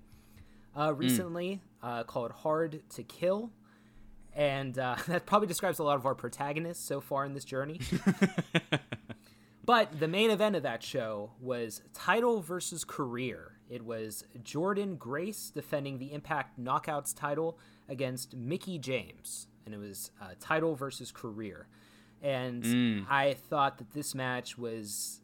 uh, 0.78 0.94
recently 0.94 1.60
uh, 1.82 2.04
called 2.04 2.32
Hard 2.32 2.84
to 2.92 3.02
Kill. 3.02 3.50
And 4.36 4.78
uh, 4.78 4.98
that 5.08 5.26
probably 5.26 5.48
describes 5.48 5.80
a 5.80 5.84
lot 5.84 5.96
of 5.96 6.06
our 6.06 6.14
protagonists 6.14 6.86
so 6.86 7.02
far 7.02 7.26
in 7.26 7.34
this 7.34 7.46
journey. 7.46 7.82
But 9.64 10.00
the 10.00 10.08
main 10.08 10.32
event 10.32 10.56
of 10.56 10.64
that 10.64 10.82
show 10.82 11.32
was 11.40 11.84
title 11.94 12.42
versus 12.42 12.84
career. 12.84 13.60
It 13.70 13.86
was 13.86 14.26
Jordynne 14.44 14.98
Grace 14.98 15.52
defending 15.54 16.00
the 16.00 16.14
Impact 16.14 16.60
Knockouts 16.60 17.16
title 17.16 17.60
against 17.88 18.36
Mickie 18.36 18.80
James, 18.80 19.48
and 19.66 19.76
it 19.76 19.78
was 19.78 20.10
uh, 20.20 20.30
title 20.40 20.76
versus 20.76 21.12
career. 21.12 21.68
And 22.22 23.06
I 23.10 23.34
thought 23.34 23.78
that 23.80 23.94
this 23.94 24.14
match 24.14 24.58
was 24.58 25.22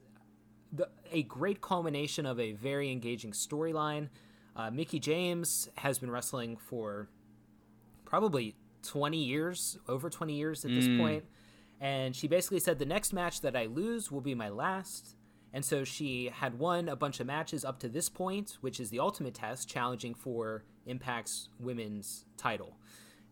the, 0.71 0.89
a 1.11 1.23
great 1.23 1.61
culmination 1.61 2.25
of 2.25 2.39
a 2.39 2.53
very 2.53 2.91
engaging 2.91 3.31
storyline. 3.31 4.09
Uh, 4.55 4.71
Mickie 4.71 4.99
James 4.99 5.69
has 5.75 5.99
been 5.99 6.09
wrestling 6.09 6.57
for 6.57 7.07
probably 8.05 8.55
20 8.83 9.17
years, 9.17 9.77
over 9.87 10.09
20 10.09 10.33
years 10.33 10.65
at 10.65 10.71
this 10.71 10.87
point. 10.97 11.25
And 11.79 12.15
she 12.15 12.27
basically 12.27 12.59
said, 12.59 12.79
The 12.79 12.85
next 12.85 13.13
match 13.13 13.41
that 13.41 13.55
I 13.55 13.65
lose 13.65 14.11
will 14.11 14.21
be 14.21 14.33
my 14.33 14.49
last. 14.49 15.15
And 15.53 15.63
so 15.63 15.83
she 15.83 16.29
had 16.33 16.59
won 16.59 16.89
a 16.89 16.95
bunch 16.95 17.19
of 17.19 17.27
matches 17.27 17.63
up 17.63 17.79
to 17.79 17.89
this 17.89 18.09
point, 18.09 18.57
which 18.61 18.79
is 18.79 18.89
the 18.89 18.99
ultimate 18.99 19.33
test, 19.33 19.69
challenging 19.69 20.13
for 20.13 20.63
Impact's 20.85 21.49
women's 21.59 22.25
title. 22.37 22.77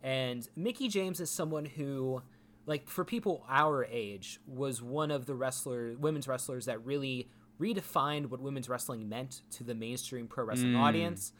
And 0.01 0.47
Mickie 0.55 0.87
James 0.87 1.19
is 1.19 1.29
someone 1.29 1.65
who, 1.65 2.21
like, 2.65 2.89
for 2.89 3.05
people 3.05 3.45
our 3.49 3.85
age, 3.85 4.39
was 4.47 4.81
one 4.81 5.11
of 5.11 5.25
the 5.25 5.35
wrestler, 5.35 5.95
women's 5.97 6.27
wrestlers 6.27 6.65
that 6.65 6.85
really 6.85 7.29
redefined 7.59 8.27
what 8.27 8.41
women's 8.41 8.67
wrestling 8.67 9.07
meant 9.07 9.41
to 9.51 9.63
the 9.63 9.73
mainstream 9.75 10.27
pro 10.27 10.43
wrestling 10.43 10.75
audience. 10.75 11.31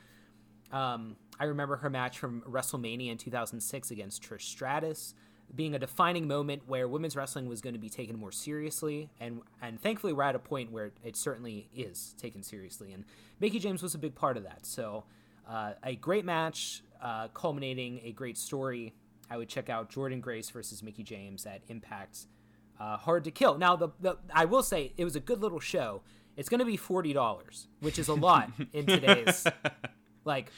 Um, 0.72 1.18
I 1.40 1.46
remember 1.46 1.78
her 1.78 1.90
match 1.90 2.20
from 2.20 2.42
WrestleMania 2.42 3.12
in 3.12 3.18
2006 3.18 3.92
against 3.92 4.24
Trish 4.24 4.44
Stratus 4.44 5.14
being 5.54 5.76
a 5.76 5.80
defining 5.80 6.28
moment 6.28 6.64
where 6.68 6.88
women's 6.88 7.16
wrestling 7.16 7.48
was 7.48 7.62
going 7.62 7.74
to 7.74 7.80
be 7.80 7.90
taken 7.90 8.18
more 8.18 8.32
seriously, 8.32 9.10
and 9.20 9.42
and 9.62 9.80
thankfully 9.80 10.14
we're 10.14 10.24
at 10.24 10.36
a 10.36 10.40
point 10.40 10.72
where 10.72 10.92
it 11.04 11.16
certainly 11.16 11.70
is 11.76 12.16
taken 12.18 12.42
seriously, 12.42 12.94
and 12.94 13.06
Mickie 13.40 13.60
James 13.60 13.84
was 13.84 13.94
a 13.96 13.98
big 13.98 14.16
part 14.16 14.38
of 14.38 14.44
that. 14.44 14.66
So 14.66 15.04
uh, 15.48 15.74
a 15.84 15.96
great 15.96 16.26
match, 16.26 16.84
uh, 17.02 17.28
culminating 17.30 18.02
a 18.04 18.12
great 18.12 18.38
story. 18.38 18.94
I 19.30 19.38
would 19.38 19.50
check 19.50 19.70
out 19.70 19.90
Jordynne 19.92 20.22
Grace 20.22 20.50
versus 20.50 20.82
Mickie 20.84 21.04
James 21.04 21.46
at 21.46 21.62
Impact's 21.68 22.28
Uh, 22.80 22.98
hard 22.98 23.24
to 23.24 23.32
kill. 23.32 23.58
Now 23.58 23.76
the, 23.76 23.90
the 24.00 24.18
I 24.34 24.46
will 24.46 24.64
say 24.64 24.94
it 24.98 25.04
was 25.06 25.16
a 25.16 25.20
good 25.20 25.42
little 25.42 25.60
show. 25.62 26.02
It's 26.38 26.50
going 26.50 26.60
to 26.60 26.66
be 26.66 26.78
forty 26.78 27.14
dollars, 27.14 27.68
which 27.80 27.98
is 27.98 28.08
a 28.10 28.14
lot 28.14 28.52
in 28.74 28.86
today's 28.96 29.46
like 30.26 30.52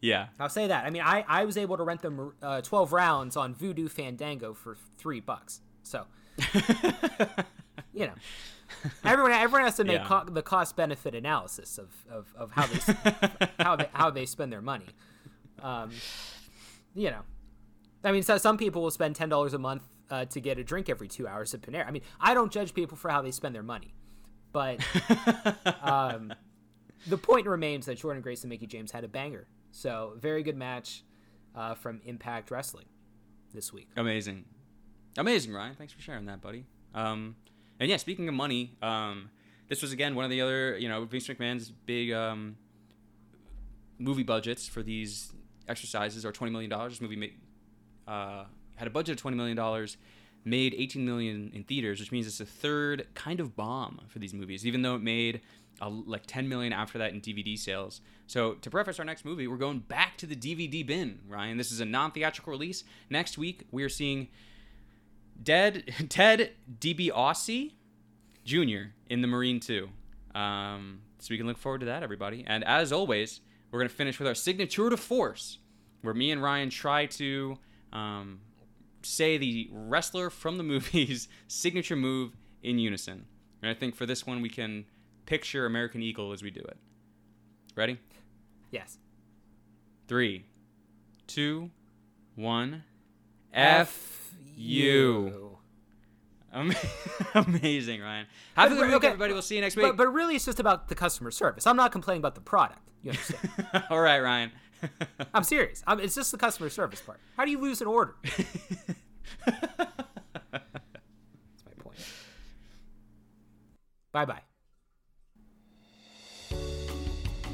Yeah. 0.00 0.28
I'll 0.38 0.48
say 0.48 0.68
that. 0.68 0.84
I 0.84 0.90
mean, 0.90 1.02
I, 1.02 1.24
I 1.26 1.44
was 1.44 1.56
able 1.56 1.76
to 1.76 1.82
rent 1.82 2.02
them 2.02 2.32
uh, 2.42 2.60
12 2.60 2.92
rounds 2.92 3.36
on 3.36 3.54
Vudu 3.54 3.90
Fandango 3.90 4.54
for 4.54 4.76
three 4.96 5.20
bucks. 5.20 5.60
So 5.82 6.06
you 7.92 8.06
know, 8.06 8.14
everyone 9.04 9.32
everyone 9.32 9.62
has 9.64 9.76
to 9.76 9.84
make 9.84 10.00
Yeah. 10.00 10.06
co- 10.06 10.24
the 10.24 10.42
cost 10.42 10.76
benefit 10.76 11.14
analysis 11.14 11.78
of, 11.78 11.90
of, 12.10 12.32
of 12.36 12.52
how 12.52 12.66
they 12.66 13.48
how 13.64 13.76
they 13.76 13.88
how 13.92 14.10
they 14.10 14.26
spend 14.26 14.52
their 14.52 14.62
money. 14.62 14.86
Um, 15.62 15.90
you 16.94 17.10
know, 17.10 17.22
I 18.06 18.12
mean, 18.12 18.22
so 18.22 18.38
some 18.38 18.56
people 18.56 18.82
will 18.82 18.90
spend 18.90 19.16
ten 19.16 19.28
dollars 19.28 19.54
a 19.54 19.58
month 19.58 19.82
uh, 20.10 20.24
to 20.26 20.40
get 20.40 20.58
a 20.58 20.64
drink 20.64 20.88
every 20.88 21.08
two 21.08 21.26
hours 21.26 21.52
at 21.54 21.62
Panera. 21.62 21.86
I 21.86 21.90
mean, 21.90 22.02
I 22.20 22.34
don't 22.34 22.52
judge 22.52 22.72
people 22.72 22.96
for 22.96 23.10
how 23.10 23.22
they 23.22 23.32
spend 23.32 23.54
their 23.54 23.62
money, 23.62 23.94
but 24.52 24.80
um, 25.82 26.32
the 27.06 27.18
point 27.18 27.46
remains 27.46 27.86
that 27.86 27.98
Jordynne 27.98 28.22
Grace 28.22 28.42
and 28.42 28.50
Mickie 28.50 28.66
James 28.66 28.92
had 28.92 29.04
a 29.04 29.08
banger. 29.08 29.46
So 29.72 30.14
very 30.18 30.42
good 30.42 30.56
match 30.56 31.04
uh, 31.54 31.74
from 31.74 32.00
Impact 32.04 32.50
Wrestling 32.50 32.86
this 33.52 33.72
week. 33.72 33.88
Amazing. 33.96 34.44
Amazing, 35.18 35.52
Ryan. 35.52 35.74
Thanks 35.74 35.92
for 35.92 36.00
sharing 36.00 36.26
that, 36.26 36.40
buddy. 36.40 36.64
Um, 36.94 37.36
and 37.80 37.90
yeah, 37.90 37.96
speaking 37.96 38.28
of 38.28 38.34
money, 38.34 38.76
um, 38.82 39.30
this 39.68 39.82
was 39.82 39.92
again 39.92 40.14
one 40.14 40.24
of 40.24 40.30
the 40.30 40.40
other, 40.40 40.78
you 40.78 40.88
know, 40.88 41.04
Vince 41.04 41.26
McMahon's 41.28 41.70
big 41.70 42.12
um, 42.12 42.56
movie 43.98 44.22
budgets 44.22 44.68
for 44.68 44.82
these 44.82 45.32
exercises 45.68 46.24
are 46.24 46.32
twenty 46.32 46.52
million 46.52 46.70
dollars. 46.70 46.92
This 46.92 47.00
movie 47.00 47.16
made, 47.16 47.34
uh, 48.06 48.44
had 48.76 48.86
a 48.86 48.90
budget 48.90 49.16
of 49.16 49.20
twenty 49.20 49.36
million 49.36 49.56
dollars, 49.56 49.96
made 50.44 50.74
eighteen 50.74 51.04
million 51.04 51.50
in 51.54 51.64
theaters, 51.64 52.00
which 52.00 52.12
means 52.12 52.26
it's 52.26 52.40
a 52.40 52.46
third 52.46 53.06
kind 53.14 53.40
of 53.40 53.56
bomb 53.56 54.00
for 54.08 54.18
these 54.18 54.34
movies. 54.34 54.66
Even 54.66 54.82
though 54.82 54.94
it 54.94 55.02
made 55.02 55.40
uh, 55.80 55.88
like 55.88 56.26
ten 56.26 56.48
million 56.48 56.72
after 56.72 56.98
that 56.98 57.12
in 57.12 57.20
DVD 57.20 57.58
sales. 57.58 58.00
So 58.26 58.54
to 58.54 58.70
preface 58.70 58.98
our 58.98 59.04
next 59.04 59.24
movie, 59.24 59.46
we're 59.46 59.56
going 59.56 59.80
back 59.80 60.16
to 60.18 60.26
the 60.26 60.36
DVD 60.36 60.86
bin, 60.86 61.20
Ryan. 61.28 61.56
This 61.56 61.70
is 61.70 61.80
a 61.80 61.84
non-theatrical 61.84 62.50
release. 62.50 62.84
Next 63.10 63.38
week, 63.38 63.64
we 63.70 63.84
are 63.84 63.88
seeing 63.88 64.28
Dead 65.42 65.92
Ted 66.08 66.52
DiBiase 66.80 67.72
Jr. 68.44 68.90
in 69.08 69.20
the 69.20 69.26
Marine 69.26 69.60
2. 69.60 69.88
Um, 70.34 71.00
so 71.18 71.28
we 71.30 71.38
can 71.38 71.46
look 71.46 71.58
forward 71.58 71.80
to 71.80 71.86
that, 71.86 72.02
everybody. 72.02 72.44
And 72.46 72.64
as 72.64 72.92
always, 72.92 73.40
we're 73.70 73.80
going 73.80 73.88
to 73.88 73.94
finish 73.94 74.18
with 74.18 74.28
our 74.28 74.34
signature 74.34 74.88
to 74.88 74.96
force, 74.96 75.58
where 76.02 76.14
me 76.14 76.30
and 76.30 76.42
Ryan 76.42 76.70
try 76.70 77.06
to 77.06 77.58
um, 77.92 78.40
say 79.02 79.38
the 79.38 79.68
wrestler 79.72 80.30
from 80.30 80.58
the 80.58 80.64
movie's 80.72 81.28
signature 81.48 81.96
move 81.96 82.36
in 82.62 82.78
unison. 82.78 83.26
And 83.62 83.70
I 83.70 83.74
think 83.74 83.94
for 83.94 84.06
this 84.06 84.26
one, 84.26 84.42
we 84.42 84.48
can 84.48 84.84
picture 85.24 85.66
American 85.66 86.02
Eagle 86.02 86.32
as 86.32 86.42
we 86.42 86.50
do 86.50 86.60
it. 86.60 86.76
Ready? 87.74 87.98
Yes. 88.70 88.98
Three, 90.08 90.44
two, 91.26 91.70
one. 92.34 92.84
F 93.52 94.34
you. 94.54 95.58
Am- 96.52 96.72
Amazing, 97.34 98.00
Ryan. 98.00 98.26
Have 98.56 98.72
a 98.72 98.74
good 98.74 98.86
week, 98.86 98.94
okay, 98.96 99.08
everybody. 99.08 99.32
We'll 99.32 99.42
see 99.42 99.56
you 99.56 99.60
next 99.60 99.76
week. 99.76 99.86
But, 99.86 99.96
but 99.96 100.08
really, 100.08 100.36
it's 100.36 100.44
just 100.44 100.60
about 100.60 100.88
the 100.88 100.94
customer 100.94 101.30
service. 101.30 101.66
I'm 101.66 101.76
not 101.76 101.92
complaining 101.92 102.20
about 102.20 102.34
the 102.34 102.40
product. 102.40 102.80
You 103.02 103.10
understand? 103.12 103.84
All 103.90 104.00
right, 104.00 104.20
Ryan. 104.20 104.52
I'm 105.34 105.44
serious. 105.44 105.82
I'm, 105.86 106.00
it's 106.00 106.14
just 106.14 106.32
the 106.32 106.38
customer 106.38 106.68
service 106.70 107.00
part. 107.00 107.18
How 107.36 107.44
do 107.44 107.50
you 107.50 107.58
lose 107.58 107.80
an 107.80 107.86
order? 107.86 108.14
That's 109.46 109.68
my 110.52 111.72
point. 111.78 111.98
Bye 114.12 114.24
bye. 114.24 114.42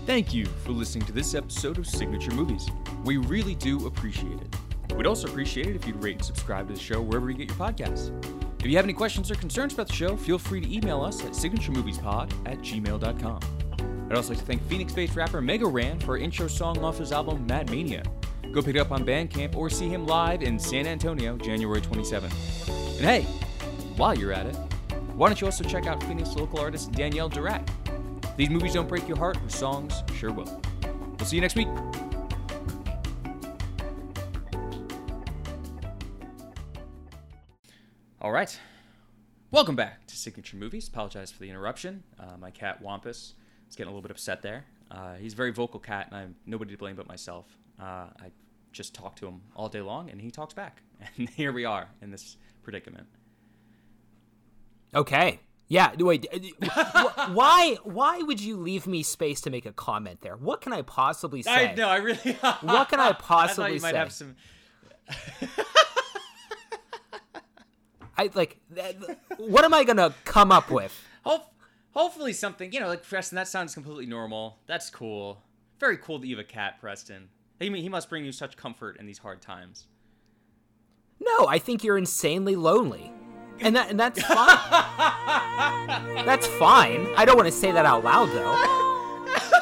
Thank 0.05 0.35
you 0.35 0.47
for 0.47 0.73
listening 0.73 1.07
to 1.07 1.13
this 1.13 1.35
episode 1.35 1.79
of 1.79 1.87
Signature 1.87 2.33
Movies. 2.33 2.69
We 3.05 3.19
really 3.19 3.55
do 3.55 3.87
appreciate 3.87 4.41
it. 4.41 4.95
We'd 4.97 5.07
also 5.07 5.29
appreciate 5.29 5.69
it 5.69 5.77
if 5.77 5.87
you'd 5.87 6.03
rate 6.03 6.17
and 6.17 6.25
subscribe 6.25 6.67
to 6.69 6.75
the 6.75 6.81
show 6.81 7.01
wherever 7.01 7.31
you 7.31 7.37
get 7.37 7.49
your 7.49 7.57
podcasts. 7.57 8.11
If 8.61 8.67
you 8.67 8.77
have 8.77 8.85
any 8.85 8.93
questions 8.93 9.31
or 9.31 9.35
concerns 9.37 9.75
about 9.75 9.89
the 9.89 9.93
show, 9.93 10.17
feel 10.17 10.39
free 10.39 10.61
to 10.61 10.73
email 10.73 11.01
us 11.01 11.25
at 11.25 11.33
signaturemoviespod 11.33 12.33
at 12.47 12.59
gmail.com. 12.59 13.41
I'd 14.13 14.17
also 14.17 14.35
like 14.35 14.41
to 14.41 14.45
thank 14.45 14.63
Phoenix-based 14.69 15.17
rapper 15.17 15.41
Mega 15.41 15.67
Ran 15.67 15.99
for 15.99 16.19
intro 16.19 16.47
song 16.47 16.77
off 16.85 16.99
his 16.99 17.13
album 17.13 17.47
Mad 17.47 17.71
Mania. 17.71 18.03
Go 18.53 18.61
pick 18.61 18.77
it 18.77 18.79
up 18.79 18.93
on 18.93 19.07
Bandcamp 19.07 19.57
or 19.57 19.71
see 19.71 19.89
him 19.89 20.07
live 20.07 20.43
in 20.43 20.59
San 20.59 20.87
Antonio, 20.87 21.39
January 21.39 21.81
27th. 21.81 22.69
And 22.99 23.07
hey, 23.07 23.23
while 23.97 24.15
you're 24.15 24.35
at 24.35 24.45
it, 24.45 24.55
why 25.15 25.31
don't 25.31 25.41
you 25.41 25.47
also 25.47 25.65
check 25.65 25.87
out 25.87 26.03
Phoenix 26.03 26.37
local 26.37 26.61
artist 26.61 26.93
Danielle 26.93 27.31
Durat? 27.31 27.67
These 28.37 28.51
movies 28.51 28.75
don't 28.75 28.87
break 28.87 29.09
your 29.09 29.17
heart, 29.17 29.39
her 29.39 29.49
songs 29.49 30.03
sure 30.15 30.31
will. 30.31 30.61
We'll 31.19 31.25
see 31.25 31.37
you 31.37 31.41
next 31.41 31.57
week. 31.57 31.69
All 38.21 38.31
right. 38.31 38.61
Welcome 39.51 39.75
back 39.75 40.07
to 40.09 40.17
Signature 40.19 40.59
Movies. 40.59 40.87
Apologize 40.87 41.33
for 41.33 41.39
the 41.39 41.49
interruption. 41.49 42.03
Uh, 42.21 42.37
my 42.39 42.51
cat 42.51 42.83
Wampus 42.83 43.37
is 43.73 43.77
getting 43.77 43.91
a 43.91 43.95
little 43.95 44.03
bit 44.03 44.11
upset 44.11 44.43
there. 44.43 44.67
Uh, 44.91 45.15
he's 45.15 45.33
a 45.33 45.37
very 45.37 45.51
vocal 45.51 45.81
cat, 45.81 46.09
and 46.11 46.17
I'm 46.17 46.35
nobody 46.47 46.73
to 46.73 46.79
blame 46.79 46.95
but 46.95 47.09
myself. 47.09 47.47
Uh, 47.81 48.09
I 48.21 48.31
just 48.71 48.95
talk 48.95 49.17
to 49.17 49.27
him 49.27 49.41
all 49.57 49.69
day 49.69 49.81
long, 49.81 50.11
and 50.11 50.21
he 50.21 50.31
talks 50.31 50.55
back. 50.55 50.83
And 51.19 51.29
here 51.31 51.53
we 51.53 51.65
are 51.65 51.89
in 52.01 52.13
this 52.13 52.37
predicament. 52.63 53.09
Okay. 54.95 55.41
Yeah. 55.67 55.93
Wait. 55.99 56.27
Why? 57.33 57.77
Why 57.83 58.19
would 58.19 58.41
you 58.41 58.57
leave 58.57 58.87
me 58.87 59.03
space 59.03 59.41
to 59.41 59.51
make 59.51 59.67
a 59.67 59.73
comment 59.73 60.21
there? 60.21 60.37
What 60.37 60.61
can 60.61 60.73
I 60.73 60.83
possibly 60.83 61.43
say? 61.43 61.71
I 61.71 61.75
know. 61.75 61.89
I 61.89 61.97
really. 61.97 62.33
What 62.61 62.89
can 62.89 63.01
I 63.01 63.09
I 63.09 63.13
possibly 63.15 63.65
thought 63.65 63.75
you 63.75 63.81
might 63.81 63.97
have 63.97 64.13
some. 64.13 64.37
I 68.17 68.31
like. 68.35 68.61
What 69.39 69.65
am 69.65 69.75
I 69.75 69.83
gonna 69.83 70.15
come 70.25 70.53
up 70.53 70.71
with? 70.71 70.95
Hope, 71.25 71.52
hopefully 71.93 72.33
something. 72.33 72.73
You 72.73 72.81
know, 72.81 72.89
like 72.89 73.03
Preston. 73.07 73.37
That 73.37 73.49
sounds 73.49 73.75
completely 73.75 74.07
normal. 74.07 74.59
That's 74.67 74.91
cool. 74.91 75.43
Very 75.79 75.97
cool 75.97 76.19
that 76.19 76.27
you 76.27 76.37
have 76.37 76.45
a 76.45 76.49
cat, 76.49 76.81
Preston. 76.81 77.29
He 77.59 77.71
he 77.81 77.89
must 77.89 78.09
bring 78.09 78.25
you 78.25 78.33
such 78.33 78.57
comfort 78.57 78.97
in 78.99 79.07
these 79.07 79.19
hard 79.19 79.41
times. 79.41 79.87
No, 81.21 81.47
I 81.47 81.59
think 81.59 81.85
you're 81.85 81.99
insanely 81.99 82.57
lonely. 82.57 83.13
And 83.61 83.77
that 83.77 83.91
and 83.91 84.01
that's 84.01 84.21
fine. 84.27 84.47
that's 86.27 86.47
fine. 86.47 87.07
I 87.17 87.25
don't 87.25 87.37
want 87.37 87.47
to 87.47 87.53
say 87.53 87.71
that 87.73 87.87
out 87.87 88.03
loud 88.05 88.29
though. 88.31 89.59